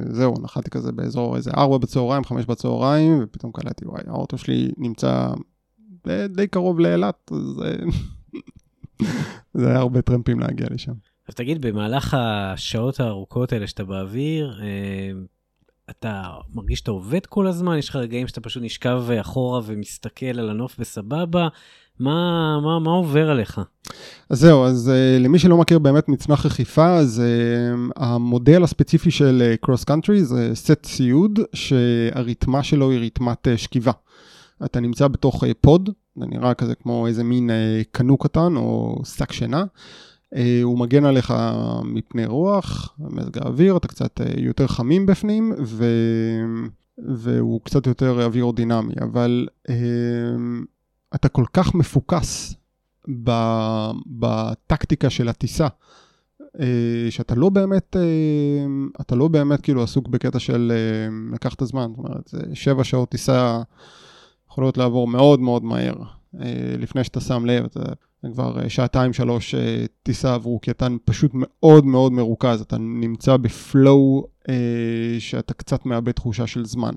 זהו, 0.10 0.34
נחתי 0.42 0.70
כזה 0.70 0.92
באזור 0.92 1.36
איזה 1.36 1.52
4 1.58 1.78
בצהריים, 1.78 2.24
5 2.24 2.46
בצהריים, 2.46 3.20
ופתאום 3.24 3.52
קלטתי, 3.52 3.88
וואי, 3.88 4.02
האוטו 4.08 4.38
שלי 4.38 4.72
נמצא 4.78 5.28
די, 6.08 6.28
די 6.28 6.48
קרוב 6.48 6.80
לאילת, 6.80 7.32
אז 7.32 7.64
זה 9.54 9.68
היה 9.68 9.78
הרבה 9.78 10.02
טרמפים 10.02 10.40
להגיע 10.40 10.68
לשם. 10.72 10.94
אז 11.28 11.36
תגיד, 11.36 11.62
במהלך 11.62 12.18
השעות 12.20 13.00
הארוכות 13.00 13.54
האלה 13.54 13.68
שאתה 13.68 13.84
באוויר, 13.84 14.60
אה, 14.62 15.12
אתה 15.90 16.24
מרגיש 16.54 16.80
שאתה 16.80 16.92
עובד 16.92 17.26
כל 17.26 17.48
הזמן? 17.48 17.78
יש 17.78 17.90
לך 17.90 17.96
רגעים 17.96 18.28
שאתה 18.28 18.42
פשוט 18.42 18.64
נשכב 18.64 19.04
אחורה 19.22 19.62
ומסתכל 19.66 20.40
על 20.40 20.50
הנוף 20.50 20.80
בסבבה? 20.80 21.48
מה, 22.00 22.60
מה, 22.64 22.80
מה 22.80 22.92
עובר 22.92 23.30
עליך? 23.30 23.62
אז 24.30 24.40
זהו, 24.40 24.66
אז 24.66 24.92
אה, 24.94 25.24
למי 25.24 25.40
שלא 25.40 25.58
מכיר 25.58 25.80
באמת 25.80 26.10
מצנח 26.10 26.46
רחיפה, 26.46 26.98
אז 26.98 27.22
אה, 27.22 27.92
המודל 27.96 28.64
הספציפי 28.64 29.12
של 29.12 29.54
cross 29.62 29.82
אה, 29.82 29.86
country 29.86 30.24
זה 30.26 30.52
סט 30.54 30.84
ציוד 30.84 31.40
שהרתמה 31.54 32.64
שלו 32.64 32.92
היא 32.92 33.06
רתמת 33.06 33.48
אה, 33.48 33.58
שכיבה. 33.58 33.92
אתה 34.66 34.80
נמצא 34.80 35.08
בתוך 35.08 35.44
אה, 35.44 35.48
pod, 35.62 35.90
זה 36.20 36.26
נראה 36.26 36.54
כזה 36.54 36.76
כמו 36.76 37.08
איזה 37.08 37.24
מין 37.24 37.50
אה, 37.50 37.54
קנו 37.92 38.18
קטן 38.18 38.56
או 38.56 39.02
שק 39.06 39.32
שינה. 39.32 39.64
אה, 40.36 40.38
הוא 40.64 40.80
מגן 40.80 41.06
עליך 41.06 41.34
מפני 41.84 42.26
רוח, 42.26 42.96
מזג 43.00 43.38
האוויר, 43.38 43.78
אתה 43.78 43.88
קצת 43.88 44.22
אה, 44.22 44.40
יותר 44.40 44.68
חמים 44.68 45.06
בפנים, 45.06 45.54
ו... 45.64 45.86
והוא 47.08 47.62
קצת 47.64 47.88
יותר 47.88 48.26
אווירודינמי, 48.26 48.94
אבל 49.02 49.48
אתה 51.16 51.30
כל 51.30 51.46
כך 51.54 51.76
מפוקס 51.76 52.56
בטקטיקה 54.06 55.10
של 55.10 55.30
הטיסה, 55.30 55.68
אה, 56.60 57.12
שאתה 57.12 57.36
לא 57.36 57.50
באמת, 57.50 57.96
אה, 58.00 58.66
אתה 59.02 59.16
לא 59.16 59.28
באמת 59.28 59.62
כאילו 59.62 59.84
עסוק 59.84 60.08
בקטע 60.08 60.40
של 60.40 60.72
אה, 60.76 61.34
לקח 61.36 61.54
את 61.54 61.62
הזמן, 61.62 61.92
זאת 61.96 61.98
אומרת, 61.98 62.34
שבע 62.54 62.84
שעות 62.84 63.10
טיסה 63.10 63.62
יכולות 64.58 64.78
לעבור 64.78 65.08
מאוד 65.08 65.40
מאוד 65.40 65.64
מהר. 65.64 65.96
לפני 66.80 67.04
שאתה 67.04 67.22
שם 67.22 67.46
לב, 67.46 67.66
אתה 67.66 67.80
כבר 68.34 68.68
שעתיים 68.68 69.14
שלוש 69.14 69.56
טיסה 70.04 70.34
עברו, 70.34 70.60
כי 70.62 70.72
אתה 70.72 70.88
פשוט 71.06 71.32
מאוד 71.34 71.86
מאוד 71.86 72.12
מרוכז, 72.12 72.62
אתה 72.62 72.78
נמצא 72.78 73.38
בפלואו 73.38 74.28
שאתה 75.20 75.54
קצת 75.54 75.86
מאבד 75.86 76.12
תחושה 76.12 76.48
של 76.48 76.66
זמן. 76.66 76.94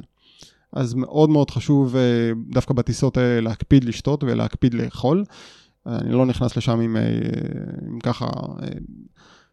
אז 0.72 0.94
מאוד 0.94 1.30
מאוד 1.30 1.50
חשוב 1.50 1.96
דווקא 2.50 2.74
בטיסות 2.74 3.16
האלה 3.16 3.40
להקפיד 3.40 3.84
לשתות 3.84 4.24
ולהקפיד 4.24 4.74
לאכול. 4.74 5.24
אני 5.86 6.12
לא 6.12 6.26
נכנס 6.26 6.56
לשם 6.56 6.80
עם, 6.80 6.96
עם 7.86 8.00
ככה 8.00 8.26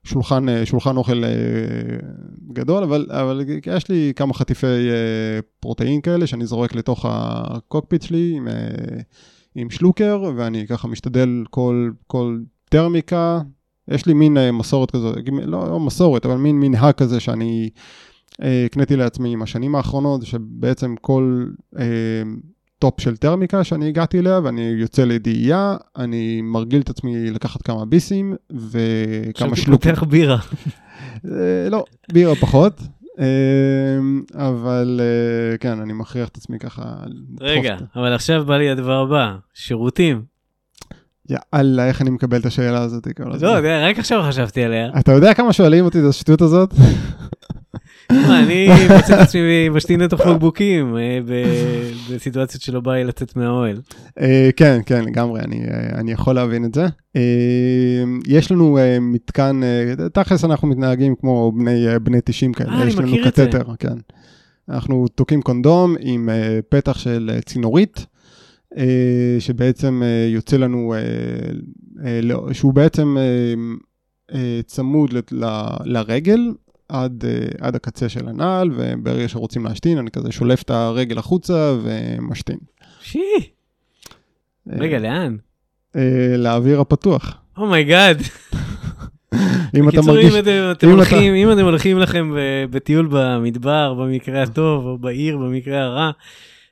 שולחן, 0.03 0.65
שולחן 0.65 0.97
אוכל 0.97 1.23
גדול, 2.53 2.83
אבל, 2.83 3.07
אבל 3.09 3.41
יש 3.65 3.89
לי 3.89 4.13
כמה 4.15 4.33
חטיפי 4.33 4.89
פרוטאין 5.59 6.01
כאלה 6.01 6.27
שאני 6.27 6.45
זורק 6.45 6.75
לתוך 6.75 7.05
הקוקפיט 7.09 8.01
שלי 8.01 8.33
עם, 8.35 8.47
עם 9.55 9.69
שלוקר, 9.69 10.21
ואני 10.35 10.67
ככה 10.67 10.87
משתדל 10.87 11.43
כל, 11.49 11.91
כל 12.07 12.39
טרמיקה. 12.69 13.41
יש 13.87 14.05
לי 14.05 14.13
מין 14.13 14.37
מסורת 14.53 14.91
כזאת, 14.91 15.17
לא, 15.43 15.69
לא 15.69 15.79
מסורת, 15.79 16.25
אבל 16.25 16.35
מין 16.37 16.59
מנהג 16.59 16.93
כזה 16.93 17.19
שאני 17.19 17.69
הקניתי 18.39 18.95
לעצמי 18.95 19.33
עם 19.33 19.41
השנים 19.41 19.75
האחרונות, 19.75 20.25
שבעצם 20.25 20.95
כל 21.01 21.45
אה, 21.79 21.85
top 22.79 23.01
של 23.01 23.17
טרמיקה 23.17 23.63
שאני 23.63 23.87
הגעתי 23.87 24.19
אליה, 24.19 24.39
ואני 24.43 24.61
יוצא 24.61 25.03
לדאייה, 25.03 25.75
אני 25.97 26.41
מרגיל 26.41 26.81
את 26.81 26.89
עצמי 26.89 27.31
לקחת 27.31 27.61
כמה 27.61 27.85
ביסים 27.85 28.35
וכמה 28.51 29.55
שלוקים. 29.55 29.91
פותח 29.95 30.03
בירה. 30.03 30.37
אה, 31.25 31.69
לא, 31.69 31.83
בירה 32.13 32.35
פחות. 32.35 32.81
אה, 33.19 33.27
אבל 34.47 35.01
אה, 35.03 35.57
כן, 35.57 35.79
אני 35.79 35.93
מכריח 35.93 36.27
את 36.27 36.37
עצמי 36.37 36.59
ככה. 36.59 36.95
רגע, 37.41 37.77
אבל 37.95 38.13
עכשיו 38.13 38.45
בא 38.45 38.57
לי 38.57 38.69
הדבר 38.69 38.99
הבא, 38.99 39.35
שירותים. 39.53 40.21
יאללה, 41.29 41.87
איך 41.87 42.01
אני 42.01 42.09
מקבל 42.09 42.39
את 42.39 42.45
השאלה 42.45 42.81
הזאת 42.81 43.07
כל 43.17 43.31
הזמן. 43.31 43.49
לא, 43.63 43.89
רק 43.89 43.99
עכשיו 43.99 44.23
חשבתי 44.27 44.63
עליה. 44.63 44.89
אתה 44.99 45.11
יודע 45.11 45.33
כמה 45.33 45.53
שואלים 45.53 45.85
אותי 45.85 45.99
את 45.99 46.03
השטות 46.09 46.41
הזאת? 46.41 46.73
אני 48.11 48.69
מוצא 48.97 49.13
את 49.15 49.19
עצמי 49.19 49.69
משתין 49.69 49.99
לתוך 49.99 50.21
בקבוקים 50.21 50.95
בסיטואציות 52.11 52.61
שלא 52.61 52.79
בא 52.79 52.93
לי 52.93 53.03
לצאת 53.03 53.35
מהאוהל. 53.35 53.81
כן, 54.55 54.79
כן, 54.85 55.05
לגמרי, 55.05 55.41
אני 55.93 56.11
יכול 56.11 56.35
להבין 56.35 56.65
את 56.65 56.73
זה. 56.73 56.85
יש 58.27 58.51
לנו 58.51 58.77
מתקן, 59.01 59.61
תכלס 60.13 60.45
אנחנו 60.45 60.67
מתנהגים 60.67 61.15
כמו 61.15 61.51
בני 62.03 62.19
90 62.25 62.53
כאלה, 62.53 62.87
יש 62.87 62.97
לנו 62.97 63.17
קתטר, 63.23 63.63
כן. 63.79 63.97
אנחנו 64.69 65.07
תוקעים 65.07 65.41
קונדום 65.41 65.95
עם 65.99 66.29
פתח 66.69 66.97
של 66.97 67.31
צינורית. 67.45 68.05
שבעצם 69.39 70.01
יוצא 70.33 70.57
לנו, 70.57 70.93
שהוא 72.51 72.73
בעצם 72.73 73.17
צמוד 74.65 75.13
לרגל, 75.85 76.39
עד, 76.89 77.23
עד 77.61 77.75
הקצה 77.75 78.09
של 78.09 78.27
הנעל, 78.27 78.71
וברגע 78.75 79.27
שרוצים 79.27 79.65
להשתין, 79.65 79.97
אני 79.97 80.11
כזה 80.11 80.31
שולף 80.31 80.61
את 80.63 80.69
הרגל 80.69 81.17
החוצה 81.17 81.75
ומשתין. 81.83 82.57
שי! 83.01 83.19
רגע, 84.67 84.99
לאן? 84.99 85.37
לאוויר 86.37 86.79
הפתוח. 86.79 87.37
Oh 87.57 87.73
my 87.73 87.89
God. 87.89 88.21
אם 89.75 89.89
אתה 89.89 90.01
מרגיש... 90.01 90.33
אם 90.33 90.39
אתם, 90.39 90.71
אתם 90.71 90.89
הולכים, 90.89 91.33
אם 91.33 91.51
אתם 91.51 91.63
הולכים 91.63 91.99
לכם 91.99 92.35
בטיול 92.69 93.07
במדבר, 93.11 93.93
במקרה 93.93 94.43
הטוב, 94.43 94.85
או 94.85 94.97
בעיר, 94.97 95.37
במקרה 95.37 95.83
הרע, 95.83 96.11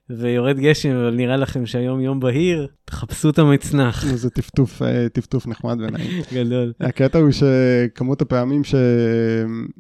ויורד 0.10 0.60
גשם, 0.60 0.96
אבל 0.96 1.16
נראה 1.16 1.38
לכם 1.38 1.66
שהיום 1.66 2.02
יום 2.02 2.20
בהיר, 2.20 2.68
תחפשו 2.86 3.30
את 3.30 3.40
המצנח. 3.40 4.06
זה 4.16 4.30
טפטוף, 4.30 4.82
טפטוף 5.14 5.48
נחמד 5.48 5.78
ונעים. 5.82 6.22
גדול. 6.34 6.74
הקטע 6.80 7.20
הוא 7.20 7.32
שכמות 7.32 8.22
הפעמים 8.22 8.64
ש... 8.64 8.76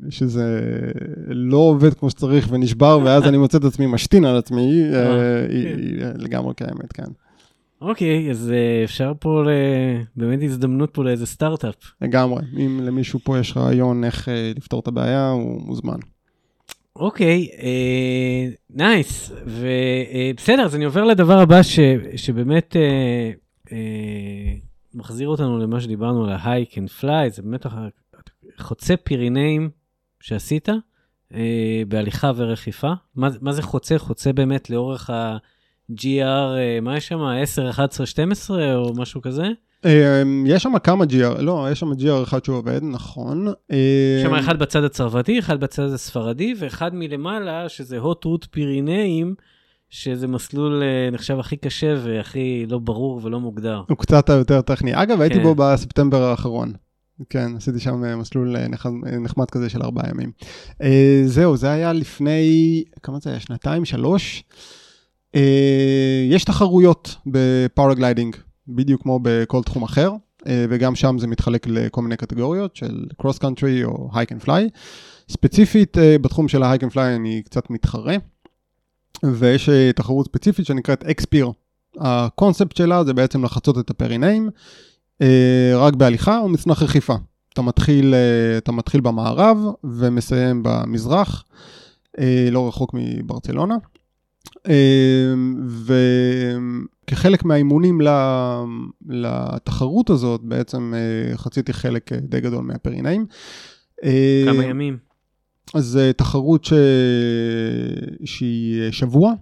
שזה 0.09 0.61
לא 1.27 1.57
עובד 1.57 1.93
כמו 1.93 2.09
שצריך 2.09 2.47
ונשבר, 2.51 2.99
ואז 3.05 3.23
אני 3.23 3.37
מוצא 3.37 3.57
את 3.57 3.63
עצמי 3.63 3.85
משתין 3.87 4.25
על 4.25 4.37
עצמי, 4.37 4.83
היא 5.49 6.05
לגמרי 6.17 6.53
קיימת, 6.53 6.93
כן. 6.93 7.11
אוקיי, 7.81 8.31
אז 8.31 8.51
אה, 8.51 8.83
אפשר 8.83 9.13
פה, 9.19 9.43
ל... 9.43 9.49
באמת 10.15 10.39
הזדמנות 10.43 10.89
פה 10.93 11.03
לאיזה 11.03 11.25
סטארט-אפ. 11.25 11.75
לגמרי. 12.01 12.43
אם 12.57 12.79
למישהו 12.83 13.19
פה 13.23 13.39
יש 13.39 13.57
רעיון 13.57 14.03
איך 14.03 14.29
אה, 14.29 14.51
לפתור 14.55 14.79
את 14.79 14.87
הבעיה, 14.87 15.29
הוא 15.29 15.61
מוזמן. 15.61 15.97
אוקיי, 16.95 17.49
אה, 17.61 18.47
נייס. 18.69 19.31
ובסדר, 19.45 20.65
אז 20.65 20.75
אני 20.75 20.85
עובר 20.85 21.03
לדבר 21.03 21.39
הבא 21.39 21.63
ש, 21.63 21.79
שבאמת 22.15 22.75
אה, 22.75 23.31
אה, 23.71 24.53
מחזיר 24.93 25.27
אותנו 25.27 25.57
למה 25.57 25.81
שדיברנו 25.81 26.25
על 26.25 26.31
ה-hike 26.31 26.73
and 26.73 27.01
fly, 27.01 27.29
זה 27.29 27.41
באמת 27.41 27.65
חוצה 28.57 28.97
פירינאים 28.97 29.69
שעשית 30.19 30.69
אה, 31.33 31.83
בהליכה 31.87 32.31
ורכיפה. 32.35 32.93
מה, 33.15 33.29
מה 33.41 33.53
זה 33.53 33.61
חוצה? 33.61 33.99
חוצה 33.99 34.33
באמת 34.33 34.69
לאורך 34.69 35.09
ה-GR, 35.09 36.57
אה, 36.57 36.79
מה 36.81 36.97
יש 36.97 37.07
שם? 37.07 37.21
10, 37.21 37.69
11, 37.69 38.05
12 38.05 38.75
או 38.75 38.93
משהו 38.93 39.21
כזה? 39.21 39.47
אמ, 39.85 40.45
יש 40.47 40.63
שם 40.63 40.79
כמה 40.79 41.03
GR, 41.03 41.41
לא, 41.41 41.67
יש 41.71 41.79
שם 41.79 41.91
GR 41.91 42.23
אחד 42.23 42.45
שהוא 42.45 42.57
עובד, 42.57 42.79
נכון. 42.83 43.47
יש 43.69 44.23
שם 44.23 44.33
אחד 44.33 44.59
בצד 44.59 44.83
הצרפתי, 44.83 45.39
אחד 45.39 45.59
בצד 45.59 45.83
הספרדי, 45.83 46.53
ואחד 46.59 46.95
מלמעלה, 46.95 47.69
שזה 47.69 47.99
hot 47.99 48.25
root 48.25 48.47
פירינאים, 48.51 49.35
שזה 49.89 50.27
מסלול 50.27 50.83
אה, 50.83 51.11
נחשב 51.11 51.39
הכי 51.39 51.57
קשה 51.57 51.95
והכי 52.03 52.65
לא 52.69 52.79
ברור 52.79 53.19
ולא 53.23 53.39
מוגדר. 53.39 53.81
הוא 53.89 53.97
קצת 53.97 54.29
יותר 54.29 54.61
טכני. 54.61 54.91
אגב, 54.93 55.21
הייתי 55.21 55.35
כן. 55.35 55.43
בו 55.43 55.55
בספטמבר 55.55 56.23
האחרון. 56.23 56.73
כן, 57.29 57.51
עשיתי 57.57 57.79
שם 57.79 58.03
אה, 58.03 58.15
מסלול 58.15 58.55
אה, 58.57 58.67
נחמד 59.19 59.49
כזה 59.51 59.69
של 59.69 59.83
ארבעה 59.83 60.09
ימים. 60.09 60.31
זהו, 61.25 61.57
זה 61.57 61.71
היה 61.71 61.93
לפני, 61.93 62.83
כמה 63.03 63.19
זה 63.19 63.29
היה? 63.29 63.39
שנתיים, 63.39 63.85
שלוש. 63.85 64.43
יש 66.29 66.43
תחרויות 66.43 67.15
ב 67.25 67.35
paragliding 67.35 68.35
בדיוק 68.67 69.01
כמו 69.01 69.19
בכל 69.23 69.63
תחום 69.63 69.83
אחר, 69.83 70.11
אה, 70.47 70.65
וגם 70.69 70.95
שם 70.95 71.19
זה 71.19 71.27
מתחלק 71.27 71.67
לכל 71.67 72.01
מיני 72.01 72.17
קטגוריות 72.17 72.75
של 72.75 73.05
cross 73.17 73.37
country 73.37 73.83
או 73.83 74.09
hike 74.13 74.31
and 74.31 74.41
fly. 74.41 74.69
ספציפית 75.29 75.97
אה, 75.97 76.17
בתחום 76.17 76.47
של 76.47 76.63
ה 76.63 76.67
hike 76.67 76.83
and 76.83 76.91
fly 76.91 77.15
אני 77.15 77.41
קצת 77.45 77.69
מתחרה, 77.69 78.15
ויש 79.23 79.69
אה, 79.69 79.91
תחרות 79.95 80.25
ספציפית 80.25 80.65
שנקראת 80.65 81.03
X-Pyr. 81.03 81.51
הקונספט 81.99 82.75
שלה 82.75 83.03
זה 83.03 83.13
בעצם 83.13 83.45
לחצות 83.45 83.77
את 83.77 83.89
הפירנאים, 83.89 84.49
רק 85.75 85.93
בהליכה 85.93 86.39
או 86.39 86.49
מצנח 86.49 86.83
רחיפה. 86.83 87.15
אתה 87.53 87.61
מתחיל, 87.61 88.13
אתה 88.57 88.71
מתחיל 88.71 89.01
במערב 89.01 89.57
ומסיים 89.83 90.63
במזרח, 90.63 91.45
לא 92.51 92.67
רחוק 92.67 92.91
מברצלונה. 92.93 93.75
וכחלק 95.85 97.45
מהאימונים 97.45 98.01
לתחרות 99.07 100.09
הזאת, 100.09 100.41
בעצם 100.41 100.93
אה, 100.95 101.37
חציתי 101.37 101.73
חלק 101.73 102.13
אה, 102.13 102.17
די 102.21 102.41
גדול 102.41 102.63
מהפרינאים. 102.63 103.25
כמה 104.45 104.65
ימים? 104.65 104.97
אז 105.73 105.99
תחרות 106.17 106.65
ש... 106.65 106.73
שהיא 108.25 108.91
שבוע. 108.91 109.33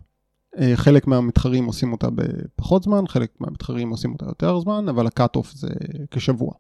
חלק 0.76 1.08
מהמתחרים 1.08 1.66
עושים 1.66 1.92
אותה 1.92 2.08
בפחות 2.16 2.84
זמן, 2.84 3.08
חלק 3.08 3.30
מהמתחרים 3.40 3.90
עושים 3.90 4.12
אותה 4.12 4.26
יותר 4.26 4.60
זמן, 4.60 4.86
אבל 4.90 5.08
הקאט 5.08 5.36
אוף 5.36 5.54
זה 5.54 5.70
כשבוע. 6.12 6.54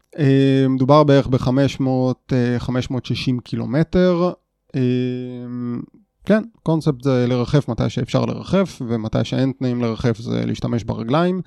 מדובר 0.70 1.04
בערך 1.04 1.28
ב-500-560 1.28 3.42
קילומטר. 3.44 4.32
כן, 6.26 6.44
קונספט 6.64 7.04
זה 7.04 7.26
לרחף 7.28 7.70
מתי 7.70 7.90
שאפשר 7.90 8.26
לרחף, 8.26 8.82
ומתי 8.88 9.24
שאין 9.24 9.52
תנאים 9.60 9.82
לרחף 9.82 10.18
זה 10.18 10.46
להשתמש 10.46 10.84
ברגליים. 10.84 11.42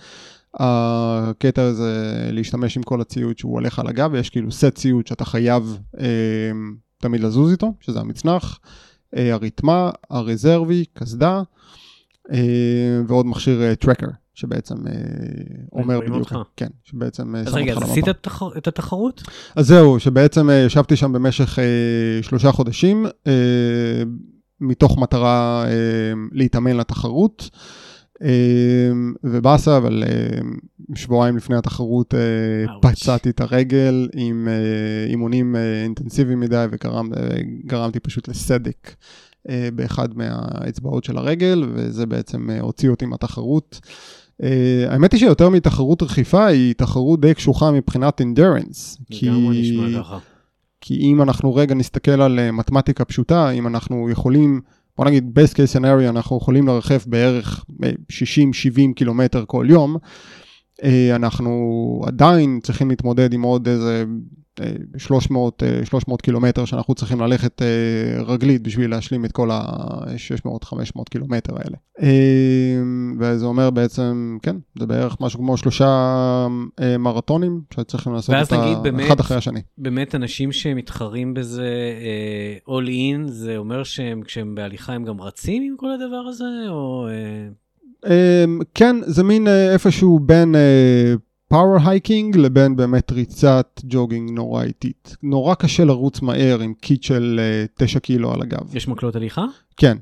הקטע 0.55 1.73
זה 1.73 2.29
להשתמש 2.33 2.77
עם 2.77 2.83
כל 2.83 3.01
הציוד 3.01 3.39
שהוא 3.39 3.53
הולך 3.53 3.79
על 3.79 3.87
הגב, 3.89 4.11
ויש 4.13 4.31
כאילו 4.31 4.53
סט 4.53 4.75
ציוד 4.75 5.07
שאתה 5.07 5.25
חייב 5.25 5.79
אה, 6.01 6.07
תמיד 6.99 7.21
לזוז 7.21 7.51
איתו, 7.51 7.75
שזה 7.81 8.01
המצנח, 8.01 8.61
אה, 9.17 9.33
הרתמה, 9.33 9.91
הרזרבי, 10.11 10.85
קסדה, 10.95 11.43
אה, 12.33 13.01
ועוד 13.09 13.27
מכשיר 13.27 13.63
אה, 13.63 13.75
טרקר, 13.75 14.07
שבעצם 14.35 14.87
אה, 14.87 14.93
אומר 15.73 16.01
בדיוק, 16.01 16.17
אותך. 16.17 16.37
כן, 16.57 16.69
שבעצם 16.85 17.37
אה, 17.37 17.41
אז 17.41 17.55
רגע, 17.55 17.73
אז 17.73 17.83
עשית. 17.83 18.09
את 18.59 18.69
התחרות? 18.69 19.23
אז 19.57 19.67
זהו, 19.67 20.01
שבעצם 20.01 20.51
אה, 20.51 20.55
ישבתי 20.55 20.97
שם 20.97 21.13
במשך 21.13 21.59
אה, 21.59 22.23
שלושה 22.23 22.53
חודשים. 22.53 23.07
אה, 24.63 24.67
מתוך 24.67 24.99
מטרה 24.99 25.65
אה, 25.67 25.73
להתאמן 26.33 26.77
לתחרות. 26.77 27.51
אה, 28.23 28.91
ובאסה, 29.25 29.77
אבל 29.77 30.03
אה, 30.07 30.39
שבועיים 30.95 31.37
לפני 31.37 31.57
התחרות 31.57 32.15
אה, 32.15 32.81
פצעתי 32.81 33.31
את 33.31 33.41
הרגל 33.41 34.09
עם 34.15 34.49
אה, 34.49 35.11
אימונים 35.11 35.57
אה, 35.57 35.83
אינטנסיביים 35.83 36.41
מדי 36.41 36.67
וגרמתי 36.71 38.01
פשוט 38.01 38.29
לסדק 38.29 38.95
אה, 39.49 39.69
באחד 39.75 40.09
מהאצבעות 40.15 41.05
של 41.05 41.19
הרגל, 41.19 41.65
וזה 41.75 42.07
בעצם 42.07 42.51
אה, 42.51 42.61
הוציא 42.61 42.91
אותי 42.91 43.07
מהתחרות. 43.07 43.81
Uh, 44.43 44.47
האמת 44.89 45.13
היא 45.13 45.21
שיותר 45.21 45.49
מתחרות 45.49 46.03
רכיפה 46.03 46.47
היא 46.47 46.75
תחרות 46.75 47.21
די 47.21 47.35
קשוחה 47.35 47.71
מבחינת 47.71 48.21
אינדרנס. 48.21 48.99
כי... 49.11 49.27
גם 49.27 49.53
נשמע 49.53 49.99
ככה. 49.99 50.19
כי 50.81 50.95
אם 50.95 51.23
אנחנו 51.23 51.55
רגע 51.55 51.75
נסתכל 51.75 52.21
על 52.23 52.39
אה, 52.39 52.53
מתמטיקה 52.53 53.05
פשוטה, 53.05 53.51
אם 53.51 53.67
אנחנו 53.67 54.11
יכולים, 54.11 54.61
בוא 54.97 55.05
נגיד 55.05 55.39
best 55.39 55.53
case 55.53 55.77
scenario, 55.77 56.09
אנחנו 56.09 56.37
יכולים 56.37 56.67
לרחף 56.67 57.07
בערך 57.07 57.65
60-70 57.81 57.83
אה, 58.79 58.95
קילומטר 58.97 59.45
כל 59.47 59.67
יום, 59.69 59.97
אה, 60.85 61.17
אנחנו 61.17 62.01
עדיין 62.07 62.61
צריכים 62.63 62.91
להתמודד 62.91 63.33
עם 63.33 63.43
עוד 63.43 63.69
איזה 63.69 64.05
300, 64.97 65.63
300 65.85 66.23
קילומטר 66.23 66.65
שאנחנו 66.65 66.95
צריכים 66.95 67.21
ללכת 67.21 67.63
רגלית 68.27 68.63
בשביל 68.63 68.91
להשלים 68.91 69.25
את 69.25 69.33
כל 69.33 69.51
ה-600-500 69.51 71.03
קילומטר 71.11 71.55
האלה. 71.57 71.77
וזה 73.21 73.47
אומר 73.47 73.71
בעצם, 73.71 74.39
כן, 74.43 74.57
זה 74.79 74.87
בערך 74.87 75.17
משהו 75.21 75.39
כמו 75.39 75.57
שלושה 75.57 76.47
מרתונים 76.99 77.61
שצריכים 77.75 78.13
לעשות 78.13 78.35
אותה 78.35 78.81
באמת, 78.83 79.07
אחד 79.07 79.21
אחרי 79.21 79.37
השני. 79.37 79.61
באמת 79.79 80.15
אנשים 80.15 80.53
שמתחרים 80.53 81.35
בזה 81.35 81.71
all 82.69 82.89
in, 82.89 83.31
זה 83.31 83.57
אומר 83.57 83.85
שהם 83.85 84.23
כשהם 84.23 84.55
בהליכה 84.55 84.93
הם 84.93 85.05
גם 85.05 85.21
רצים 85.21 85.63
עם 85.63 85.75
כל 85.77 85.89
הדבר 85.93 86.25
הזה, 86.29 86.45
או... 86.69 87.09
כן, 88.75 88.97
זה 89.07 89.25
מין 89.25 89.47
איפשהו 89.49 90.19
בין 90.19 90.55
power 91.49 91.77
hiking 91.85 92.37
לבין 92.37 92.77
באמת 92.77 93.13
ריצת 93.13 93.81
ג'וגינג 93.85 94.31
נורא 94.31 94.63
איטית. 94.63 95.17
נורא 95.23 95.55
קשה 95.55 95.85
לרוץ 95.85 96.23
מהר 96.23 96.61
עם 96.61 96.75
kit 96.75 97.03
של 97.03 97.41
9 97.79 97.99
קילו 97.99 98.33
על 98.33 98.43
הגב. 98.43 98.77
יש 98.77 98.89
מקלות 98.89 99.17
הליכה? 99.17 99.45
כן. 99.77 99.97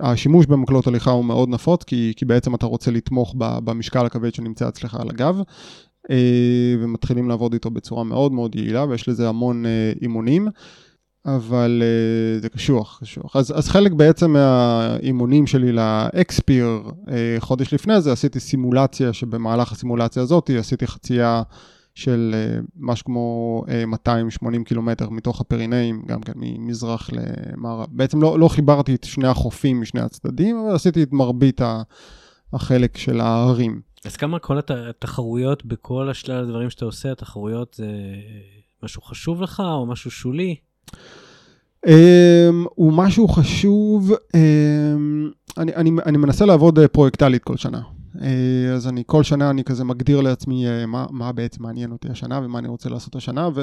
השימוש 0.00 0.46
במקלות 0.46 0.86
הליכה 0.86 1.10
הוא 1.10 1.24
מאוד 1.24 1.48
נפוץ, 1.48 1.84
כי, 1.84 2.12
כי 2.16 2.24
בעצם 2.24 2.54
אתה 2.54 2.66
רוצה 2.66 2.90
לתמוך 2.90 3.34
במשקל 3.38 4.06
הכבד 4.06 4.34
שנמצא 4.34 4.68
אצלך 4.68 4.94
על 4.94 5.08
הגב, 5.10 5.40
אה, 6.10 6.74
ומתחילים 6.80 7.28
לעבוד 7.28 7.52
איתו 7.52 7.70
בצורה 7.70 8.04
מאוד 8.04 8.32
מאוד 8.32 8.54
יעילה, 8.54 8.84
ויש 8.84 9.08
לזה 9.08 9.28
המון 9.28 9.66
אה, 9.66 9.92
אימונים. 10.02 10.48
אבל 11.26 11.82
uh, 11.82 12.42
זה 12.42 12.48
קשוח, 12.48 12.98
קשוח. 13.02 13.36
אז, 13.36 13.58
אז 13.58 13.68
חלק 13.68 13.92
בעצם 13.92 14.32
מהאימונים 14.32 15.46
שלי 15.46 15.72
לאקספיר, 15.72 16.82
uh, 16.86 17.10
חודש 17.38 17.74
לפני 17.74 18.00
זה 18.00 18.12
עשיתי 18.12 18.40
סימולציה, 18.40 19.12
שבמהלך 19.12 19.72
הסימולציה 19.72 20.22
הזאת 20.22 20.50
עשיתי 20.58 20.86
חצייה 20.86 21.42
של 21.94 22.34
uh, 22.34 22.66
משהו 22.76 23.04
כמו 23.04 23.62
uh, 23.66 23.86
280 23.86 24.64
קילומטר 24.64 25.10
מתוך 25.10 25.40
הפרינאים, 25.40 26.02
גם 26.06 26.20
כן 26.20 26.32
ממזרח 26.36 27.10
למערב. 27.12 27.86
בעצם 27.90 28.22
לא, 28.22 28.38
לא 28.38 28.48
חיברתי 28.48 28.94
את 28.94 29.04
שני 29.04 29.28
החופים 29.28 29.80
משני 29.80 30.00
הצדדים, 30.00 30.56
אבל 30.58 30.74
עשיתי 30.74 31.02
את 31.02 31.12
מרבית 31.12 31.60
החלק 32.52 32.96
של 32.96 33.20
ההרים. 33.20 33.80
אז 34.04 34.16
כמה 34.16 34.38
כל 34.38 34.58
התחרויות 34.68 35.64
בכל 35.64 36.10
השלל 36.10 36.44
הדברים 36.44 36.70
שאתה 36.70 36.84
עושה, 36.84 37.12
התחרויות 37.12 37.74
זה 37.74 37.86
משהו 38.82 39.02
חשוב 39.02 39.42
לך 39.42 39.62
או 39.66 39.86
משהו 39.86 40.10
שולי? 40.10 40.56
Um, 41.86 41.90
הוא 42.74 42.92
משהו 42.92 43.28
חשוב, 43.28 44.12
um, 44.12 44.36
אני, 45.58 45.74
אני, 45.74 45.90
אני 46.06 46.18
מנסה 46.18 46.46
לעבוד 46.46 46.78
uh, 46.78 46.88
פרויקטלית 46.88 47.44
כל 47.44 47.56
שנה. 47.56 47.80
Uh, 48.14 48.20
אז 48.74 48.88
אני 48.88 49.02
כל 49.06 49.22
שנה 49.22 49.50
אני 49.50 49.64
כזה 49.64 49.84
מגדיר 49.84 50.20
לעצמי 50.20 50.66
uh, 50.66 50.86
מה, 50.86 51.06
מה 51.10 51.32
בעצם 51.32 51.62
מעניין 51.62 51.92
אותי 51.92 52.08
השנה 52.08 52.40
ומה 52.44 52.58
אני 52.58 52.68
רוצה 52.68 52.88
לעשות 52.88 53.16
השנה, 53.16 53.48
ו, 53.54 53.60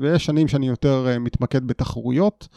ויש 0.00 0.24
שנים 0.24 0.48
שאני 0.48 0.68
יותר 0.68 1.06
uh, 1.14 1.18
מתמקד 1.18 1.66
בתחרויות, 1.66 2.48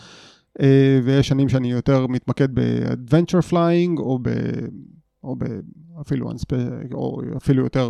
uh, 0.59 0.63
ויש 1.03 1.27
שנים 1.27 1.49
שאני 1.49 1.71
יותר 1.71 2.07
מתמקד 2.07 2.47
ב-adventure 2.53 3.51
flying, 3.51 3.99
או, 3.99 4.19
ב, 4.21 4.29
או 5.23 5.35
ב, 5.35 5.43
אפילו, 6.01 6.31
או 6.93 7.21
אפילו 7.37 7.63
יותר 7.63 7.89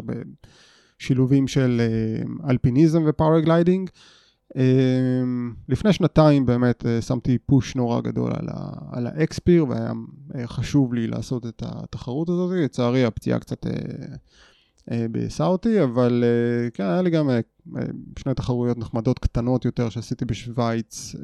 בשילובים 1.00 1.48
של 1.48 1.82
אה, 1.82 2.50
אלפיניזם 2.50 3.04
ו 3.08 3.14
paragliding. 3.14 3.90
אמ, 3.90 4.19
לפני 5.70 5.94
שנתיים 5.94 6.46
באמת 6.46 6.86
אה, 6.86 7.02
שמתי 7.02 7.38
push 7.38 7.76
נורא 7.76 8.02
גדול 8.02 8.32
על 8.92 9.08
ה 9.08 9.18
X-Pyr 9.18 9.66
והיה 9.68 9.92
אה, 10.36 10.48
חשוב 10.48 10.94
לי 10.94 11.08
לעשות 11.08 11.46
את 11.46 11.64
התחרות 11.66 12.30
הזאת, 12.30 12.52
לצערי 12.64 13.06
הפציעה 13.06 13.40
קצת 13.40 13.68
אה, 14.92 15.06
בסאוטי, 15.12 15.84
אבל 15.84 16.24
אה, 16.24 16.70
כן, 16.70 16.84
היה 16.84 17.02
לי 17.02 17.10
גם 17.10 17.30
שני 18.20 18.34
תחרויות 18.34 18.78
נחמדות 18.78 19.20
קטנות 19.20 19.66
יותר 19.66 19.90
שעשיתי 19.90 20.26
בשוויץ 20.26 21.16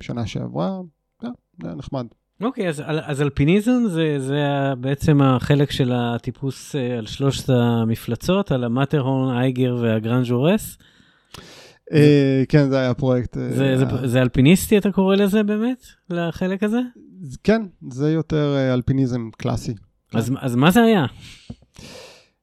שנה 0.00 0.26
שעברה, 0.26 0.80
כן, 1.20 1.30
היה 1.62 1.74
נחמד. 1.74 2.06
אוקיי, 2.40 2.68
אז, 2.68 2.82
אז 2.86 3.22
אלפיניזם 3.22 3.82
זה, 3.86 4.16
זה 4.18 4.42
בעצם 4.80 5.22
החלק 5.22 5.70
של 5.70 5.92
הטיפוס 5.92 6.74
על 6.98 7.06
שלושת 7.06 7.48
המפלצות, 7.48 8.52
על 8.52 8.64
המטרהורן, 8.64 9.36
אייגר. 9.36 9.84
אה, 9.86 9.96
כן, 12.48 12.68
זה 12.68 12.78
היה 12.78 12.94
פרויקט. 12.94 13.36
אה, 13.36 13.50
זה, 13.50 13.84
זה, 14.04 14.22
אלפיניסטי, 14.22 14.78
אתה 14.78 14.92
קורא 14.92 15.16
לזה 15.16 15.42
באמת, 15.42 15.86
לחלק 16.10 16.62
הזה? 16.62 16.80
כן, 17.44 17.62
זה 17.90 18.12
יותר 18.12 18.54
אה, 18.56 18.74
אלפיניזם 18.74 19.28
קלאסי. 19.36 19.74
אז, 20.14 20.56
מה 20.56 20.70
זה 20.70 20.82
היה? 20.82 21.06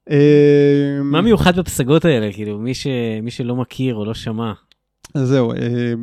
אה, 0.10 1.00
מה 1.04 1.22
מיוחד 1.22 1.60
בפסגות 1.60 2.06
האלה, 2.06 2.34
כאילו, 2.34 2.60
מי, 2.60 3.32
שלא 3.32 3.56
מכיר 3.56 3.96
או 3.96 4.06
לא 4.06 4.14
שמע? 4.14 4.54
אז 5.14 5.28
זהו, 5.28 5.52
אה, 5.52 5.94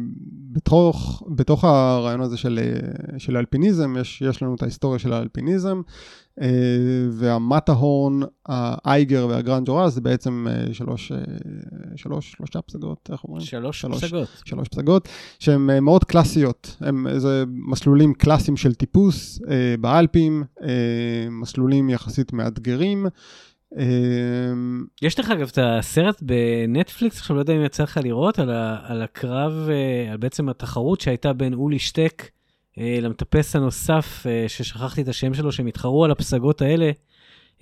בתוך, 0.52 1.22
בתוך 1.28 1.64
הרעיון 1.64 2.20
הזה 2.20 2.36
של, 2.36 2.60
אה, 2.62 3.18
של 3.18 3.36
האלפיניזם, 3.36 3.96
יש, 4.00 4.22
יש 4.22 4.42
לנו 4.42 4.54
את 4.54 4.62
ההיסטוריה 4.62 4.98
של 4.98 5.12
האלפיניזם, 5.12 5.76
אה, 5.76 5.82
והמטהורן, 7.10 8.20
האייגר 8.46 9.26
והגרנד 9.30 9.66
ג'ורס 9.66 9.94
זה 9.94 10.00
בעצם 10.00 10.46
אה, 10.50 10.74
שלוש, 10.74 11.12
אה, 11.12 11.18
שלוש, 11.96 12.32
שלושה 12.32 12.62
פסגות, 12.62 13.10
איך 13.12 13.24
אומרים? 13.24 13.44
שלוש, 13.44 13.80
שלוש. 13.80 14.04
פסגות. 14.04 14.28
שלוש 14.44 14.68
פסגות, 14.68 15.08
שהן 15.38 15.70
אה, 15.70 15.80
מאוד 15.80 16.04
קלאסיות, 16.04 16.76
הם 16.80 17.06
זה 17.16 17.44
מסלולים 17.48 18.14
קלאסיים 18.14 18.56
של 18.56 18.74
טיפוס 18.74 19.40
אה, 19.50 19.74
באלפים, 19.80 20.44
אה, 20.62 21.28
מסלולים 21.30 21.90
יחסית 21.90 22.32
מאתגרים. 22.32 23.06
אה, 23.78 23.84
יש 25.02 25.20
לך 25.20 25.30
אגב 25.30 25.48
את 25.52 25.58
הסרט 25.62 26.22
בנטפליקס, 26.22 27.18
עכשיו 27.18 27.36
לא 27.36 27.40
יודע 27.40 27.56
אם 27.56 27.64
יצא 27.64 27.82
לך 27.82 28.00
לראות, 28.02 28.38
על, 28.38 28.50
ה, 28.50 28.78
על 28.82 29.02
הקרב, 29.02 29.52
אה, 29.68 30.12
על 30.12 30.16
בעצם 30.16 30.48
התחרות 30.48 31.00
שהייתה 31.00 31.32
בין 31.32 31.54
אולי 31.54 31.78
שטק 31.78 32.22
אה, 32.22 32.28
למטפס 32.76 33.56
הנוסף, 33.56 34.26
אה, 34.26 34.44
ששכחתי 34.48 35.02
את 35.02 35.08
השם 35.08 35.34
שלו, 35.34 35.52
שהם 35.52 35.66
התחרו 35.66 36.04
על 36.04 36.10
הפסגות 36.10 36.62
האלה, 36.62 36.90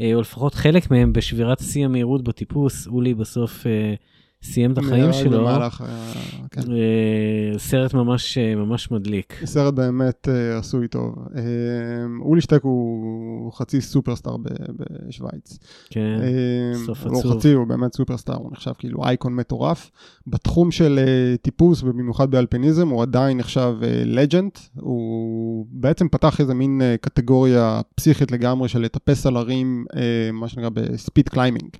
אה, 0.00 0.14
או 0.14 0.20
לפחות 0.20 0.54
חלק 0.54 0.90
מהם 0.90 1.12
בשבירת 1.12 1.60
שיא 1.60 1.84
המהירות 1.84 2.24
בטיפוס. 2.24 2.86
אולי 2.86 3.14
בסוף 3.14 3.66
אה, 3.66 3.94
סיים 4.42 4.72
את 4.72 4.78
החיים 4.78 5.12
שלו. 5.12 5.40
במהלך, 5.40 5.80
אה, 5.80 6.12
כן. 6.50 6.60
אה, 6.60 7.58
סרט 7.58 7.94
ממש, 7.94 8.38
אה, 8.38 8.54
ממש 8.54 8.90
מדליק. 8.90 9.40
סרט 9.44 9.74
באמת 9.74 10.28
עשוי 10.58 10.88
טוב. 10.88 11.14
אולי 12.20 12.40
שטק 12.40 12.62
הוא 12.62 13.52
חצי 13.52 13.80
סופרסטאר 13.80 14.36
בשוויץ. 14.76 15.58
כן, 15.90 16.20
סופו 16.86 17.18
עצוב. 17.18 17.38
חצי, 17.38 17.52
הוא 17.52 17.66
באמת 17.66 17.94
סופרסטאר, 17.94 18.34
הוא 18.34 18.52
נחשב 18.52 18.72
כאילו 18.78 19.04
אייקון 19.04 19.36
מטורף. 19.36 19.90
בתחום 20.26 20.70
של 20.70 21.00
טיפוס 21.42 21.82
ובמיוחד 21.82 22.30
באלפיניזם 22.30 22.88
הוא 22.88 23.02
עדיין 23.02 23.38
נחשב 23.38 23.74
legend. 24.04 24.50
הוא 24.74 25.66
בעצם 25.70 26.08
פתח 26.08 26.40
איזה 26.40 26.54
מין 26.54 26.82
קטגוריה 27.00 27.80
פסיכית 27.94 28.32
לגמרי 28.32 28.68
של 28.68 28.80
לטפס 28.80 29.26
על 29.26 29.36
הרים, 29.36 29.84
מה 30.32 30.48
שנקרא 30.48 30.68
ב 30.68 30.78
speed 30.78 31.28
climbing. 31.28 31.70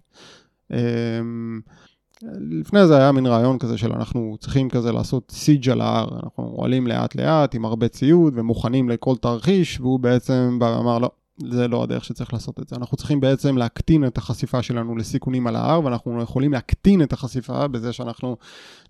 לפני 2.40 2.86
זה 2.86 2.96
היה 2.96 3.12
מין 3.12 3.26
רעיון 3.26 3.58
כזה 3.58 3.78
של 3.78 3.92
אנחנו 3.92 4.36
צריכים 4.40 4.70
כזה 4.70 4.92
לעשות 4.92 5.30
siege 5.30 5.70
על 5.70 5.80
ההר, 5.80 6.20
אנחנו 6.22 6.44
עולים 6.44 6.86
לאט 6.86 7.14
לאט 7.14 7.54
עם 7.54 7.64
הרבה 7.64 7.88
ציוד 7.88 8.32
ומוכנים 8.36 8.88
לכל 8.88 9.16
תרחיש, 9.16 9.80
והוא 9.80 10.00
בעצם 10.00 10.56
בא 10.58 10.64
ואמר 10.64 10.98
לא, 10.98 11.10
זה 11.50 11.68
לא 11.68 11.82
הדרך 11.82 12.04
שצריך 12.04 12.32
לעשות 12.32 12.60
את 12.60 12.68
זה. 12.68 12.76
אנחנו 12.76 12.96
צריכים 12.96 13.20
בעצם 13.20 13.56
להקטין 13.56 14.06
את 14.06 14.18
החשיפה 14.18 14.62
שלנו 14.62 14.96
לסיכונים 14.96 15.46
על 15.46 15.56
ההר, 15.56 15.84
ואנחנו 15.84 16.22
יכולים 16.22 16.52
להקטין 16.52 17.02
את 17.02 17.12
החשיפה 17.12 17.68
בזה 17.68 17.92
שאנחנו 17.92 18.36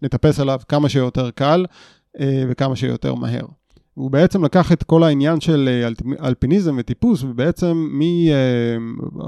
נטפס 0.03 0.41
עליו 0.41 0.61
כמה 0.69 0.89
שיותר 0.89 1.31
קל 1.31 1.67
אה, 2.21 2.45
וכמה 2.49 2.77
שיותר 2.77 3.15
מהר. 3.15 3.47
הוא 3.95 4.11
בעצם 4.11 4.45
לקח 4.45 4.73
את 4.73 4.83
כל 4.83 5.03
העניין 5.03 5.41
של 5.41 5.69
אה, 5.69 5.89
אלפ- 5.89 6.25
אלפיניזם 6.25 6.75
וטיפוס, 6.79 7.23
ובעצם 7.23 7.89
מי 7.93 8.29
אה, 8.33 8.77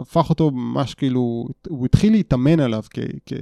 הפך 0.01 0.31
אותו 0.31 0.51
ממש 0.51 0.95
כאילו, 0.95 1.47
הוא 1.69 1.87
התחיל 1.87 2.13
להתאמן 2.13 2.61
עליו 2.61 2.83
כ- 2.91 2.99
כ- 3.27 3.33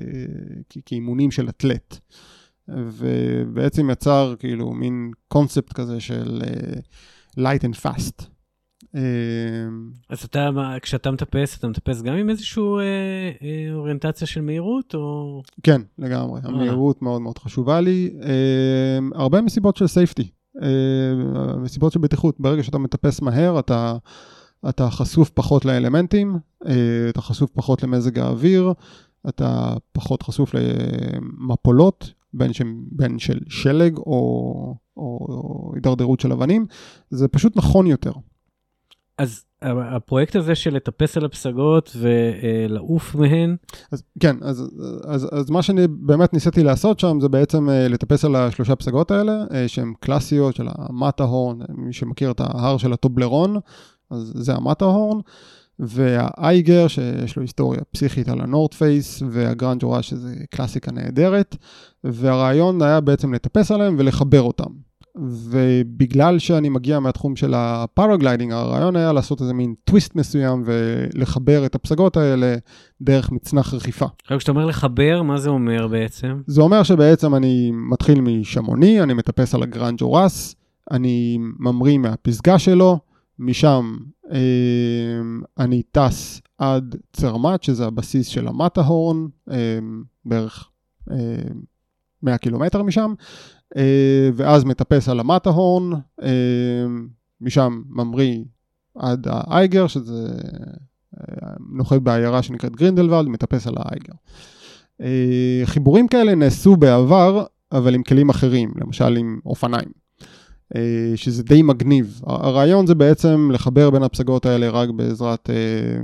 כ- 0.71 0.79
כאימונים 0.87 1.31
של 1.31 1.49
אתלט. 1.49 1.99
ובעצם 2.69 3.91
יצר 3.91 4.35
כאילו 4.39 4.73
מין 4.73 5.11
קונספט 5.29 5.73
כזה 5.73 6.01
של 6.01 6.43
אה, 6.45 6.81
light 7.39 7.61
and 7.63 7.77
fast. 7.87 8.25
אה, 8.97 9.01
אז 10.11 10.25
אתה, 10.25 10.51
כשאתה 10.83 11.11
מטפס, 11.11 11.59
אתה 11.59 11.69
מטפס 11.69 12.03
גם 12.03 12.15
עם 12.15 12.31
איזושהי 12.31 12.63
אה, 12.63 12.81
אה, 13.43 13.75
אוריינטציה 13.75 14.27
של 14.27 14.41
מהירות, 14.41 14.95
או... 14.95 15.43
כן, 15.63 15.81
לגמרי. 15.99 16.41
המהירות 16.45 17.03
מאוד 17.03 17.23
מאוד 17.23 17.39
חשובה 17.39 17.81
לי. 17.81 18.11
אה, 18.23 18.99
הרבה 19.15 19.41
מסיבות 19.41 19.77
של 19.77 19.87
סייפטי. 19.87 20.31
אה, 20.63 21.57
מסיבות 21.57 21.93
של 21.93 21.99
בטיחות. 21.99 22.41
ברגע 22.41 22.63
שאתה 22.63 22.79
מטפס 22.79 23.23
מהר, 23.23 23.59
אתה, 23.59 23.97
אתה 24.69 24.91
חשוף 24.91 25.31
פחות 25.31 25.65
לאלמנטים, 25.65 26.39
אה, 26.67 27.09
אתה 27.09 27.21
חשוף 27.21 27.51
פחות 27.51 27.83
למזג 27.83 28.19
האוויר, 28.19 28.73
אתה 29.29 29.75
פחות 29.93 30.23
חשוף 30.23 30.55
למפולות, 30.55 32.13
בין, 32.35 32.53
ש, 32.53 32.63
בין 32.93 33.19
של 33.19 33.41
שלג 33.49 33.97
או, 33.97 34.03
או, 34.97 35.27
או 35.29 35.73
הידרדרות 35.75 36.21
של 36.21 36.33
אבנים. 36.33 36.67
זה 37.11 37.29
פשוט 37.29 37.57
נכון 37.57 37.87
יותר. 37.87 38.13
אז 39.19 39.45
הפרויקט 39.63 40.37
הזה 40.37 40.55
של 40.55 40.75
לטפס 40.75 41.17
על 41.17 41.25
הפסגות 41.25 41.97
ולעוף 41.97 43.15
מהן, 43.15 43.57
אז 43.93 44.03
כן, 44.21 44.37
אז, 44.43 44.71
אז, 45.05 45.29
אז 45.33 45.51
מה 45.51 45.63
שאני 45.63 45.87
באמת 45.89 46.33
ניסיתי 46.33 46.63
לעשות 46.63 47.01
שם 47.01 47.19
זה 47.21 47.29
בעצם 47.29 47.71
אה, 47.71 47.89
לטפס 47.89 48.25
על 48.25 48.37
השלושה 48.37 48.77
פסגות 48.77 49.11
האלה, 49.11 49.45
אה, 49.55 49.69
שהן 49.69 49.93
קלאסיות 50.01 50.57
של 50.57 50.67
המטהורן, 50.69 51.59
מי 51.69 51.93
שמכיר 51.93 52.31
את 52.31 52.41
ההר 52.41 52.77
של 52.77 52.93
הטובלרון, 52.93 53.57
אז 54.11 54.33
זה 54.37 54.55
המטהורן, 54.55 55.19
והאייגר 55.79 56.89
שיש 56.89 57.37
לו 57.37 57.43
היסטוריה 57.43 57.81
פסיכית 57.91 58.29
על 58.29 58.41
ה 58.41 58.46
north 58.46 58.75
face, 58.75 59.23
והגרנד 59.31 59.81
ג'ורה 59.81 60.03
שזה 60.03 60.35
קלאסיקה 60.51 60.93
נהדרת, 60.93 61.57
והרעיון 62.05 62.83
היה 62.83 63.01
בעצם 63.01 63.35
לטפס 63.35 63.71
עליהם 63.71 63.97
ולחבר 63.99 64.43
אותם. 64.43 64.92
ובגלל 65.17 66.39
שאני 66.39 66.69
מגיע 66.69 67.01
מהתחום 67.01 67.37
של 67.37 67.55
ה 67.57 67.64
paragliding, 67.64 68.53
הרעיון 68.53 68.97
היה 68.97 69.13
לעשות 69.13 69.41
איזה 69.41 69.55
מין 69.55 69.75
טוויסט 69.85 70.15
מסוים 70.15 70.63
ולחבר 70.67 71.67
את 71.67 71.75
הפסגות 71.75 72.17
האלה 72.17 72.57
דרך 73.01 73.33
מצנח 73.33 73.75
רכיפה. 73.75 74.07
עכשיו 74.23 74.39
כשאתה 74.39 74.53
אומר 74.53 74.67
לחבר, 74.67 75.23
מה 75.23 75.39
זה 75.39 75.51
אומר 75.51 75.89
בעצם? 75.89 76.43
זה 76.47 76.61
אומר 76.61 76.83
שבעצם 76.83 77.35
אני 77.35 77.71
מתחיל 77.91 78.21
משמוני, 78.21 79.03
אני 79.03 79.15
מטפס 79.15 79.55
על 79.55 79.63
הגרנד 79.63 79.99
ג'ורס, 79.99 80.55
אני 80.91 81.39
ממריא 81.59 81.99
מהפסגה 81.99 82.59
שלו, 82.59 82.99
משם 83.39 83.97
אה, 84.33 85.21
אני 85.59 85.83
טס 85.83 86.41
עד 86.59 86.97
צרמט, 87.13 87.63
שזה 87.63 87.87
הבסיס 87.87 88.27
של 88.27 88.49
המטהורן, 88.49 89.27
אה, 89.51 89.79
בערך 90.25 90.69
אה, 91.11 91.17
100 92.23 92.39
קילומטר 92.39 92.83
משם, 92.83 93.15
ואז 94.35 94.65
מטפס 94.65 95.09
על 95.09 95.21
המטהורן, 95.21 95.93
אה, 96.23 96.29
משם 97.41 97.83
ממריא 97.89 98.39
עד 98.95 99.27
האייגר, 99.31 99.87
שזה 99.87 100.29
אה, 101.21 101.49
נוחת 101.73 102.01
בעיירה 102.01 102.43
שנקראת 102.43 102.77
גרינדלוולד, 102.77 103.29
מטפס 103.29 103.67
על 103.67 103.75
האייגר. 103.77 104.13
אה, 105.01 105.63
חיבורים 105.65 106.09
כאלה 106.09 106.35
נעשו 106.35 106.77
בעבר, 106.77 107.45
אבל 107.73 107.95
עם 107.95 108.03
כלים 108.03 108.31
אחרים, 108.31 108.73
למשל 108.77 109.17
עם 109.17 109.41
אופניים, 109.47 109.89
אה, 110.77 111.13
שזה 111.17 111.43
די 111.43 111.63
מגניב. 111.63 112.21
הרעיון 112.27 112.87
זה 112.87 112.95
בעצם 112.95 113.51
לחבר 113.53 113.91
בין 113.91 114.03
הפסגות 114.03 114.47
האלה 114.47 114.71
רק 114.71 114.91
בעזרת 114.91 115.51
אה, 115.51 116.01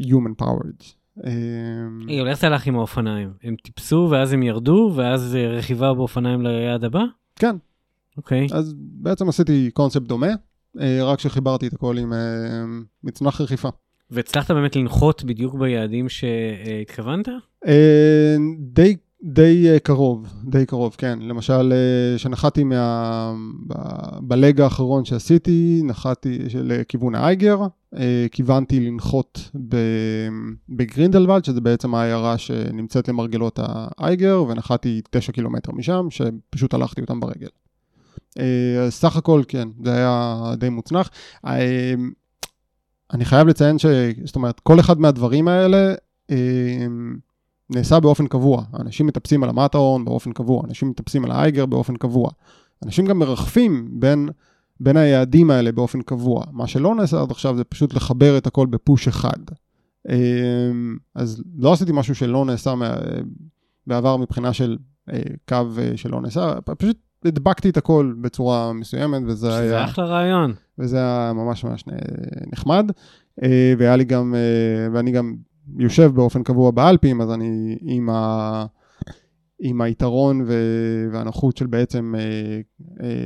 Human 0.00 0.44
Powered. 0.44 0.95
רגע, 2.08 2.30
איך 2.30 2.40
זה 2.40 2.46
הלך 2.46 2.66
עם 2.66 2.76
האופניים? 2.76 3.30
הם 3.42 3.54
טיפסו 3.62 4.08
ואז 4.10 4.32
הם 4.32 4.42
ירדו, 4.42 4.92
ואז 4.94 5.36
אה, 5.36 5.48
רכיבה 5.48 5.94
באופניים 5.94 6.42
ליעד 6.42 6.84
הבא? 6.84 7.02
כן, 7.36 7.56
אוקיי. 8.16 8.46
אז 8.52 8.74
בעצם 8.78 9.28
עשיתי 9.28 9.70
קונספט 9.74 10.02
דומה, 10.02 10.30
אה, 10.80 10.98
רק 11.04 11.20
שחיברתי 11.20 11.66
את 11.66 11.72
הכל 11.72 11.98
עם 11.98 12.12
אה, 12.12 12.18
מצנח 13.04 13.40
רכיפה. 13.40 13.68
והצלחת 14.10 14.50
באמת 14.50 14.76
לנחות 14.76 15.24
בדיוק 15.24 15.54
ביעדים 15.54 16.08
שהתכוונת? 16.08 17.28
די, 18.58 18.96
די 19.22 19.66
קרוב, 19.82 20.34
די 20.44 20.66
קרוב, 20.66 20.94
כן. 20.98 21.18
למשל, 21.22 21.72
אה, 21.72 22.18
שנחתי 22.18 22.64
מה... 22.64 23.32
ב- 23.66 24.18
בלג 24.20 24.60
האחרון 24.60 25.04
שעשיתי, 25.04 25.80
נחתי 25.84 26.38
לכיוון 26.64 27.14
האייגר, 27.14 27.58
כיוונתי 28.32 28.80
לנחות. 28.80 29.50
בגרינדלוולד, 30.68 31.44
שזה 31.44 31.60
בעצם 31.60 31.94
העיירה 31.94 32.38
שנמצאת 32.38 33.08
למרגלות 33.08 33.58
האייגר, 33.62 34.44
ונחתי 34.48 35.00
9 35.10 35.32
קילומטר 35.32 35.72
משם, 35.72 36.06
שפשוט 36.10 36.74
הלכתי 36.74 37.00
אותם 37.00 37.20
ברגל. 37.20 37.48
אה, 38.38 38.82
אז 38.86 38.94
סך 38.94 39.16
הכל, 39.16 39.42
כן, 39.48 39.68
זה 39.84 39.92
היה 39.94 40.40
די 40.56 40.68
מוצלח. 40.68 41.10
אה, 41.46 41.94
אני 43.12 43.24
חייב 43.24 43.48
לציין 43.48 43.78
ש... 43.78 43.86
זאת 44.24 44.36
אומרת, 44.36 44.60
כל 44.60 44.80
אחד 44.80 45.00
מהדברים 45.00 45.48
האלה 45.48 45.94
אה, 46.30 46.86
נעשה 47.70 48.00
באופן 48.00 48.26
קבוע. 48.26 48.64
אנשים 48.80 49.06
מטפסים 49.06 49.42
על 49.42 49.48
המטהורן 49.48 50.04
באופן 50.04 50.32
קבוע, 50.32 50.62
אנשים 50.64 50.90
מטפסים 50.90 51.24
על 51.24 51.30
האייגר 51.30 51.66
באופן 51.66 51.96
קבוע. 51.96 52.30
אנשים 52.84 53.06
גם 53.06 53.18
מרחפים 53.18 53.88
בין, 54.00 54.28
בין 54.80 54.96
היעדים 54.96 55.50
האלה 55.50 55.72
באופן 55.72 56.02
קבוע. 56.02 56.44
מה 56.52 56.66
שלא 56.66 56.94
נעשה 56.94 57.22
עד 57.22 57.30
עכשיו 57.30 57.56
זה 57.56 57.64
פשוט 57.64 57.94
לחבר 57.94 58.38
את 58.38 58.46
הכל 58.46 58.66
בפוש 58.66 59.08
אחד. 59.08 59.38
אה, 60.08 60.70
אז 61.14 61.42
לא 61.58 61.72
עשיתי 61.72 61.92
משהו 61.94 62.14
שלא 62.14 62.44
נעשה 62.44 62.74
בעבר 63.86 64.16
מבחינה 64.16 64.52
של 64.52 64.76
אה, 65.12 65.20
קו 65.48 65.64
אה, 65.78 65.96
שלא 65.96 66.20
נעשה, 66.20 66.54
פשוט 66.78 66.96
הדבקתי 67.24 67.68
את 67.70 67.76
הכל 67.76 68.14
בצורה 68.20 68.72
מסוימת, 68.72 69.22
וזה 69.26 69.58
היה... 69.58 69.66
שזה 69.66 69.84
אחלה 69.84 70.04
רעיון. 70.04 70.54
וזה 70.78 70.96
היה 70.96 71.32
ממש 71.34 71.64
ממש 71.64 71.84
נחמד. 72.52 72.90
אה, 73.42 73.74
והיה 73.78 73.96
לי 73.96 74.04
גם, 74.04 74.34
ואני 74.92 75.10
גם 75.10 75.36
יושב 75.78 76.10
באופן 76.14 76.42
קבוע 76.42 76.70
באלפים, 76.70 77.20
אז 77.20 77.30
אני 77.32 77.78
עם, 77.80 78.10
ה, 78.10 78.66
עם 79.60 79.80
היתרון 79.80 80.42
ו, 80.46 80.54
והנוחות 81.12 81.56
של 81.56 81.66
בעצם 81.66 82.14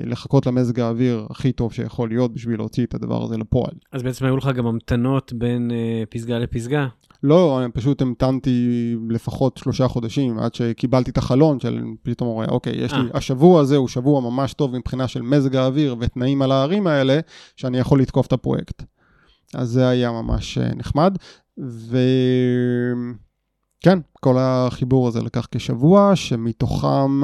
לחכות 0.04 0.46
למזג 0.46 0.80
האוויר 0.80 1.26
הכי 1.30 1.52
טוב 1.52 1.72
שיכול 1.72 2.08
להיות 2.08 2.34
בשביל 2.34 2.56
להוציא 2.60 2.86
את 2.86 2.94
הדבר 2.94 3.24
הזה 3.24 3.38
לפועל. 3.38 3.72
אז 3.92 4.02
בעצם 4.02 4.24
היו 4.24 4.36
לך 4.36 4.50
גם 4.56 4.66
המתנות 4.66 5.32
בין 5.32 5.70
פסגה 6.10 6.38
לפסגה? 6.38 6.86
לא, 7.22 7.62
אני 7.62 7.72
פשוט 7.72 8.02
המתנתי 8.02 8.96
לפחות 9.10 9.56
שלושה 9.56 9.88
חודשים 9.88 10.38
עד 10.38 10.54
שקיבלתי 10.54 11.10
את 11.10 11.18
החלון 11.18 11.60
של 11.60 11.82
פתאום 12.02 12.28
רואה, 12.28 12.46
אוקיי, 12.46 12.72
יש 12.76 12.92
לי, 12.92 12.98
אה. 12.98 13.04
השבוע 13.14 13.60
הזה 13.60 13.76
הוא 13.76 13.88
שבוע 13.88 14.20
ממש 14.20 14.52
טוב 14.52 14.76
מבחינה 14.76 15.08
של 15.08 15.22
מזג 15.22 15.56
האוויר 15.56 15.96
ותנאים 16.00 16.42
על 16.42 16.52
הערים 16.52 16.86
האלה, 16.86 17.20
שאני 17.56 17.78
יכול 17.78 18.00
לתקוף 18.00 18.26
את 18.26 18.32
הפרויקט. 18.32 18.82
אז 19.54 19.68
זה 19.68 19.88
היה 19.88 20.10
ממש 20.10 20.58
אה, 20.58 20.74
נחמד, 20.74 21.16
וכן, 23.80 23.98
כל 24.12 24.36
החיבור 24.38 25.08
הזה 25.08 25.22
לקח 25.22 25.48
כשבוע, 25.50 26.16
שמתוכם 26.16 27.20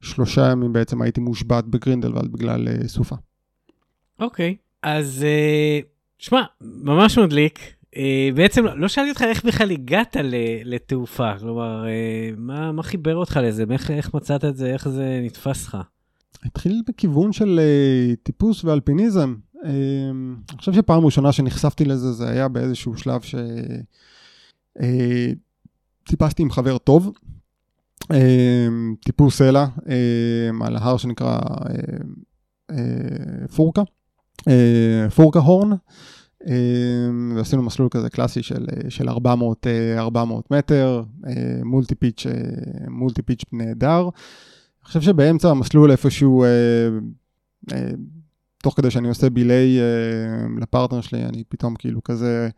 שלושה 0.00 0.50
ימים 0.50 0.72
בעצם 0.72 1.02
הייתי 1.02 1.20
מושבת 1.20 1.64
בגרינדלוולד 1.64 2.32
בגלל 2.32 2.68
אה, 2.68 2.88
סופה. 2.88 3.16
אוקיי, 4.20 4.56
אז 4.82 5.24
שמע, 6.18 6.42
ממש 6.60 7.18
מדליק. 7.18 7.58
Uh, 7.94 8.34
בעצם 8.34 8.64
לא, 8.64 8.78
לא 8.78 8.88
שאלתי 8.88 9.10
אותך 9.10 9.22
איך 9.22 9.44
בכלל 9.44 9.70
הגעת 9.70 10.16
לתעופה, 10.64 11.38
כלומר, 11.38 11.84
uh, 11.84 11.88
מה, 12.36 12.72
מה 12.72 12.82
חיבר 12.82 13.16
אותך 13.16 13.40
לזה, 13.42 13.64
איך, 13.70 13.90
איך 13.90 14.14
מצאת 14.14 14.44
את 14.44 14.56
זה, 14.56 14.72
איך 14.72 14.88
זה 14.88 15.20
נתפס 15.22 15.66
לך? 15.66 15.76
התחיל 16.44 16.82
בכיוון 16.88 17.32
של 17.32 17.60
uh, 17.60 18.16
טיפוס 18.22 18.64
ואלפיניזם. 18.64 19.34
Uh, 19.54 19.58
אני 20.50 20.58
חושב 20.58 20.72
שפעם 20.72 21.04
ראשונה 21.04 21.32
שנחשפתי 21.32 21.84
לזה, 21.84 22.12
זה 22.12 22.28
היה 22.28 22.48
באיזשהו 22.48 22.96
שלב 22.96 23.20
שטיפסתי 23.20 23.44
uh, 24.78 25.47
עם 26.38 26.50
חבר 26.50 26.78
טוב, 26.78 27.12
uh, 28.02 28.16
טיפוס 29.04 29.38
סלע, 29.38 29.66
uh, 29.76 30.64
על 30.64 30.76
ההר 30.76 30.96
שנקרא 30.96 31.38
uh, 32.70 32.74
פורקה, 33.56 33.82
פורקה 35.14 35.38
הורן. 35.38 35.70
ועשינו 37.36 37.62
מסלול 37.62 37.88
כזה 37.90 38.10
קלאסי 38.10 38.42
של, 38.42 38.66
של 38.88 39.08
400, 39.08 39.66
400 39.98 40.44
אה, 40.52 40.58
מטר, 40.58 41.02
אה, 41.26 41.32
מולטי 41.64 41.94
פיץ', 41.94 42.26
אה, 42.26 42.90
מולטי 42.90 43.22
פיץ' 43.22 43.44
נהדר. 43.52 44.02
אני 44.02 44.84
חושב 44.84 45.00
שבאמצע 45.00 45.50
המסלול 45.50 45.90
איפשהו, 45.90 46.44
תוך 48.62 48.76
כדי 48.76 48.90
שאני 48.90 49.08
עושה 49.08 49.30
ביליי 49.30 49.78
לפרטנר 50.60 51.00
שלי, 51.00 51.24
אני 51.24 51.44
פתאום 51.48 51.74
כאילו 51.76 52.04
כזה, 52.04 52.48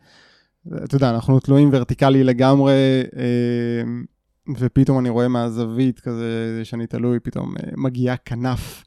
אתה 0.83 0.95
יודע, 0.95 1.09
אנחנו 1.09 1.39
תלויים 1.39 1.69
ורטיקלי 1.73 2.23
לגמרי, 2.23 2.73
ופתאום 4.59 4.99
אני 4.99 5.09
רואה 5.09 5.27
מהזווית 5.27 5.99
כזה 5.99 6.61
שאני 6.63 6.87
תלוי, 6.87 7.19
פתאום 7.19 7.53
מגיעה 7.77 8.17
כנף 8.17 8.83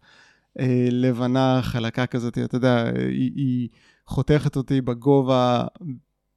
לבנה 0.90 1.60
חלקה 1.62 2.06
כזאת, 2.06 2.38
אתה 2.38 2.56
יודע, 2.56 2.84
היא... 2.94 3.32
היא 3.34 3.68
חותכת 4.06 4.56
אותי 4.56 4.80
בגובה, 4.80 5.64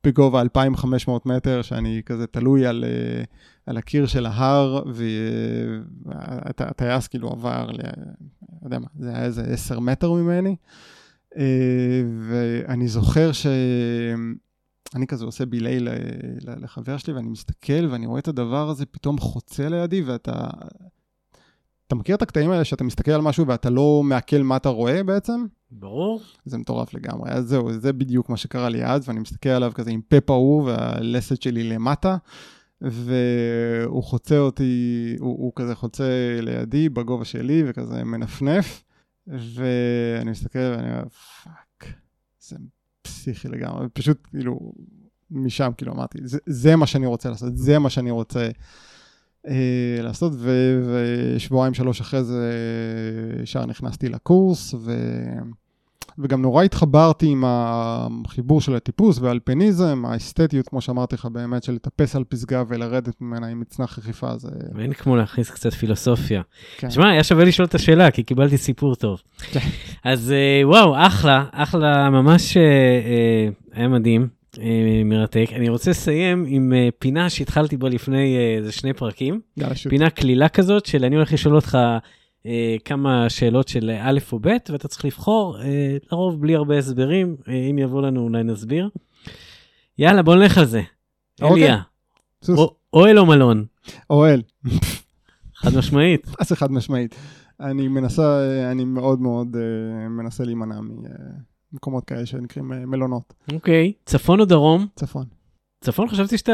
בגובה 0.04 0.42
2,500 0.42 1.26
מטר, 1.26 1.62
שאני 1.62 2.02
כזה 2.06 2.28
תלוי 2.28 2.66
על, 2.66 2.86
אה, 2.88 3.24
על 3.66 3.78
הקיר 3.78 4.06
של 4.06 4.26
ההר, 4.26 4.84
והטייס 6.58 7.08
כאילו 7.08 7.30
עבר. 7.30 7.72
לא 7.72 7.82
יודע 8.64 8.80
מה, 8.80 8.88
זה 9.00 9.10
היה 9.10 9.24
איזה 9.24 9.44
10 9.44 9.80
מטר 9.80 10.12
ממני, 10.12 10.56
אה, 11.38 12.02
ואני 12.30 12.88
זוכר 12.88 13.32
ש... 13.32 13.48
אני 14.96 15.08
כזה 15.08 15.26
עושה 15.26 15.46
ביליי 15.46 15.80
לחבר 16.42 16.98
שלי, 16.98 17.14
ואני 17.14 17.30
מסתכל, 17.30 17.88
ואני 17.92 18.06
רואה 18.06 18.20
את 18.20 18.28
הדבר 18.28 18.70
הזה 18.70 18.86
פתאום 18.86 19.20
חוצה 19.20 19.70
לידי, 19.70 20.02
ואתה... 20.02 20.48
אתה 21.88 21.96
מכיר 21.96 22.16
את 22.16 22.22
הקטעים 22.22 22.52
האלה 22.52 22.64
שאתה 22.64 22.84
מסתכל 22.84 23.12
על 23.12 23.22
משהו 23.22 23.48
ואתה 23.48 23.70
לא 23.70 24.02
מעכל 24.04 24.42
מה 24.42 24.58
אתה 24.58 24.70
רואה 24.70 25.04
בעצם? 25.04 25.46
ברור. 25.72 26.22
זה 26.46 26.58
מטורף 26.58 26.94
לגמרי. 26.94 27.32
אז 27.32 27.46
זהו, 27.46 27.74
זה 27.74 27.94
בדיוק 27.94 28.30
מה 28.30 28.38
שקרה 28.38 28.70
לי 28.70 28.86
אז, 28.86 29.10
ואני 29.10 29.20
מסתכל 29.20 29.50
עליו 29.50 29.72
כזה 29.76 29.92
עם 29.92 30.02
פה 30.02 30.22
פעור 30.22 30.64
והלסת 30.64 31.42
שלי 31.42 31.64
למטה, 31.64 32.18
והוא 32.82 34.04
חוצה 34.04 34.38
אותי, 34.38 35.16
הוא, 35.20 35.38
הוא 35.44 35.52
כזה 35.56 35.76
חוצה 35.76 36.38
לידי 36.42 36.90
בגובה 36.90 37.26
שלי 37.26 37.64
וכזה 37.68 38.04
מנפנף, 38.04 38.84
ואני 39.28 40.32
מסתכל 40.32 40.60
ואני 40.60 40.90
אומר, 40.92 41.04
fuck, 41.43 41.93
זה 42.40 42.56
פסיכי 43.10 43.47
לגמרי, 43.47 43.89
פשוט 43.93 44.28
כאילו, 44.30 44.72
משם 45.32 45.72
כאילו 45.78 45.93
אמרתי, 45.93 46.18
זה, 46.24 46.38
זה 46.45 46.76
מה 46.76 46.88
שאני 46.88 47.05
רוצה 47.05 47.30
לעשות, 47.30 47.58
זה 47.58 47.80
מה 47.80 47.89
שאני 47.89 48.12
רוצה. 48.12 48.49
אה, 49.47 49.97
לעשות, 50.01 50.34
ו, 50.36 50.51
ושבועיים 50.88 51.74
שלוש 51.74 52.01
אחרי 52.01 52.24
זה 52.24 52.51
ישר 53.43 53.66
נכנסתי 53.66 54.10
לקורס, 54.10 54.74
ו, 54.74 54.93
וגם 56.20 56.41
נורא 56.41 56.63
התחברתי 56.63 57.28
עם 57.28 57.43
החיבור 57.47 58.61
של 58.61 58.76
הטיפוס 58.76 59.20
והאלפיניזם, 59.20 60.03
האסתטיות, 60.07 60.68
כמו 60.70 60.82
שאמרתי 60.82 61.15
לך, 61.15 61.26
באמת, 61.26 61.63
של 61.63 61.74
לטפס 61.74 62.15
על 62.15 62.24
פסגה 62.24 62.63
ולרדת 62.68 63.22
ממנה 63.22 63.47
עם 63.47 63.59
מצנח 63.59 63.99
רכיפה, 63.99 64.38
זה... 64.38 64.49
ואין 64.76 64.93
כמו 64.93 65.15
להכניס 65.15 65.49
קצת 65.49 65.74
פילוסופיה. 65.74 66.41
כן. 66.78 66.88
תשמע, 66.88 67.09
היה 67.09 67.24
שווה 67.24 67.45
לשאול 67.45 67.68
את 67.68 67.76
השאלה, 67.76 68.11
כי 68.11 68.24
קיבלתי 68.24 68.57
סיפור 68.57 68.95
טוב. 68.95 69.22
כן. 69.51 69.59
אז 70.03 70.32
אה, 70.32 70.68
וואו, 70.68 71.07
אחלה, 71.07 71.45
אחלה, 71.51 72.09
ממש 72.09 72.57
אה, 72.57 73.49
היה 73.74 73.88
מדהים. 73.88 74.38
אה, 74.61 75.01
מרתק. 75.05 75.45
אני 75.55 75.70
רוצה 75.70 75.91
לסיים 75.91 76.45
עם 76.47 76.74
אה, 76.74 76.89
פינה 76.99 77.30
שהתחלתי 77.30 77.78
בה 77.78 77.89
לפני 77.89 78.38
אה, 78.38 78.57
איזה 78.57 78.72
שני 78.72 78.93
פרקים. 78.93 79.41
יאללה, 79.57 79.76
שוט. 79.76 79.89
פינה 79.89 80.09
קלילה 80.09 80.49
כזאת, 80.49 80.86
של 80.86 81.05
אני 81.05 81.15
הולך 81.15 81.34
לשאול 81.34 81.55
אותך 81.55 81.78
כמה 82.86 83.30
שאלות 83.30 83.68
של 83.68 83.91
א' 84.02 84.20
או 84.32 84.39
ב', 84.39 84.48
ואתה 84.70 84.88
צריך 84.88 85.06
לבחור, 85.06 85.58
לרוב 86.12 86.41
בלי 86.41 86.56
הרבה 86.56 86.78
הסברים, 86.78 87.36
אם 87.70 87.78
יבוא 87.78 88.02
לנו 88.02 88.22
אולי 88.22 88.43
נסביר. 88.43 88.89
יאללה, 89.98 90.24
בוא 90.24 90.36
נלך 90.36 90.58
על 90.58 90.66
זה. 90.66 90.82
אוקיי. 91.41 91.64
אליה. 91.64 91.82
אוהל 92.93 93.20
או 93.20 93.26
מלון? 93.26 93.66
אוהל. 94.10 94.41
חד 95.56 95.78
משמעית. 95.78 96.28
מה 96.39 96.45
זה 96.45 96.56
חד 96.56 96.72
משמעית? 96.72 97.16
אני 97.60 97.88
מנסה, 97.88 98.39
אני 98.72 98.86
מאוד 98.86 99.22
מאוד 99.22 99.58
מנסה 100.10 100.43
להימנע 100.43 100.82
מ... 100.82 100.89
מקומות 101.74 102.06
כאלה 102.06 102.26
שנקראים 102.26 102.74
אה, 102.74 102.86
מלונות. 102.86 103.34
אוקיי, 103.54 103.93
okay. 103.95 104.06
צפון 104.06 104.39
או 104.39 104.45
דרום? 104.45 104.88
צפון. 104.95 105.26
צפון 105.82 106.08
חשבתי 106.08 106.38
שאתה 106.38 106.54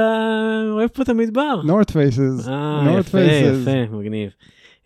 אוהב 0.70 0.89
פה 0.89 1.04
את 1.04 1.10
המדבר. 1.10 1.62
נורת 1.66 1.91
פייסס. 1.91 2.48
אה, 2.48 2.96
יפה, 3.00 3.20
יפה, 3.22 3.98
מגניב. 3.98 4.32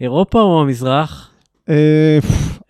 אירופה 0.01 0.41
או 0.41 0.61
המזרח? 0.61 1.31
אה, 1.69 2.19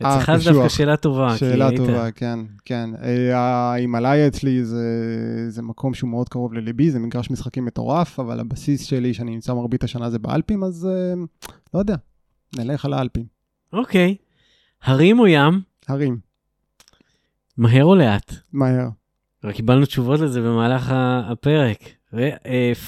אצלך 0.01 0.31
זה 0.35 0.51
דווקא 0.51 0.69
שאלה 0.69 0.97
טובה. 0.97 1.37
שאלה 1.37 1.69
טובה, 1.77 2.11
כן, 2.11 2.39
כן. 2.65 2.89
ההימאליה 3.33 4.27
אצלי 4.27 4.65
זה 5.47 5.61
מקום 5.61 5.93
שהוא 5.93 6.09
מאוד 6.09 6.29
קרוב 6.29 6.53
לליבי, 6.53 6.91
זה 6.91 6.99
מגרש 6.99 7.31
משחקים 7.31 7.65
מטורף, 7.65 8.19
אבל 8.19 8.39
הבסיס 8.39 8.85
שלי, 8.85 9.13
שאני 9.13 9.31
נמצא 9.31 9.53
מרבית 9.53 9.83
השנה, 9.83 10.09
זה 10.09 10.19
באלפים, 10.19 10.63
אז 10.63 10.89
לא 11.73 11.79
יודע, 11.79 11.95
נלך 12.57 12.85
על 12.85 12.93
האלפים. 12.93 13.25
אוקיי. 13.73 14.15
הרים 14.83 15.19
או 15.19 15.27
ים? 15.27 15.61
הרים. 15.87 16.17
מהר 17.57 17.85
או 17.85 17.95
לאט? 17.95 18.33
מהר. 18.53 18.87
רק 19.43 19.55
קיבלנו 19.55 19.85
תשובות 19.85 20.19
לזה 20.19 20.41
במהלך 20.41 20.93
הפרק. 21.31 21.77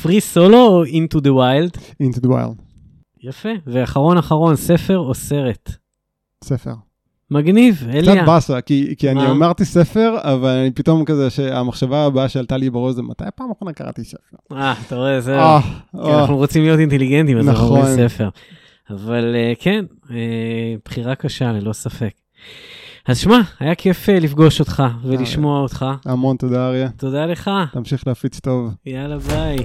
פרי 0.02 0.22
סולו 0.22 0.68
או 0.68 0.84
into 0.84 1.22
the 1.22 1.30
wild? 1.30 1.80
into 2.04 2.20
the 2.20 2.28
wild. 2.28 2.69
יפה. 3.24 3.50
ואחרון 3.68 4.18
אחרון, 4.18 4.56
ספר 4.56 4.98
או 4.98 5.14
סרט? 5.14 5.72
ספר. 6.44 6.74
מגניב, 7.32 7.84
אליה. 7.94 8.16
קצת 8.16 8.26
באסה, 8.26 8.62
כי, 8.62 8.96
כי 8.98 9.12
אני 9.12 9.32
אמרתי 9.32 9.66
ספר, 9.66 10.18
אבל 10.22 10.50
אני 10.50 10.72
פתאום 10.72 11.06
כזה 11.06 11.30
שהמחשבה 11.30 12.06
הבאה 12.06 12.30
שעלתה 12.30 12.58
לי 12.58 12.70
בראש 12.70 12.96
זה 12.96 13.02
מתי 13.02 13.24
הפעם 13.28 13.50
האחרונה 13.50 13.74
קראתי 13.74 14.04
ספר. 14.04 14.38
אה, 14.52 14.74
אתה 14.88 14.96
רואה, 14.96 15.22
זהו. 15.22 15.40
אה, 15.40 15.60
אה. 15.96 16.22
אנחנו 16.22 16.38
רוצים 16.38 16.64
להיות 16.64 16.80
אינטליגנטים, 16.80 17.38
אז 17.38 17.50
אנחנו 17.50 17.68
רואים 17.68 17.84
נכון. 17.84 18.08
ספר. 18.08 18.30
אבל 18.90 19.36
אה, 19.36 19.54
כן, 19.60 19.86
בחירה 20.86 21.16
קשה, 21.16 21.52
ללא 21.52 21.74
ספק. 21.74 22.12
אז 23.08 23.18
שמע, 23.18 23.40
היה 23.60 23.76
כיף 23.76 24.10
לפגוש 24.10 24.60
אותך 24.60 24.84
ולשמוע 25.04 25.60
אותך. 25.62 25.86
המון 26.06 26.38
תודה, 26.38 26.68
אריה. 26.68 26.90
תודה 26.90 27.26
לך. 27.26 27.52
תמשיך 27.74 28.08
להפיץ 28.08 28.40
טוב. 28.40 28.74
יאללה, 28.86 29.18
ביי. 29.18 29.58